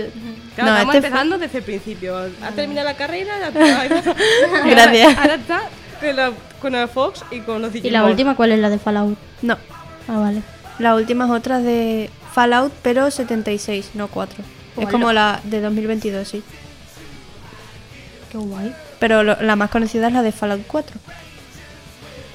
Claro, 0.56 0.72
No, 0.72 0.78
estamos 0.78 0.96
este 0.96 1.08
empezando 1.08 1.38
desde 1.38 1.58
el 1.60 1.64
principio. 1.64 2.18
Ha 2.18 2.52
terminado 2.56 2.88
la 2.88 2.96
carrera, 2.98 3.34
ya 3.40 3.48
está. 3.50 4.16
Gracias. 4.66 5.18
Ahora 5.18 5.36
está 5.36 5.62
con, 6.02 6.16
la, 6.16 6.32
con 6.60 6.72
la 6.74 6.88
Fox 6.88 7.24
y 7.30 7.40
con 7.42 7.62
los 7.62 7.70
¿Y 7.72 7.82
Digimon. 7.82 7.94
la 8.02 8.06
última 8.10 8.36
cuál 8.36 8.52
es 8.54 8.60
la 8.60 8.70
de 8.70 8.80
Fallout? 8.80 9.18
No, 9.44 9.58
Ah, 10.08 10.18
vale. 10.18 10.42
la 10.80 10.96
última 10.96 11.26
es 11.26 11.32
otra 11.32 11.60
de 11.60 12.10
Fallout, 12.34 12.72
pero 12.82 13.12
76, 13.12 13.92
no 13.94 14.08
4. 14.08 14.44
Es 14.80 14.90
como 14.90 15.12
la 15.14 15.40
de 15.44 15.60
2022, 15.62 16.28
sí. 16.28 16.42
Qué 18.32 18.38
guay. 18.38 18.74
Pero 19.00 19.24
lo- 19.24 19.42
la 19.42 19.56
más 19.56 19.70
conocida 19.70 20.08
es 20.08 20.14
la 20.14 20.22
de 20.22 20.32
Fallout 20.32 20.66
4. 20.68 20.98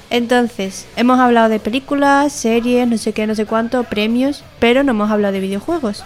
Entonces, 0.09 0.85
hemos 0.95 1.19
hablado 1.19 1.49
de 1.49 1.59
películas, 1.59 2.31
series, 2.33 2.87
no 2.87 2.97
sé 2.97 3.13
qué, 3.13 3.25
no 3.25 3.33
sé 3.35 3.45
cuánto, 3.45 3.83
premios, 3.83 4.43
pero 4.59 4.83
no 4.83 4.91
hemos 4.91 5.09
hablado 5.09 5.33
de 5.33 5.39
videojuegos. 5.39 6.03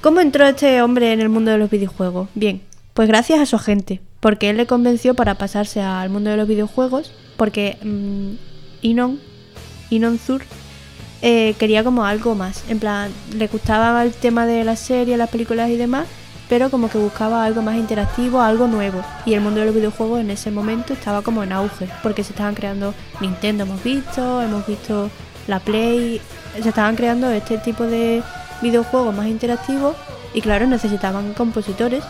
¿Cómo 0.00 0.20
entró 0.20 0.46
este 0.46 0.80
hombre 0.82 1.12
en 1.12 1.20
el 1.20 1.28
mundo 1.28 1.50
de 1.50 1.58
los 1.58 1.70
videojuegos? 1.70 2.28
Bien, 2.34 2.62
pues 2.92 3.08
gracias 3.08 3.40
a 3.40 3.46
su 3.46 3.56
agente, 3.56 4.00
porque 4.20 4.50
él 4.50 4.56
le 4.58 4.66
convenció 4.66 5.14
para 5.14 5.34
pasarse 5.36 5.80
al 5.82 6.10
mundo 6.10 6.30
de 6.30 6.36
los 6.36 6.46
videojuegos, 6.46 7.12
porque 7.36 7.78
mm, 7.82 8.34
Inon, 8.82 9.18
Inon 9.90 10.18
Zur, 10.18 10.42
eh, 11.22 11.54
quería 11.58 11.82
como 11.82 12.04
algo 12.04 12.34
más. 12.36 12.62
En 12.68 12.78
plan, 12.78 13.10
le 13.34 13.48
gustaba 13.48 14.04
el 14.04 14.12
tema 14.12 14.46
de 14.46 14.62
las 14.62 14.78
series, 14.78 15.18
las 15.18 15.30
películas 15.30 15.70
y 15.70 15.76
demás, 15.76 16.06
pero 16.48 16.70
como 16.70 16.88
que 16.88 16.98
buscaba 16.98 17.44
algo 17.44 17.62
más 17.62 17.76
interactivo, 17.76 18.40
algo 18.40 18.66
nuevo. 18.66 19.02
Y 19.24 19.34
el 19.34 19.40
mundo 19.40 19.60
de 19.60 19.66
los 19.66 19.74
videojuegos 19.74 20.20
en 20.20 20.30
ese 20.30 20.50
momento 20.50 20.92
estaba 20.92 21.22
como 21.22 21.42
en 21.42 21.52
auge, 21.52 21.88
porque 22.02 22.24
se 22.24 22.32
estaban 22.32 22.54
creando 22.54 22.94
Nintendo, 23.20 23.64
hemos 23.64 23.82
visto, 23.82 24.42
hemos 24.42 24.66
visto 24.66 25.10
la 25.46 25.60
Play, 25.60 26.20
se 26.62 26.68
estaban 26.68 26.96
creando 26.96 27.30
este 27.30 27.58
tipo 27.58 27.84
de 27.84 28.22
videojuegos 28.62 29.14
más 29.14 29.26
interactivos 29.26 29.96
y 30.32 30.40
claro, 30.40 30.66
necesitaban 30.66 31.34
compositores, 31.34 32.04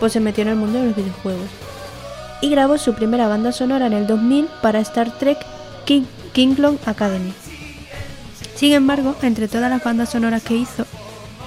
pues 0.00 0.12
se 0.12 0.20
metió 0.20 0.42
en 0.42 0.48
el 0.48 0.56
mundo 0.56 0.78
de 0.78 0.86
los 0.86 0.96
videojuegos. 0.96 1.48
Y 2.40 2.50
grabó 2.50 2.78
su 2.78 2.94
primera 2.94 3.28
banda 3.28 3.52
sonora 3.52 3.86
en 3.86 3.92
el 3.92 4.06
2000 4.06 4.48
para 4.62 4.80
Star 4.80 5.10
Trek 5.18 5.38
King 5.84 6.04
Kingdom 6.32 6.76
Academy. 6.84 7.32
Sin 8.54 8.72
embargo, 8.72 9.14
entre 9.22 9.48
todas 9.48 9.70
las 9.70 9.82
bandas 9.82 10.10
sonoras 10.10 10.42
que 10.42 10.54
hizo, 10.54 10.86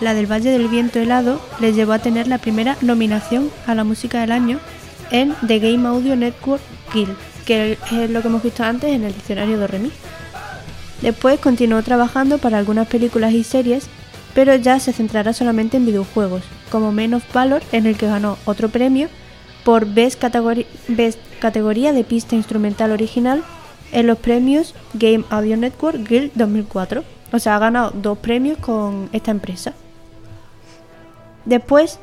la 0.01 0.13
del 0.13 0.31
Valle 0.31 0.51
del 0.51 0.67
Viento 0.67 0.99
Helado 0.99 1.41
le 1.59 1.73
llevó 1.73 1.93
a 1.93 1.99
tener 1.99 2.27
la 2.27 2.37
primera 2.37 2.77
nominación 2.81 3.49
a 3.67 3.75
la 3.75 3.83
música 3.83 4.21
del 4.21 4.31
año 4.31 4.59
en 5.11 5.33
The 5.45 5.59
Game 5.59 5.87
Audio 5.87 6.15
Network 6.15 6.61
Guild, 6.93 7.15
que 7.45 7.77
es 7.91 8.09
lo 8.09 8.21
que 8.21 8.27
hemos 8.27 8.43
visto 8.43 8.63
antes 8.63 8.91
en 8.91 9.03
el 9.03 9.13
diccionario 9.13 9.59
de 9.59 9.67
Remy. 9.67 9.91
Después 11.01 11.39
continuó 11.39 11.81
trabajando 11.81 12.37
para 12.37 12.57
algunas 12.57 12.87
películas 12.87 13.33
y 13.33 13.43
series, 13.43 13.87
pero 14.33 14.55
ya 14.55 14.79
se 14.79 14.93
centrará 14.93 15.33
solamente 15.33 15.77
en 15.77 15.85
videojuegos, 15.85 16.43
como 16.71 16.91
Men 16.91 17.15
of 17.15 17.33
Valor, 17.33 17.63
en 17.71 17.85
el 17.85 17.97
que 17.97 18.07
ganó 18.07 18.37
otro 18.45 18.69
premio 18.69 19.09
por 19.63 19.85
Best, 19.85 20.23
Best 20.87 21.19
categoría 21.39 21.93
de 21.93 22.03
pista 22.03 22.35
instrumental 22.35 22.91
original 22.91 23.43
en 23.91 24.07
los 24.07 24.17
premios 24.17 24.75
Game 24.93 25.25
Audio 25.29 25.57
Network 25.57 26.07
Guild 26.07 26.31
2004. 26.35 27.03
O 27.31 27.39
sea, 27.39 27.55
ha 27.55 27.59
ganado 27.59 27.91
dos 27.91 28.17
premios 28.17 28.57
con 28.57 29.09
esta 29.13 29.31
empresa. 29.31 29.73
Después, 31.49 31.99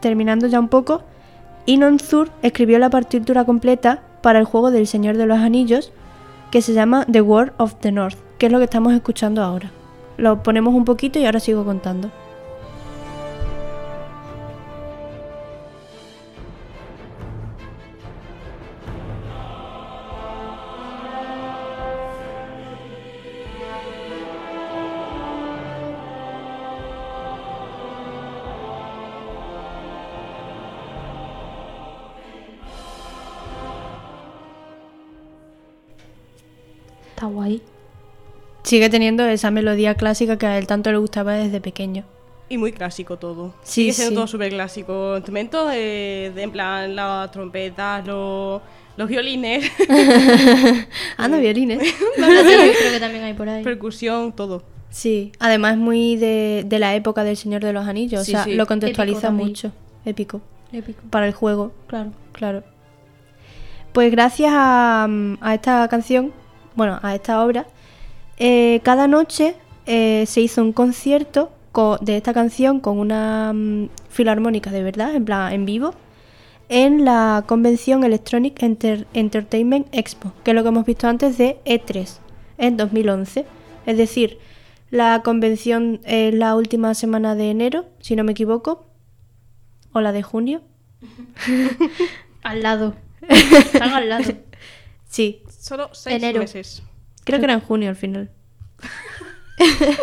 terminando 0.00 0.46
ya 0.46 0.58
un 0.58 0.68
poco, 0.68 1.02
Inon 1.66 1.98
Zur 1.98 2.30
escribió 2.40 2.78
la 2.78 2.88
partitura 2.88 3.44
completa 3.44 4.00
para 4.22 4.38
el 4.38 4.46
juego 4.46 4.70
del 4.70 4.86
Señor 4.86 5.18
de 5.18 5.26
los 5.26 5.36
Anillos, 5.36 5.92
que 6.50 6.62
se 6.62 6.72
llama 6.72 7.04
The 7.04 7.20
World 7.20 7.52
of 7.58 7.74
the 7.80 7.92
North, 7.92 8.16
que 8.38 8.46
es 8.46 8.52
lo 8.52 8.56
que 8.56 8.64
estamos 8.64 8.94
escuchando 8.94 9.42
ahora. 9.42 9.70
Lo 10.16 10.42
ponemos 10.42 10.74
un 10.74 10.86
poquito 10.86 11.18
y 11.18 11.26
ahora 11.26 11.40
sigo 11.40 11.62
contando. 11.62 12.10
Está 37.16 37.26
guay. 37.28 37.62
Sigue 38.62 38.90
teniendo 38.90 39.24
esa 39.24 39.50
melodía 39.50 39.94
clásica 39.94 40.36
que 40.36 40.44
a 40.46 40.58
él 40.58 40.66
tanto 40.66 40.92
le 40.92 40.98
gustaba 40.98 41.32
desde 41.32 41.62
pequeño. 41.62 42.04
Y 42.50 42.58
muy 42.58 42.72
clásico 42.72 43.16
todo. 43.16 43.54
Sí, 43.62 43.84
Sigue 43.84 43.92
siendo 43.94 44.10
sí. 44.10 44.14
todo 44.16 44.26
súper 44.26 44.50
clásico. 44.50 45.16
Instrumentos 45.16 45.70
eh, 45.74 46.30
de, 46.34 46.42
en 46.42 46.50
plan 46.50 46.94
las 46.94 47.30
trompetas, 47.30 48.06
los, 48.06 48.60
los 48.98 49.08
violines, 49.08 49.64
Anda, 51.16 51.38
violines. 51.40 51.78
Creo 52.16 52.92
que 52.92 53.00
también 53.00 53.24
hay 53.24 53.32
por 53.32 53.48
ahí. 53.48 53.64
percusión, 53.64 54.32
todo. 54.32 54.62
Sí, 54.90 55.32
además 55.38 55.72
es 55.72 55.78
muy 55.78 56.16
de, 56.16 56.64
de 56.66 56.78
la 56.78 56.94
época 56.94 57.24
del 57.24 57.36
Señor 57.38 57.62
de 57.64 57.72
los 57.72 57.86
Anillos, 57.88 58.24
Sí, 58.26 58.32
o 58.32 58.34
sea, 58.36 58.44
sí. 58.44 58.54
lo 58.54 58.66
contextualiza 58.66 59.28
Épico 59.28 59.32
mucho. 59.44 59.72
Épico. 60.04 60.40
Épico. 60.70 61.00
Para 61.10 61.26
el 61.26 61.32
juego, 61.32 61.72
Claro. 61.86 62.12
claro. 62.32 62.62
Pues 63.92 64.10
gracias 64.10 64.52
a, 64.54 65.08
a 65.40 65.54
esta 65.54 65.88
canción, 65.88 66.32
bueno, 66.76 66.98
a 67.02 67.14
esta 67.14 67.44
obra, 67.44 67.66
eh, 68.38 68.80
cada 68.84 69.08
noche 69.08 69.56
eh, 69.86 70.24
se 70.26 70.40
hizo 70.40 70.62
un 70.62 70.72
concierto 70.72 71.50
co- 71.72 71.98
de 72.00 72.16
esta 72.16 72.32
canción 72.34 72.80
con 72.80 72.98
una 72.98 73.52
mm, 73.52 73.88
filarmónica 74.08 74.70
de 74.70 74.82
verdad, 74.82 75.14
en 75.14 75.24
plan 75.24 75.52
en 75.52 75.64
vivo, 75.66 75.94
en 76.68 77.04
la 77.04 77.44
convención 77.46 78.04
Electronic 78.04 78.60
Enter- 78.62 79.06
Entertainment 79.14 79.86
Expo, 79.92 80.32
que 80.44 80.50
es 80.50 80.54
lo 80.54 80.62
que 80.62 80.68
hemos 80.68 80.84
visto 80.84 81.08
antes 81.08 81.38
de 81.38 81.58
E3, 81.64 82.18
en 82.58 82.76
2011. 82.76 83.46
Es 83.86 83.96
decir, 83.96 84.38
la 84.90 85.22
convención 85.24 86.00
es 86.04 86.34
la 86.34 86.56
última 86.56 86.94
semana 86.94 87.34
de 87.34 87.50
enero, 87.50 87.86
si 88.00 88.16
no 88.16 88.24
me 88.24 88.32
equivoco, 88.32 88.86
o 89.92 90.00
la 90.00 90.12
de 90.12 90.22
junio. 90.22 90.60
Al 92.42 92.62
lado. 92.62 92.94
Están 93.28 93.90
al 93.90 94.08
lado. 94.08 94.24
Sí, 95.08 95.42
Solo 95.66 95.90
seis 95.92 96.22
Enero. 96.22 96.38
meses. 96.38 96.80
creo 97.24 97.40
que 97.40 97.44
era 97.44 97.54
en 97.54 97.60
junio 97.60 97.88
al 97.88 97.96
final. 97.96 98.30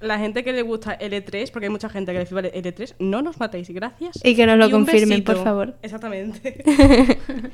La 0.00 0.18
gente 0.18 0.42
que 0.42 0.52
le 0.52 0.62
gusta 0.62 0.98
L3, 0.98 1.52
porque 1.52 1.66
hay 1.66 1.70
mucha 1.70 1.88
gente 1.88 2.12
que 2.12 2.18
le 2.18 2.26
flipa 2.26 2.42
L3, 2.42 2.96
no 2.98 3.22
nos 3.22 3.38
matéis, 3.38 3.70
gracias. 3.70 4.18
Y 4.24 4.34
que 4.34 4.46
nos 4.46 4.58
lo 4.58 4.66
un 4.66 4.72
confirmen, 4.72 5.22
por 5.22 5.42
favor. 5.42 5.76
Exactamente. 5.82 6.64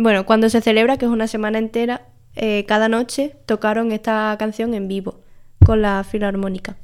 Bueno, 0.00 0.24
cuando 0.26 0.48
se 0.48 0.60
celebra, 0.60 0.96
que 0.96 1.06
es 1.06 1.10
una 1.10 1.26
semana 1.26 1.58
entera, 1.58 2.06
eh, 2.36 2.64
cada 2.68 2.88
noche 2.88 3.34
tocaron 3.46 3.90
esta 3.90 4.36
canción 4.38 4.72
en 4.74 4.86
vivo 4.86 5.22
con 5.66 5.82
la 5.82 6.04
filarmónica. 6.04 6.76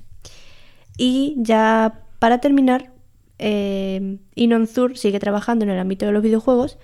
Y 0.98 1.36
ya 1.38 2.00
para 2.18 2.40
terminar, 2.40 2.90
eh, 3.38 4.18
Inon 4.34 4.66
Zur 4.66 4.98
sigue 4.98 5.20
trabajando 5.20 5.64
en 5.64 5.70
el 5.70 5.78
ámbito 5.78 6.06
de 6.06 6.10
los 6.10 6.24
videojuegos, 6.24 6.76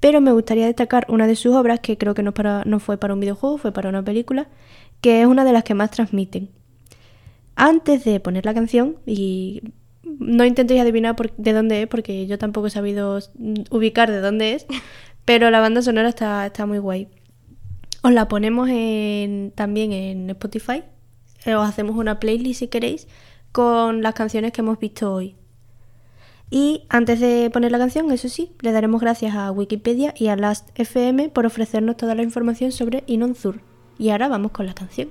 pero 0.00 0.20
me 0.20 0.32
gustaría 0.32 0.66
destacar 0.66 1.06
una 1.08 1.26
de 1.26 1.36
sus 1.36 1.54
obras 1.54 1.80
que 1.80 1.98
creo 1.98 2.14
que 2.14 2.22
no, 2.22 2.32
para- 2.34 2.64
no 2.64 2.78
fue 2.80 2.98
para 2.98 3.14
un 3.14 3.20
videojuego, 3.20 3.58
fue 3.58 3.72
para 3.72 3.88
una 3.88 4.02
película, 4.04 4.48
que 5.00 5.20
es 5.22 5.26
una 5.26 5.44
de 5.44 5.52
las 5.52 5.64
que 5.64 5.74
más 5.74 5.90
transmiten. 5.90 6.50
Antes 7.56 8.04
de 8.04 8.20
poner 8.20 8.44
la 8.46 8.54
canción, 8.54 8.96
y 9.06 9.62
no 10.04 10.44
intentéis 10.44 10.80
adivinar 10.80 11.16
por- 11.16 11.34
de 11.36 11.52
dónde 11.52 11.82
es, 11.82 11.88
porque 11.88 12.26
yo 12.26 12.38
tampoco 12.38 12.68
he 12.68 12.70
sabido 12.70 13.18
ubicar 13.70 14.10
de 14.10 14.20
dónde 14.20 14.54
es, 14.54 14.66
pero 15.24 15.50
la 15.50 15.60
banda 15.60 15.82
sonora 15.82 16.08
está, 16.08 16.46
está 16.46 16.66
muy 16.66 16.78
guay. 16.78 17.08
Os 18.02 18.12
la 18.12 18.28
ponemos 18.28 18.68
en- 18.70 19.52
también 19.54 19.92
en 19.92 20.30
Spotify. 20.30 20.84
Eh, 21.44 21.54
Os 21.56 21.68
hacemos 21.68 21.96
una 21.96 22.20
playlist 22.20 22.60
si 22.60 22.68
queréis 22.68 23.08
con 23.52 24.02
las 24.02 24.14
canciones 24.14 24.52
que 24.52 24.60
hemos 24.60 24.78
visto 24.78 25.12
hoy. 25.12 25.34
Y 26.50 26.84
antes 26.88 27.20
de 27.20 27.50
poner 27.50 27.72
la 27.72 27.78
canción, 27.78 28.10
eso 28.10 28.28
sí, 28.28 28.52
le 28.60 28.72
daremos 28.72 29.00
gracias 29.00 29.34
a 29.34 29.50
Wikipedia 29.52 30.14
y 30.16 30.28
a 30.28 30.36
Last.fm 30.36 31.28
por 31.28 31.44
ofrecernos 31.44 31.96
toda 31.96 32.14
la 32.14 32.22
información 32.22 32.72
sobre 32.72 33.04
Inon 33.06 33.34
Zur. 33.34 33.60
Y 33.98 34.10
ahora 34.10 34.28
vamos 34.28 34.52
con 34.52 34.66
la 34.66 34.74
canción. 34.74 35.10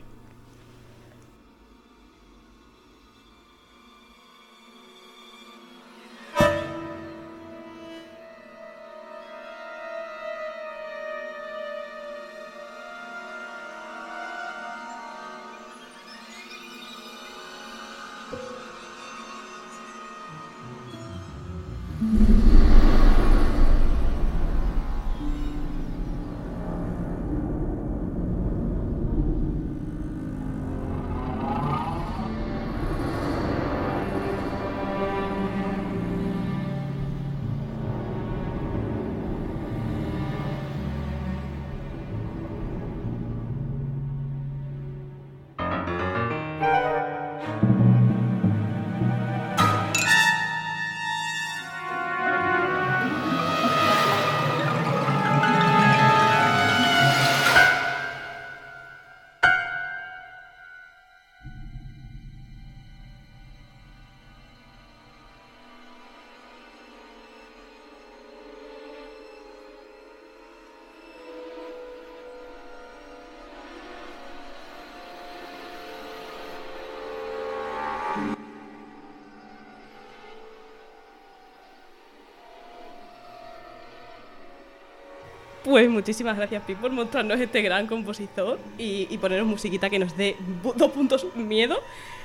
Pues 85.78 85.92
muchísimas 85.92 86.36
gracias, 86.36 86.64
Pi, 86.64 86.74
por 86.74 86.90
mostrarnos 86.92 87.40
este 87.40 87.62
gran 87.62 87.86
compositor 87.86 88.58
y, 88.80 89.06
y 89.12 89.18
ponernos 89.20 89.48
musiquita 89.48 89.92
que 89.92 90.00
nos 90.00 90.18
dé 90.18 90.36
dos 90.76 90.92
puntos 90.92 91.28
miedo. 91.36 91.78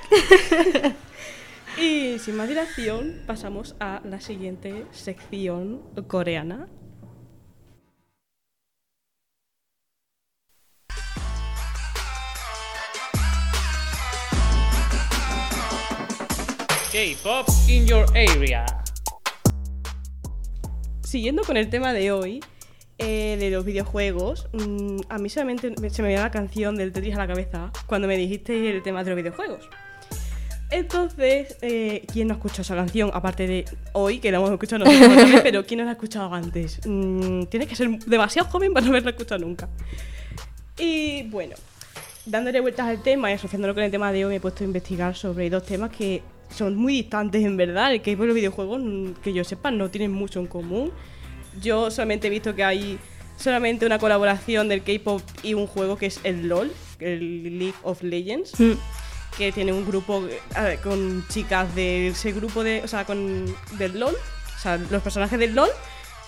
Y 1.77 2.17
sin 2.17 2.35
más 2.35 2.49
dilación, 2.49 3.21
pasamos 3.27 3.75
a 3.79 4.01
la 4.05 4.21
siguiente 4.21 4.87
sección 4.91 5.83
coreana. 6.07 6.67
K-pop 16.91 17.47
in 17.67 17.85
your 17.85 18.05
area. 18.15 18.65
Siguiendo 21.03 21.43
con 21.43 21.57
el 21.57 21.69
tema 21.69 21.93
de 21.93 22.11
hoy, 22.11 22.41
eh, 23.03 23.37
de 23.39 23.49
los 23.51 23.65
videojuegos, 23.65 24.47
mm, 24.53 25.01
a 25.09 25.17
mí 25.17 25.29
solamente 25.29 25.73
me- 25.81 25.89
se 25.89 26.01
me 26.01 26.07
viene 26.09 26.23
la 26.23 26.31
canción 26.31 26.75
del 26.75 26.91
Tetris 26.91 27.15
a 27.15 27.19
la 27.19 27.27
cabeza 27.27 27.71
cuando 27.85 28.07
me 28.07 28.17
dijiste 28.17 28.69
el 28.75 28.81
tema 28.81 29.03
de 29.03 29.11
los 29.11 29.17
videojuegos. 29.17 29.67
Entonces, 30.71 31.55
eh, 31.61 32.03
¿quién 32.11 32.27
no 32.27 32.33
ha 32.33 32.37
escuchado 32.37 32.61
esa 32.63 32.75
canción? 32.75 33.11
Aparte 33.13 33.45
de 33.45 33.65
hoy, 33.91 34.17
que 34.19 34.31
la 34.31 34.37
hemos 34.37 34.49
escuchado 34.51 34.83
nosotros 34.85 35.41
pero 35.43 35.63
¿quién 35.65 35.79
no 35.79 35.83
la 35.83 35.91
ha 35.91 35.93
escuchado 35.93 36.33
antes? 36.33 36.79
Mm, 36.85 37.43
tienes 37.43 37.69
que 37.69 37.75
ser 37.75 37.89
demasiado 37.99 38.49
joven 38.49 38.73
para 38.73 38.83
no 38.85 38.91
haberla 38.91 39.11
escuchado 39.11 39.41
nunca. 39.45 39.69
Y 40.79 41.23
bueno, 41.29 41.55
dándole 42.25 42.59
vueltas 42.59 42.87
al 42.87 43.03
tema 43.03 43.29
y 43.29 43.35
asociándolo 43.35 43.75
con 43.75 43.83
el 43.83 43.91
tema 43.91 44.11
de 44.11 44.25
hoy, 44.25 44.29
me 44.31 44.35
he 44.37 44.39
puesto 44.39 44.63
a 44.63 44.67
investigar 44.67 45.15
sobre 45.15 45.49
dos 45.51 45.63
temas 45.63 45.91
que 45.91 46.23
son 46.49 46.75
muy 46.75 46.93
distantes 46.93 47.43
en 47.45 47.55
verdad. 47.55 47.93
El 47.93 48.01
que 48.01 48.15
los 48.15 48.33
videojuegos, 48.33 48.81
mm, 48.83 49.11
que 49.23 49.31
yo 49.33 49.43
sepa, 49.43 49.69
no 49.69 49.89
tienen 49.89 50.11
mucho 50.11 50.39
en 50.39 50.47
común. 50.47 50.91
Yo 51.61 51.91
solamente 51.91 52.27
he 52.27 52.29
visto 52.29 52.55
que 52.55 52.63
hay 52.63 52.99
solamente 53.37 53.85
una 53.85 53.99
colaboración 53.99 54.69
del 54.69 54.83
K-pop 54.83 55.21
y 55.41 55.53
un 55.53 55.67
juego 55.67 55.97
que 55.97 56.05
es 56.07 56.19
el 56.23 56.47
LOL, 56.47 56.71
el 56.99 57.59
League 57.59 57.75
of 57.83 58.01
Legends, 58.03 58.59
Mm. 58.59 58.73
que 59.37 59.51
tiene 59.51 59.73
un 59.73 59.85
grupo 59.85 60.23
con 60.83 61.25
chicas 61.29 61.73
de 61.75 62.09
ese 62.09 62.31
grupo 62.31 62.63
de, 62.63 62.81
o 62.83 62.87
sea, 62.87 63.05
con 63.05 63.45
del 63.77 63.99
LOL, 63.99 64.13
o 64.13 64.59
sea, 64.61 64.77
los 64.77 65.01
personajes 65.01 65.39
del 65.39 65.55
LOL 65.55 65.69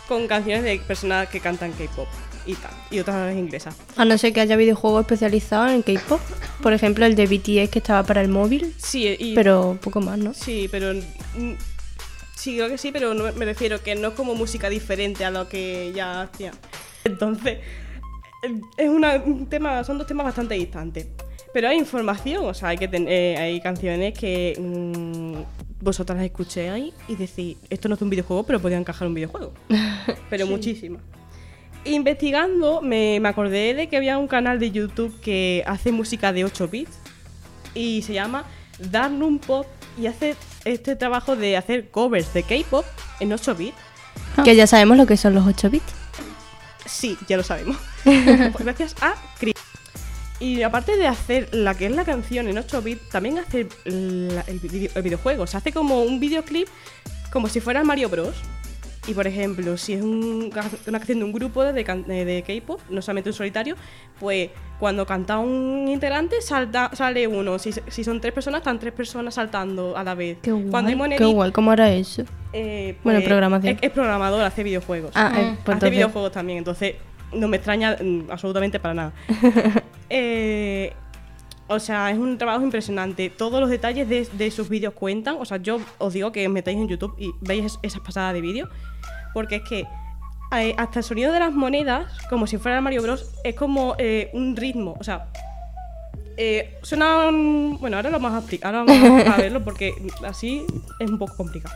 con 0.07 0.27
canciones 0.27 0.63
de 0.63 0.79
personas 0.79 1.29
que 1.29 1.39
cantan 1.39 1.71
K-pop 1.73 2.07
y 2.47 2.53
tal, 2.55 2.71
y 2.91 2.99
otras 2.99 3.35
inglesas. 3.35 3.75
A 3.95 4.05
no 4.05 4.17
ser 4.17 4.33
que 4.33 4.41
haya 4.41 4.55
videojuegos 4.55 5.01
especializados 5.01 5.71
en 5.71 5.81
K-pop. 5.83 6.19
Por 6.61 6.73
ejemplo, 6.73 7.05
el 7.05 7.15
de 7.15 7.25
BTS 7.25 7.69
que 7.71 7.79
estaba 7.79 8.03
para 8.03 8.21
el 8.21 8.27
móvil. 8.29 8.73
Sí, 8.77 9.15
y 9.19 9.33
Pero 9.35 9.77
poco 9.81 10.01
más, 10.01 10.17
¿no? 10.19 10.33
Sí, 10.33 10.67
pero. 10.71 10.93
Sí, 12.35 12.55
creo 12.57 12.69
que 12.69 12.77
sí, 12.77 12.91
pero 12.91 13.13
no, 13.13 13.31
me 13.33 13.45
refiero 13.45 13.81
que 13.81 13.95
no 13.95 14.09
es 14.09 14.13
como 14.13 14.35
música 14.35 14.69
diferente 14.69 15.23
a 15.25 15.31
lo 15.31 15.47
que 15.47 15.91
ya 15.95 16.21
hacía. 16.23 16.51
Entonces, 17.03 17.59
eh, 18.43 18.61
es 18.77 18.89
una- 18.89 19.15
un 19.15 19.47
tema, 19.47 19.83
son 19.83 19.97
dos 19.97 20.07
temas 20.07 20.25
bastante 20.25 20.55
distantes. 20.55 21.07
Pero 21.53 21.69
hay 21.69 21.77
información, 21.77 22.45
o 22.45 22.53
sea, 22.53 22.69
hay, 22.69 22.77
que 22.77 22.87
ten- 22.89 23.07
eh, 23.07 23.37
hay 23.37 23.61
canciones 23.61 24.17
que 24.17 24.55
mm, 24.59 25.81
vosotras 25.83 26.17
las 26.17 26.25
escuchéis 26.25 26.93
y 27.07 27.15
decís, 27.15 27.57
esto 27.69 27.87
no 27.87 27.95
es 27.95 28.01
un 28.01 28.09
videojuego, 28.09 28.43
pero 28.43 28.59
podría 28.59 28.77
encajar 28.77 29.03
en 29.05 29.09
un 29.09 29.15
videojuego. 29.15 29.53
Pero 30.29 30.47
muchísimas. 30.47 31.01
Investigando, 31.85 32.81
me, 32.81 33.19
me 33.19 33.29
acordé 33.29 33.73
de 33.75 33.87
que 33.87 33.95
había 33.97 34.17
un 34.17 34.27
canal 34.27 34.59
de 34.59 34.71
YouTube 34.71 35.17
que 35.21 35.63
hace 35.67 35.91
música 35.91 36.33
de 36.33 36.43
8 36.43 36.67
bits 36.67 36.97
y 37.75 38.01
se 38.01 38.13
llama 38.13 38.43
Darnum 38.79 39.37
Pop 39.37 39.67
y 39.97 40.07
hace 40.07 40.35
este 40.65 40.95
trabajo 40.95 41.35
de 41.35 41.55
hacer 41.57 41.89
covers 41.89 42.33
de 42.33 42.43
K-pop 42.43 42.85
en 43.19 43.31
8 43.33 43.55
bits. 43.55 43.77
Que 44.43 44.55
ya 44.55 44.67
sabemos 44.67 44.97
lo 44.97 45.05
que 45.05 45.15
son 45.17 45.33
los 45.33 45.45
8 45.47 45.69
bits. 45.69 45.85
Sí, 46.85 47.17
ya 47.27 47.37
lo 47.37 47.43
sabemos. 47.43 47.77
Pues 48.03 48.63
gracias 48.63 48.95
a 49.01 49.15
Chris. 49.39 49.53
Y 50.39 50.61
aparte 50.63 50.97
de 50.97 51.07
hacer 51.07 51.49
la 51.53 51.73
que 51.75 51.85
es 51.87 51.91
la 51.95 52.03
canción 52.05 52.47
en 52.47 52.57
8 52.57 52.81
bits, 52.81 53.09
también 53.09 53.39
hace 53.39 53.67
la- 53.85 54.41
el, 54.41 54.59
video- 54.59 54.91
el 54.93 55.01
videojuego. 55.01 55.47
Se 55.47 55.57
hace 55.57 55.71
como 55.71 56.03
un 56.03 56.19
videoclip 56.19 56.67
como 57.31 57.47
si 57.49 57.61
fuera 57.61 57.83
Mario 57.83 58.09
Bros. 58.09 58.35
Y 59.07 59.13
por 59.13 59.27
ejemplo, 59.27 59.77
si 59.77 59.93
es 59.93 60.01
un- 60.01 60.51
una 60.87 60.97
canción 60.99 61.19
de 61.19 61.25
un 61.25 61.31
grupo 61.31 61.63
de, 61.63 61.83
can- 61.83 62.09
eh, 62.09 62.25
de 62.25 62.41
K-pop, 62.41 62.81
no 62.89 63.01
solamente 63.03 63.29
un 63.29 63.33
solitario, 63.35 63.75
pues 64.19 64.49
cuando 64.79 65.05
canta 65.05 65.37
un 65.37 65.87
integrante 65.87 66.41
salta, 66.41 66.89
sale 66.93 67.27
uno. 67.27 67.59
Si, 67.59 67.71
si 67.87 68.03
son 68.03 68.19
tres 68.19 68.33
personas, 68.33 68.61
están 68.61 68.79
tres 68.79 68.93
personas 68.93 69.35
saltando 69.35 69.95
a 69.95 70.03
la 70.03 70.15
vez. 70.15 70.39
Qué 70.41 70.51
guay. 70.51 70.69
Cuando 70.71 70.89
hay 71.05 71.17
Qué 71.17 71.25
guay, 71.25 71.51
¿cómo 71.51 71.71
era 71.71 71.91
eso? 71.93 72.23
eh, 72.51 72.97
Bueno, 73.03 73.19
pues, 73.19 73.27
programación. 73.27 73.75
Es, 73.75 73.83
es 73.83 73.91
programador, 73.91 74.41
hace 74.41 74.63
videojuegos. 74.63 75.11
Ah, 75.13 75.27
eh, 75.31 75.33
pues 75.33 75.43
hace 75.43 75.71
entonces- 75.73 75.91
videojuegos 75.91 76.31
también, 76.31 76.57
entonces 76.57 76.95
no 77.33 77.47
me 77.47 77.57
extraña 77.57 77.97
mm, 78.01 78.31
absolutamente 78.31 78.79
para 78.79 78.93
nada. 78.95 79.13
Eh, 80.09 80.93
o 81.67 81.79
sea, 81.79 82.11
es 82.11 82.17
un 82.19 82.37
trabajo 82.37 82.63
impresionante. 82.63 83.31
Todos 83.31 83.59
los 83.59 83.71
detalles 83.71 84.07
de, 84.07 84.27
de 84.33 84.51
sus 84.51 84.69
vídeos 84.69 84.93
cuentan. 84.93 85.37
O 85.39 85.45
sea, 85.45 85.57
yo 85.57 85.79
os 85.97 86.13
digo 86.13 86.31
que 86.31 86.45
os 86.45 86.53
metáis 86.53 86.77
en 86.77 86.87
YouTube 86.87 87.15
y 87.17 87.31
veis 87.41 87.65
es- 87.65 87.79
esas 87.81 88.01
pasadas 88.01 88.33
de 88.35 88.41
vídeo. 88.41 88.69
Porque 89.35 89.57
es 89.57 89.61
que 89.63 89.85
eh, 90.57 90.73
hasta 90.77 90.99
el 90.99 91.03
sonido 91.05 91.31
de 91.33 91.39
las 91.41 91.53
monedas, 91.53 92.05
como 92.29 92.47
si 92.47 92.57
fuera 92.57 92.79
Mario 92.81 93.03
Bros, 93.03 93.29
es 93.43 93.53
como 93.53 93.95
eh, 93.99 94.29
un 94.33 94.55
ritmo. 94.55 94.95
O 94.99 95.03
sea, 95.03 95.27
eh, 96.37 96.77
suena. 96.81 97.27
un- 97.27 97.77
Bueno, 97.79 97.97
ahora 97.97 98.09
lo 98.09 98.19
vamos 98.19 98.35
a 98.37 98.39
explicar. 98.39 98.73
Ahora 98.73 98.91
vamos 98.93 99.27
a 99.27 99.37
verlo 99.41 99.63
porque 99.63 99.93
así 100.25 100.65
es 100.99 101.09
un 101.11 101.19
poco 101.19 101.35
complicado. 101.35 101.75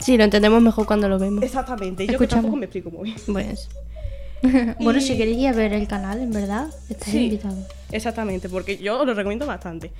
Sí, 0.00 0.16
lo 0.18 0.24
entendemos 0.24 0.60
mejor 0.60 0.84
cuando 0.86 1.08
lo 1.08 1.18
vemos. 1.18 1.42
Exactamente, 1.44 2.06
yo 2.06 2.18
que 2.18 2.26
tampoco 2.26 2.56
me 2.56 2.66
explico 2.66 2.90
muy 2.90 3.04
bien. 3.12 3.18
Pues, 3.32 3.68
Bueno, 4.80 5.00
si 5.00 5.16
queréis 5.16 5.38
ir 5.38 5.48
a 5.48 5.52
ver 5.52 5.72
el 5.74 5.86
canal, 5.86 6.20
en 6.20 6.32
verdad, 6.32 6.66
estáis 6.88 7.12
Sí. 7.12 7.24
invitados. 7.26 7.58
Exactamente, 7.92 8.48
porque 8.48 8.78
yo 8.78 8.98
os 9.00 9.06
lo 9.06 9.14
recomiendo 9.14 9.46
bastante. 9.46 9.92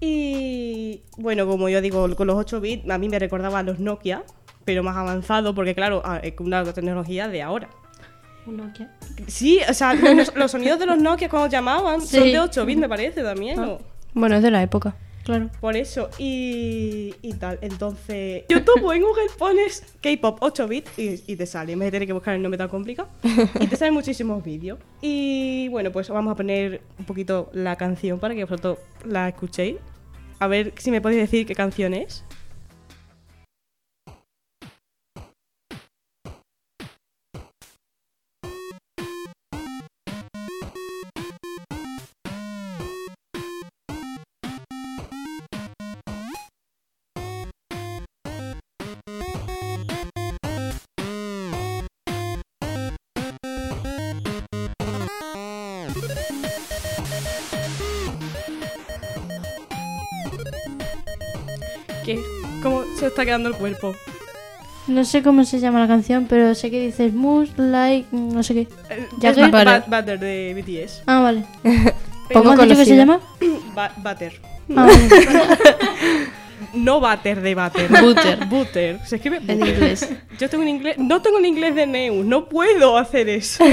Y 0.00 1.02
bueno, 1.16 1.46
como 1.46 1.68
yo 1.68 1.80
digo, 1.80 2.14
con 2.16 2.26
los 2.26 2.36
8 2.36 2.60
bits 2.60 2.88
a 2.90 2.98
mí 2.98 3.08
me 3.08 3.18
recordaba 3.18 3.60
a 3.60 3.62
los 3.62 3.78
Nokia, 3.80 4.22
pero 4.64 4.82
más 4.82 4.96
avanzado, 4.96 5.54
porque 5.54 5.74
claro, 5.74 6.02
a- 6.04 6.18
es 6.18 6.34
una 6.38 6.64
tecnología 6.72 7.28
de 7.28 7.42
ahora. 7.42 7.68
Un 8.46 8.58
Nokia. 8.58 8.90
Sí, 9.26 9.60
o 9.68 9.72
sea, 9.72 9.94
los, 10.14 10.34
los 10.34 10.50
sonidos 10.50 10.78
de 10.78 10.86
los 10.86 10.98
Nokia 10.98 11.28
cuando 11.28 11.48
llamaban 11.48 12.00
son 12.02 12.24
de 12.24 12.38
8 12.38 12.66
bits, 12.66 12.80
me 12.80 12.88
parece 12.88 13.22
también. 13.22 13.56
¿no? 13.60 13.78
bueno, 14.12 14.36
es 14.36 14.42
de 14.42 14.50
la 14.50 14.62
época. 14.62 14.94
Claro. 15.24 15.48
Por 15.58 15.74
eso, 15.74 16.10
y, 16.18 17.14
y 17.22 17.32
tal. 17.32 17.58
Entonces, 17.62 18.44
YouTube 18.46 18.84
o 18.84 18.92
en 18.92 19.00
Google 19.00 19.22
pones 19.38 19.82
K-pop 20.02 20.36
8 20.42 20.68
bits 20.68 20.98
y, 20.98 21.22
y 21.26 21.36
te 21.36 21.46
sale. 21.46 21.72
En 21.72 21.78
vez 21.78 21.86
de 21.86 21.92
tener 21.92 22.06
que 22.06 22.12
buscar 22.12 22.34
el 22.34 22.42
nombre 22.42 22.58
tan 22.58 22.68
complicado. 22.68 23.08
Y 23.58 23.66
te 23.66 23.74
salen 23.76 23.94
muchísimos 23.94 24.44
vídeos. 24.44 24.78
Y 25.00 25.68
bueno, 25.68 25.90
pues 25.92 26.10
vamos 26.10 26.30
a 26.30 26.36
poner 26.36 26.82
un 26.98 27.06
poquito 27.06 27.48
la 27.54 27.76
canción 27.76 28.18
para 28.20 28.34
que 28.34 28.44
vosotros 28.44 28.76
la 29.06 29.26
escuchéis. 29.28 29.76
A 30.40 30.46
ver 30.46 30.74
si 30.76 30.90
me 30.90 31.00
podéis 31.00 31.22
decir 31.22 31.46
qué 31.46 31.54
canción 31.54 31.94
es. 31.94 32.22
¿Qué? 62.04 62.20
¿Cómo 62.62 62.84
se 62.98 63.06
está 63.06 63.24
quedando 63.24 63.48
el 63.48 63.54
cuerpo? 63.56 63.94
No 64.86 65.04
sé 65.04 65.22
cómo 65.22 65.44
se 65.44 65.60
llama 65.60 65.80
la 65.80 65.88
canción, 65.88 66.26
pero 66.28 66.54
sé 66.54 66.70
que 66.70 66.80
dices 66.80 67.14
Moose 67.14 67.52
Like, 67.56 68.08
no 68.12 68.42
sé 68.42 68.52
qué. 68.54 68.60
Eh, 68.90 69.06
Jagger 69.20 69.44
es 69.46 69.50
Ba- 69.50 69.64
Butter. 69.64 69.82
Butter 69.86 70.18
de 70.20 70.54
BTS. 70.86 71.02
Ah, 71.06 71.20
vale. 71.20 71.44
¿Cómo 72.32 72.50
has 72.50 72.60
dicho 72.60 72.76
que 72.76 72.84
se 72.84 72.96
llama? 72.96 73.20
Ba- 73.74 73.92
butter. 73.96 74.40
Ah, 74.76 74.86
vale. 74.86 75.08
No 76.74 76.98
Butter 77.00 77.40
de 77.40 77.54
Butter. 77.54 77.88
Butter. 77.88 78.46
Butter. 78.48 79.00
Se 79.06 79.16
escribe 79.16 79.36
En 79.36 79.58
butter. 79.58 79.74
inglés. 79.74 80.08
Yo 80.38 80.48
tengo 80.50 80.62
un 80.62 80.68
inglés. 80.68 80.98
No 80.98 81.22
tengo 81.22 81.36
un 81.36 81.44
inglés 81.44 81.74
de 81.76 81.86
Neus. 81.86 82.24
No 82.26 82.48
puedo 82.48 82.98
hacer 82.98 83.28
eso. 83.28 83.64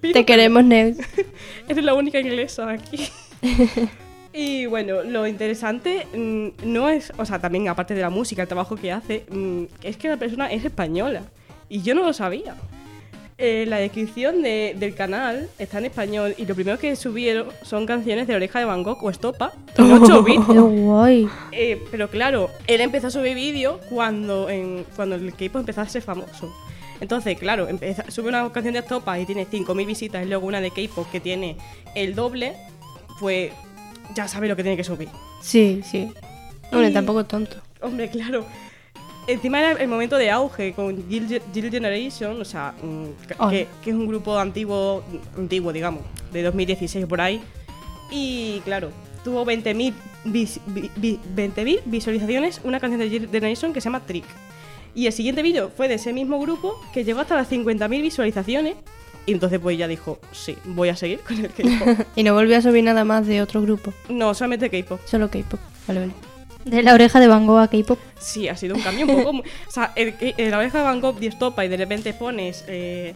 Pido 0.00 0.12
Te 0.12 0.24
queremos, 0.24 0.62
Neus. 0.64 0.96
Eres 1.68 1.84
la 1.84 1.94
única 1.94 2.20
inglesa 2.20 2.70
aquí. 2.70 3.08
Y 4.38 4.66
bueno, 4.66 5.02
lo 5.02 5.26
interesante 5.26 6.06
mm, 6.14 6.48
no 6.64 6.88
es, 6.88 7.12
o 7.18 7.24
sea, 7.24 7.38
también 7.40 7.68
aparte 7.68 7.94
de 7.94 8.02
la 8.02 8.10
música, 8.10 8.42
el 8.42 8.48
trabajo 8.48 8.76
que 8.76 8.92
hace, 8.92 9.24
mm, 9.30 9.62
es 9.82 9.96
que 9.96 10.08
la 10.08 10.16
persona 10.16 10.46
es 10.52 10.64
española. 10.64 11.22
Y 11.68 11.82
yo 11.82 11.94
no 11.94 12.04
lo 12.04 12.12
sabía. 12.12 12.54
Eh, 13.40 13.66
la 13.68 13.76
descripción 13.78 14.42
de- 14.42 14.74
del 14.78 14.94
canal 14.96 15.48
está 15.60 15.78
en 15.78 15.84
español 15.86 16.34
y 16.38 16.44
lo 16.46 16.54
primero 16.56 16.76
que 16.78 16.96
subieron 16.96 17.48
son 17.62 17.86
canciones 17.86 18.26
de 18.26 18.34
Oreja 18.34 18.58
de 18.58 18.64
Van 18.64 18.82
Gogh 18.82 18.98
o 19.04 19.10
Estopa 19.10 19.52
en 19.76 19.92
8 19.92 20.22
bits. 20.24 20.44
Qué 20.46 20.58
guay. 20.58 21.28
Eh, 21.52 21.80
pero 21.90 22.08
claro, 22.08 22.50
él 22.66 22.80
empezó 22.80 23.06
a 23.06 23.10
subir 23.10 23.34
vídeos 23.36 23.76
cuando, 23.90 24.48
en, 24.48 24.84
cuando 24.96 25.14
el 25.14 25.32
K-pop 25.34 25.56
empezó 25.60 25.82
a 25.82 25.88
ser 25.88 26.02
famoso. 26.02 26.52
Entonces, 27.00 27.38
claro, 27.38 27.68
sube 28.08 28.28
una 28.28 28.50
canción 28.50 28.72
de 28.74 28.80
Estopa 28.80 29.18
y 29.20 29.24
tiene 29.26 29.46
5.000 29.46 29.86
visitas 29.86 30.24
y 30.24 30.28
luego 30.28 30.44
una 30.46 30.60
de 30.60 30.70
K-pop 30.72 31.06
que 31.12 31.20
tiene 31.20 31.56
el 31.94 32.16
doble, 32.16 32.54
pues 33.20 33.52
ya 34.14 34.28
sabe 34.28 34.48
lo 34.48 34.56
que 34.56 34.62
tiene 34.62 34.76
que 34.76 34.84
subir. 34.84 35.08
Sí, 35.42 35.80
sí. 35.88 36.12
Bueno, 36.72 36.88
Y- 36.88 36.92
tampoco 36.92 37.24
tonto. 37.24 37.56
Hombre, 37.80 38.08
claro. 38.10 38.44
Encima 39.26 39.58
era 39.60 39.72
el 39.72 39.88
momento 39.88 40.16
de 40.16 40.30
auge 40.30 40.72
con 40.72 41.06
Jill, 41.08 41.40
Jill 41.52 41.70
Generation, 41.70 42.40
o 42.40 42.44
sea, 42.44 42.74
mm, 42.82 43.26
que, 43.26 43.34
Oh. 43.38 43.48
que- 43.50 43.66
que 43.84 43.90
es 43.90 43.96
un 43.96 44.06
grupo 44.08 44.38
antiguo, 44.38 45.04
antiguo, 45.36 45.72
digamos, 45.72 46.02
de 46.32 46.42
2016 46.42 47.04
por 47.06 47.20
ahí. 47.20 47.42
Y 48.10 48.60
claro, 48.64 48.90
tuvo 49.24 49.44
20.000 49.44 49.92
vis- 50.24 50.60
vi- 50.66 50.90
vi- 50.96 51.20
20.000 51.34 51.80
visualizaciones 51.84 52.60
una 52.64 52.80
canción 52.80 53.00
de 53.00 53.10
Jill 53.10 53.28
Generation 53.30 53.72
que 53.74 53.80
se 53.82 53.84
llama 53.86 54.00
Trick. 54.06 54.24
Y 54.94 55.06
el 55.06 55.12
siguiente 55.12 55.42
vídeo 55.42 55.70
fue 55.76 55.88
de 55.88 55.94
ese 55.94 56.12
mismo 56.14 56.40
grupo 56.40 56.80
que 56.94 57.04
llegó 57.04 57.20
hasta 57.20 57.36
las 57.36 57.48
50.000 57.48 58.00
visualizaciones. 58.00 58.76
Y 59.28 59.32
entonces 59.32 59.58
pues 59.60 59.76
ya 59.76 59.86
dijo, 59.86 60.18
sí, 60.32 60.56
voy 60.64 60.88
a 60.88 60.96
seguir 60.96 61.20
con 61.20 61.36
el 61.38 61.50
K-pop. 61.52 62.06
Y 62.16 62.22
no 62.22 62.32
volvió 62.32 62.56
a 62.56 62.62
subir 62.62 62.82
nada 62.82 63.04
más 63.04 63.26
de 63.26 63.42
otro 63.42 63.60
grupo. 63.60 63.92
no, 64.08 64.32
solamente 64.32 64.70
K-pop. 64.70 65.00
Solo 65.04 65.28
K-pop. 65.30 65.60
Vale, 65.86 66.00
vale. 66.00 66.12
De 66.64 66.82
la 66.82 66.94
oreja 66.94 67.20
de 67.20 67.28
Van 67.28 67.46
Gogh 67.46 67.58
a 67.60 67.68
K-pop. 67.68 67.98
Sí, 68.18 68.48
ha 68.48 68.56
sido 68.56 68.74
un 68.74 68.80
cambio 68.82 69.06
un 69.06 69.22
poco. 69.22 69.38
o 69.68 69.70
sea, 69.70 69.92
el, 69.96 70.14
el 70.20 70.50
la 70.50 70.58
oreja 70.58 70.78
de 70.78 70.84
Van 70.84 71.00
Gogh 71.00 71.22
estopa 71.22 71.62
y 71.64 71.68
de 71.68 71.76
repente 71.76 72.14
pones. 72.14 72.64
eh, 72.68 73.14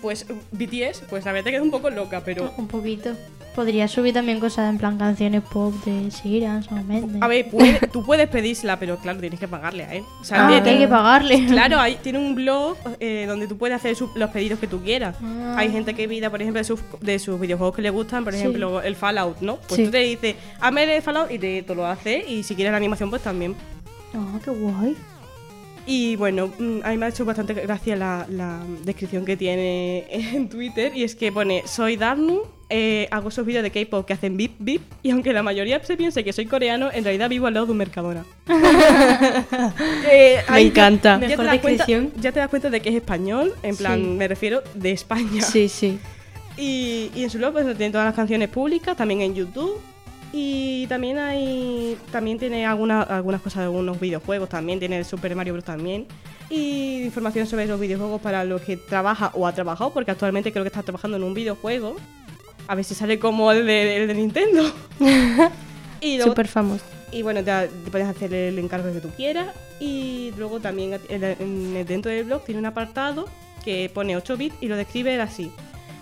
pues 0.00 0.26
BTS, 0.52 1.02
pues 1.08 1.24
la 1.26 1.32
verdad 1.32 1.50
que 1.50 1.56
es 1.56 1.62
un 1.62 1.70
poco 1.70 1.90
loca, 1.90 2.22
pero. 2.24 2.52
Un 2.56 2.66
poquito. 2.66 3.14
Podría 3.54 3.86
subir 3.86 4.14
también 4.14 4.40
cosas 4.40 4.70
en 4.70 4.78
plan 4.78 4.96
canciones 4.96 5.42
pop 5.42 5.74
de 5.84 6.10
Siran, 6.10 6.64
Mendes. 6.86 7.20
A 7.20 7.28
ver, 7.28 7.50
puede- 7.50 7.86
tú 7.92 8.02
puedes 8.02 8.26
pedírsela, 8.28 8.78
pero 8.78 8.96
claro, 8.96 9.20
tienes 9.20 9.38
que 9.38 9.46
pagarle 9.46 9.84
a 9.84 9.94
él. 9.94 10.04
O 10.20 10.24
sea, 10.24 10.46
Ah, 10.46 10.48
tiene- 10.48 10.70
hay 10.70 10.78
que 10.78 10.88
pagarle. 10.88 11.46
Claro, 11.46 11.78
hay- 11.78 11.96
tiene 11.96 12.18
un 12.18 12.34
blog 12.34 12.78
eh, 12.98 13.26
donde 13.28 13.46
tú 13.46 13.58
puedes 13.58 13.76
hacer 13.76 13.94
los 14.14 14.30
pedidos 14.30 14.58
que 14.58 14.66
tú 14.66 14.80
quieras. 14.80 15.16
Ah. 15.22 15.56
Hay 15.58 15.70
gente 15.70 15.92
que 15.94 16.08
pida, 16.08 16.30
por 16.30 16.40
ejemplo, 16.40 16.60
de 16.60 16.64
sus, 16.64 16.80
de 17.02 17.18
sus 17.18 17.38
videojuegos 17.38 17.76
que 17.76 17.82
le 17.82 17.90
gustan, 17.90 18.24
por 18.24 18.32
Sí. 18.32 18.38
ejemplo, 18.38 18.80
el 18.80 18.96
Fallout, 18.96 19.40
¿no? 19.42 19.56
Pues 19.56 19.74
Sí. 19.74 19.84
tú 19.84 19.90
te 19.90 19.98
dices, 19.98 20.34
hazme 20.58 20.96
el 20.96 21.02
Fallout 21.02 21.30
y 21.30 21.38
te, 21.38 21.62
te 21.62 21.74
lo 21.74 21.86
hace. 21.86 22.24
Y 22.26 22.42
si 22.44 22.54
quieres 22.54 22.70
la 22.70 22.78
animación, 22.78 23.10
pues 23.10 23.20
también. 23.22 23.54
Ah, 24.14 24.38
qué 24.42 24.50
guay. 24.50 24.96
Y 25.84 26.14
bueno, 26.16 26.46
mm, 26.58 26.78
a 26.84 26.90
mí 26.90 26.96
me 26.96 27.06
ha 27.06 27.08
hecho 27.08 27.24
bastante 27.24 27.54
gracia 27.54 27.96
la, 27.96 28.24
la 28.30 28.60
descripción 28.84 29.24
que 29.24 29.36
tiene 29.36 30.06
en 30.10 30.48
Twitter 30.48 30.92
y 30.96 31.02
es 31.02 31.14
que 31.16 31.32
pone, 31.32 31.64
soy 31.66 31.96
Darnu, 31.96 32.42
eh, 32.72 33.06
hago 33.10 33.28
esos 33.28 33.44
vídeos 33.46 33.62
de 33.62 33.70
K-pop 33.70 34.06
que 34.06 34.14
hacen 34.14 34.36
bip 34.36 34.54
bip 34.58 34.82
y 35.02 35.10
aunque 35.10 35.32
la 35.32 35.42
mayoría 35.42 35.82
se 35.84 35.96
piense 35.96 36.24
que 36.24 36.32
soy 36.32 36.46
coreano, 36.46 36.90
en 36.92 37.04
realidad 37.04 37.28
vivo 37.28 37.46
al 37.46 37.54
lado 37.54 37.66
de 37.66 37.72
un 37.72 37.78
Mercadona. 37.78 38.24
Eh, 40.10 40.38
Me 40.50 40.54
ya- 40.54 40.60
encanta. 40.60 41.14
Ya, 41.14 41.20
te 41.20 41.26
Mejor 41.28 41.44
das 41.46 41.58
cuenta, 41.60 41.84
descripción. 41.86 42.12
ya 42.20 42.32
te 42.32 42.40
das 42.40 42.48
cuenta 42.48 42.70
de 42.70 42.80
que 42.80 42.88
es 42.90 42.94
español, 42.96 43.52
en 43.62 43.76
plan, 43.76 43.98
Sí. 44.00 44.06
me 44.06 44.28
refiero 44.28 44.62
de 44.74 44.90
España. 44.92 45.42
Sí, 45.42 45.68
sí. 45.68 45.98
Y, 46.56 47.10
y 47.14 47.22
en 47.24 47.30
su 47.30 47.38
blog 47.38 47.52
pues, 47.52 47.76
tiene 47.76 47.92
todas 47.92 48.06
las 48.06 48.14
canciones 48.14 48.48
públicas, 48.48 48.96
también 48.96 49.20
en 49.22 49.34
YouTube. 49.34 49.80
Y 50.34 50.86
también 50.86 51.18
hay. 51.18 51.96
También 52.10 52.38
tiene 52.38 52.64
alguna- 52.66 53.02
algunas 53.02 53.42
cosas 53.42 53.58
de 53.60 53.64
algunos 53.64 54.00
videojuegos, 54.00 54.48
también 54.48 54.78
tiene 54.78 54.96
el 54.98 55.04
Super 55.04 55.36
Mario 55.36 55.52
Bros. 55.54 55.64
también. 55.64 56.06
Y 56.48 57.02
información 57.04 57.46
sobre 57.46 57.66
los 57.66 57.78
videojuegos 57.80 58.20
para 58.20 58.44
los 58.44 58.60
que 58.62 58.76
trabaja 58.76 59.30
o 59.34 59.46
ha 59.46 59.52
trabajado, 59.54 59.92
porque 59.92 60.10
actualmente 60.10 60.50
creo 60.52 60.64
que 60.64 60.68
está 60.68 60.82
trabajando 60.82 61.16
en 61.18 61.22
un 61.22 61.34
videojuego. 61.34 61.96
A 62.68 62.74
ver 62.74 62.84
si 62.84 62.94
sale 62.94 63.18
como 63.18 63.50
el 63.52 63.66
de, 63.66 63.96
el 63.96 64.06
de 64.08 64.14
Nintendo. 64.14 64.72
y 66.00 66.16
luego- 66.16 66.30
Súper 66.32 66.48
famoso. 66.48 66.84
y 67.10 67.22
bueno, 67.22 67.42
te, 67.44 67.50
te 67.68 67.90
puedes 67.90 68.08
hacer 68.08 68.32
el 68.32 68.58
encargo 68.58 68.92
que 68.92 69.00
tú 69.00 69.10
quieras. 69.10 69.48
Y 69.80 70.32
luego 70.38 70.60
también 70.60 70.98
en- 71.08 71.24
en- 71.24 71.86
dentro 71.86 72.10
del 72.10 72.24
blog 72.24 72.44
tiene 72.44 72.60
un 72.60 72.66
apartado 72.66 73.26
que 73.64 73.90
pone 73.92 74.16
8 74.16 74.36
bits 74.36 74.56
y 74.60 74.68
lo 74.68 74.76
describe 74.76 75.20
así. 75.20 75.50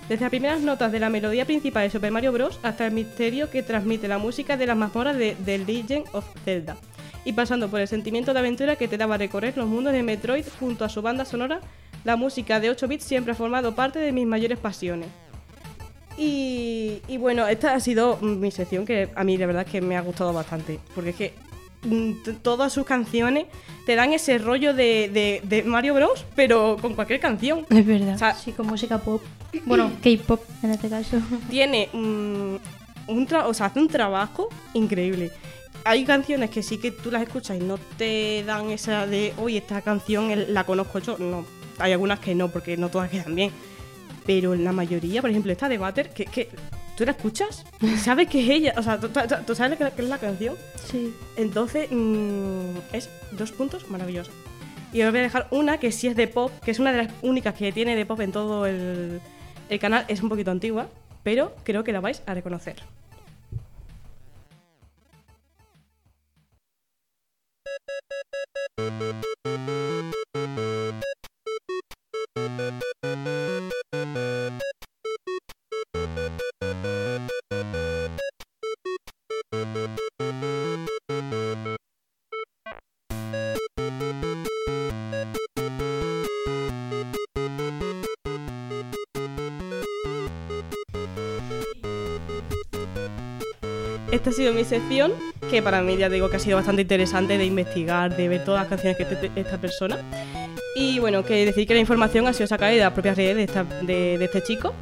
Desde 0.09 0.23
las 0.25 0.31
primeras 0.31 0.61
notas 0.61 0.91
de 0.93 0.99
la 1.01 1.09
melodía 1.09 1.45
principal 1.45 1.85
de 1.85 1.91
Super 1.91 2.11
Mario 2.11 2.33
Bros. 2.33 2.59
hasta 2.63 2.87
el 2.87 2.93
misterio 2.93 3.49
que 3.49 3.63
transmite 3.63 4.09
la 4.09 4.19
música 4.19 4.57
de 4.57 4.67
las 4.67 4.77
mazmorras 4.77 5.17
de 5.17 5.37
The 5.45 5.59
Legend 5.59 6.07
of 6.13 6.25
Zelda. 6.45 6.77
Y 7.25 7.33
pasando 7.35 7.69
por 7.69 7.81
el 7.81 7.87
sentimiento 7.89 8.33
de 8.33 8.39
aventura 8.41 8.77
que 8.77 8.89
te 8.89 8.97
daba 8.97 9.19
recorrer 9.19 9.57
los 9.57 9.69
mundos 9.69 9.93
de 9.93 10.03
Metroid 10.03 10.45
junto 10.59 10.85
a 10.85 10.89
su 10.89 11.01
banda 11.03 11.25
sonora, 11.25 11.61
la 12.05 12.17
música 12.17 12.59
de 12.61 12.71
8 12.71 12.89
bits 12.89 13.05
siempre 13.05 13.33
ha 13.33 13.37
formado 13.37 13.75
parte 13.75 13.99
de 13.99 14.11
mis 14.11 14.27
mayores 14.27 14.59
pasiones. 14.59 15.09
Y, 16.23 17.01
y 17.09 17.17
bueno, 17.17 17.49
esta 17.49 17.73
ha 17.75 17.81
sido 17.81 18.19
mi 18.21 18.51
sección 18.51 18.85
que 18.85 19.09
a 19.15 19.25
mí 19.25 19.39
la 19.39 19.47
verdad 19.47 19.65
es 19.65 19.73
que 19.73 19.81
me 19.81 19.97
ha 19.97 20.03
gustado 20.03 20.35
bastante. 20.35 20.79
Porque 20.95 21.11
es 21.11 21.17
que 21.17 21.33
mm, 21.85 22.13
todas 22.43 22.73
sus 22.75 22.85
canciones 22.85 23.47
te 23.87 23.95
dan 23.97 24.13
ese 24.13 24.37
rollo 24.37 24.75
de, 24.75 25.09
de- 25.09 25.41
de 25.45 25.63
Mario 25.63 25.95
Bros, 25.95 26.27
pero 26.37 26.77
con 26.81 26.95
cualquier 26.95 27.21
canción. 27.21 27.65
Es 27.71 27.87
verdad. 27.87 28.17
O 28.17 28.19
sea, 28.19 28.35
Sí, 28.35 28.53
con 28.53 28.67
música 28.67 28.99
pop. 28.99 29.23
Bueno, 29.65 29.91
K-pop 30.03 30.43
en 30.63 30.71
este 30.73 30.91
caso. 30.91 31.17
tiene 31.49 31.89
mm, 31.93 32.57
un 33.09 33.27
tra- 33.27 33.47
o 33.47 33.55
sea, 33.55 33.67
hace 33.67 33.81
un 33.81 33.89
trabajo 33.89 34.51
increíble. 34.75 35.31
Hay 35.85 36.05
canciones 36.05 36.51
que 36.51 36.63
sí 36.63 36.77
que 36.77 36.91
tú 36.91 37.11
las 37.11 37.23
escuchas 37.23 37.57
y 37.59 37.61
no 37.65 37.79
te 37.97 38.45
dan 38.45 38.69
esa 38.71 39.07
de, 39.07 39.33
oye, 39.39 39.57
esta 39.57 39.81
canción 39.81 40.31
la 40.53 40.65
conozco 40.65 40.99
yo. 40.99 41.17
No, 41.19 41.47
hay 41.79 41.93
algunas 41.93 42.19
que 42.21 42.35
no, 42.35 42.49
porque 42.51 42.77
no 42.77 42.91
todas 42.91 43.09
quedan 43.09 43.35
bien. 43.35 43.51
Pero 44.31 44.55
la 44.55 44.71
mayoría, 44.71 45.21
por 45.23 45.31
ejemplo, 45.31 45.51
esta 45.51 45.69
de 45.69 45.77
Butter, 45.77 46.11
que, 46.11 46.25
que 46.25 46.49
tú 46.97 47.05
la 47.05 47.11
escuchas 47.11 47.65
sabes 48.01 48.29
que 48.29 48.45
es 48.45 48.49
ella. 48.49 48.75
O 48.77 48.83
sea, 48.85 49.01
tú, 49.01 49.09
tú- 49.09 49.21
tú 49.45 49.55
sabes 49.57 49.77
que 49.77 49.91
que 49.91 50.03
es 50.03 50.09
la 50.09 50.19
canción. 50.19 50.55
Sí. 50.89 51.13
Entonces, 51.37 51.89
mm, 51.91 52.77
es 52.93 53.11
dos 53.33 53.51
puntos 53.51 53.91
maravillosos. 53.91 54.33
Y 54.93 55.03
os 55.03 55.11
voy 55.11 55.19
a 55.19 55.23
dejar 55.25 55.49
una 55.51 55.79
que 55.81 55.91
sí 55.91 56.07
es 56.07 56.15
de 56.15 56.29
pop, 56.29 56.53
que 56.65 56.71
es 56.71 56.79
una 56.79 56.93
de 56.93 56.99
las 56.99 57.13
únicas 57.23 57.55
que 57.55 57.73
tiene 57.73 57.97
de 57.97 58.07
pop 58.07 58.21
en 58.21 58.31
todo 58.31 58.67
el, 58.67 59.21
el 59.69 59.79
canal. 59.81 60.05
Es 60.07 60.23
un 60.23 60.29
poquito 60.29 60.53
antigua, 60.53 60.87
pero 61.25 61.53
creo 61.65 61.83
que 61.83 61.91
la 61.93 61.99
vais 62.01 62.23
a 62.27 62.33
reconocer. 62.35 62.77
Esta 94.31 94.43
ha 94.43 94.45
sido 94.45 94.55
mi 94.55 94.65
sección, 94.65 95.13
que 95.51 95.61
para 95.61 95.83
mí 95.83 95.97
ya 95.97 96.09
digo 96.09 96.31
que 96.31 96.37
ha 96.37 96.39
sido 96.39 96.57
bastante 96.57 96.83
interesante 96.83 97.37
de 97.37 97.45
investigar, 97.45 98.17
de 98.17 98.29
ver 98.29 98.45
todas 98.45 98.61
las 98.61 98.69
canciones 98.69 98.97
que 98.97 99.05
tiene 99.05 99.33
esta 99.35 99.61
persona. 99.61 99.99
Y 100.77 101.01
bueno, 101.01 101.25
que 101.25 101.45
decir 101.45 101.67
que 101.67 101.75
la 101.75 101.81
información 101.81 102.29
ha 102.29 102.33
sido 102.33 102.47
sacada 102.47 102.71
de 102.71 102.79
las 102.79 102.93
propias 102.93 103.17
redes 103.17 103.35
de, 103.37 103.43
esta- 103.43 103.65
de- 103.65 104.19
de 104.19 104.25
este 104.25 104.41
chico. 104.43 104.73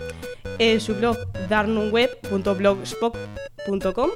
En 0.58 0.80
su 0.82 0.94
blog 0.96 1.16
darnumweb.blogspot.com, 1.48 4.10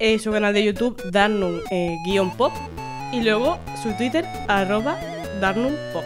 en 0.00 0.18
su 0.18 0.32
canal 0.32 0.54
de 0.54 0.64
YouTube 0.64 0.96
darnum-pop 1.10 2.52
y 3.12 3.20
luego 3.20 3.58
su 3.82 3.92
Twitter 3.98 4.24
arroba 4.48 4.96
darnumpop. 5.42 6.04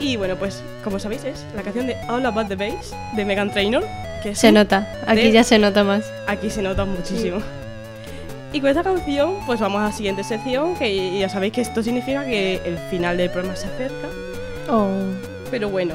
Y 0.00 0.16
bueno, 0.16 0.34
pues 0.36 0.64
como 0.82 0.98
sabéis 0.98 1.22
es 1.24 1.46
la 1.54 1.62
canción 1.62 1.86
de 1.86 1.94
All 2.08 2.26
About 2.26 2.48
the 2.48 2.56
Bass 2.56 2.92
de 3.14 3.24
Megan 3.24 3.52
Trainor. 3.52 3.84
Que 4.22 4.34
Se 4.34 4.52
nota. 4.52 4.86
Aquí 5.06 5.22
de- 5.22 5.32
ya 5.32 5.44
se 5.44 5.58
nota 5.58 5.82
más. 5.84 6.10
Aquí 6.28 6.48
se 6.50 6.62
nota 6.62 6.84
muchísimo. 6.84 7.38
Y 8.52 8.60
con 8.60 8.68
esta 8.70 8.82
canción, 8.82 9.36
pues 9.46 9.60
vamos 9.60 9.80
a 9.80 9.84
la 9.86 9.92
siguiente 9.92 10.22
sección, 10.24 10.76
que 10.76 11.18
ya 11.18 11.28
sabéis 11.28 11.54
que 11.54 11.62
esto 11.62 11.82
significa 11.82 12.24
que 12.24 12.60
el 12.64 12.76
final 12.90 13.16
del 13.16 13.30
programa 13.30 13.56
se 13.56 13.66
acerca. 13.66 14.08
Oh. 14.70 14.88
Pero 15.50 15.70
bueno, 15.70 15.94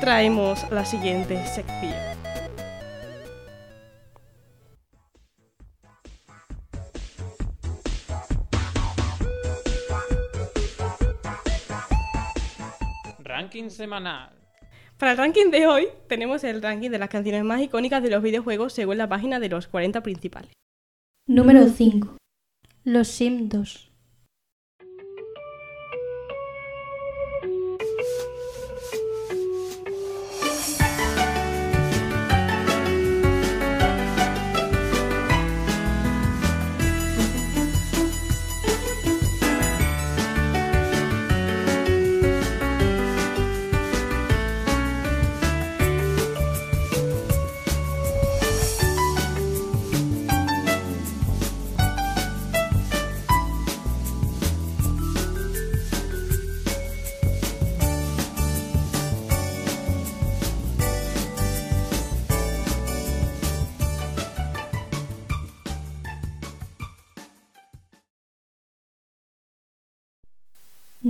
traemos 0.00 0.64
la 0.70 0.84
siguiente 0.84 1.44
sección. 1.46 1.94
Ranking 13.24 13.70
semanal. 13.70 14.30
Para 14.98 15.12
el 15.12 15.18
ranking 15.18 15.50
de 15.50 15.66
hoy, 15.66 15.88
tenemos 16.08 16.42
el 16.42 16.62
ranking 16.62 16.90
de 16.90 16.98
las 16.98 17.10
canciones 17.10 17.44
más 17.44 17.60
icónicas 17.60 18.02
de 18.02 18.08
los 18.08 18.22
videojuegos 18.22 18.72
según 18.72 18.96
la 18.96 19.08
página 19.08 19.38
de 19.38 19.50
los 19.50 19.66
40 19.66 20.02
principales. 20.02 20.52
Número 21.28 21.68
5. 21.68 22.16
Los 22.84 23.08
Sim 23.08 23.50
2. 23.50 23.90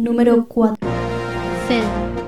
Número 0.07 0.47
4. 0.47 0.77
Zelda. 1.67 2.26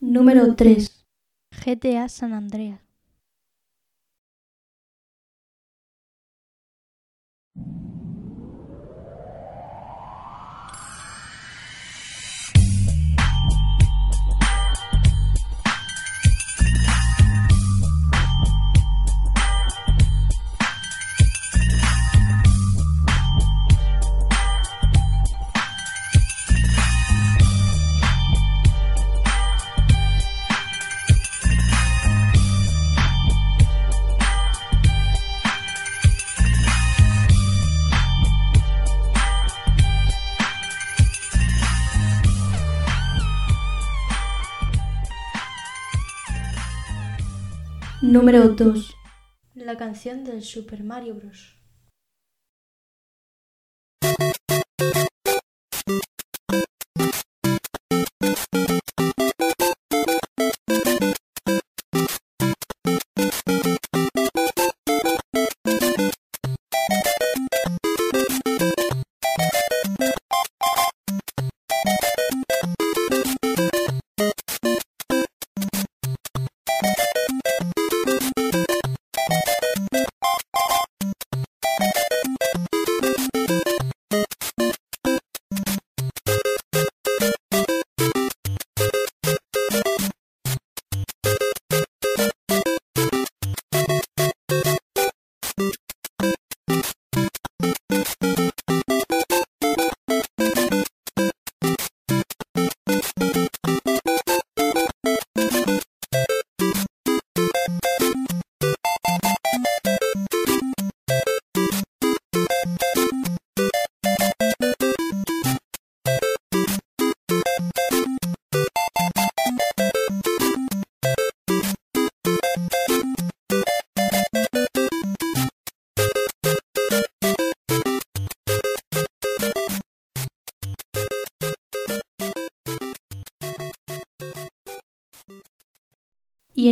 Número 0.00 0.54
3. 0.54 1.04
GTA 1.50 2.08
San 2.08 2.32
Andreas. 2.32 2.87
Número 48.10 48.48
2. 48.48 48.94
La 49.54 49.76
canción 49.76 50.24
del 50.24 50.42
Super 50.42 50.82
Mario 50.82 51.14
Bros. 51.16 51.57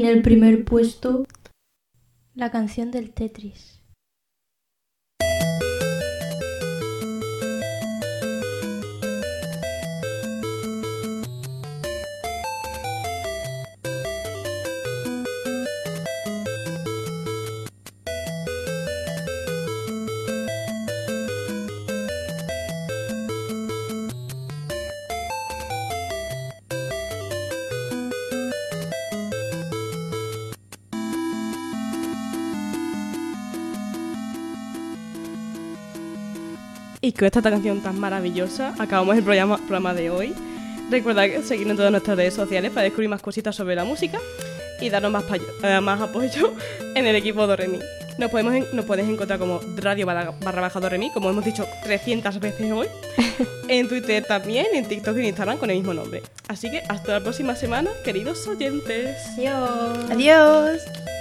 En 0.07 0.17
el 0.19 0.23
primer 0.23 0.65
puesto, 0.65 1.27
la 2.35 2.51
canción 2.51 2.91
del 2.91 3.13
Tetris. 3.13 3.76
Con 37.19 37.27
esta 37.27 37.41
canción 37.43 37.81
tan 37.81 37.99
maravillosa 37.99 38.75
acabamos 38.79 39.17
el 39.17 39.23
programa, 39.23 39.57
programa 39.59 39.95
de 39.95 40.11
hoy. 40.11 40.35
Recordad 40.91 41.25
que 41.25 41.43
seguirnos 41.43 41.73
en 41.73 41.77
todas 41.79 41.91
nuestras 41.91 42.17
redes 42.17 42.35
sociales 42.35 42.71
para 42.71 42.83
descubrir 42.85 43.09
más 43.09 43.23
cositas 43.23 43.57
sobre 43.57 43.75
la 43.75 43.85
música 43.85 44.19
y 44.81 44.91
darnos 44.91 45.11
más, 45.11 45.25
payo- 45.25 45.47
eh, 45.63 45.81
más 45.81 46.01
apoyo 46.01 46.53
en 46.95 47.07
el 47.07 47.17
equipo 47.17 47.47
Doremi. 47.47 47.79
Nos, 48.19 48.31
podemos 48.31 48.55
nos 48.73 48.85
puedes 48.85 49.07
encontrar 49.09 49.39
como 49.39 49.61
radio 49.77 50.07
barra, 50.07 50.33
barra 50.43 50.63
baja 50.63 50.81
Doremi, 50.81 51.11
como 51.11 51.29
hemos 51.31 51.45
dicho 51.45 51.67
300 51.85 52.39
veces 52.39 52.71
hoy. 52.73 52.87
en 53.69 53.89
Twitter 53.89 54.25
también, 54.25 54.67
en 54.75 54.87
TikTok 54.87 55.17
y 55.17 55.21
en 55.21 55.27
Instagram 55.27 55.59
con 55.59 55.71
el 55.71 55.79
mismo 55.79 55.93
nombre. 55.95 56.23
Así 56.49 56.71
que 56.71 56.83
hasta 56.89 57.13
la 57.13 57.21
próxima 57.21 57.57
semana, 57.57 57.91
queridos 58.05 58.47
oyentes. 58.47 59.17
Adiós. 59.39 60.11
Adiós. 60.11 61.16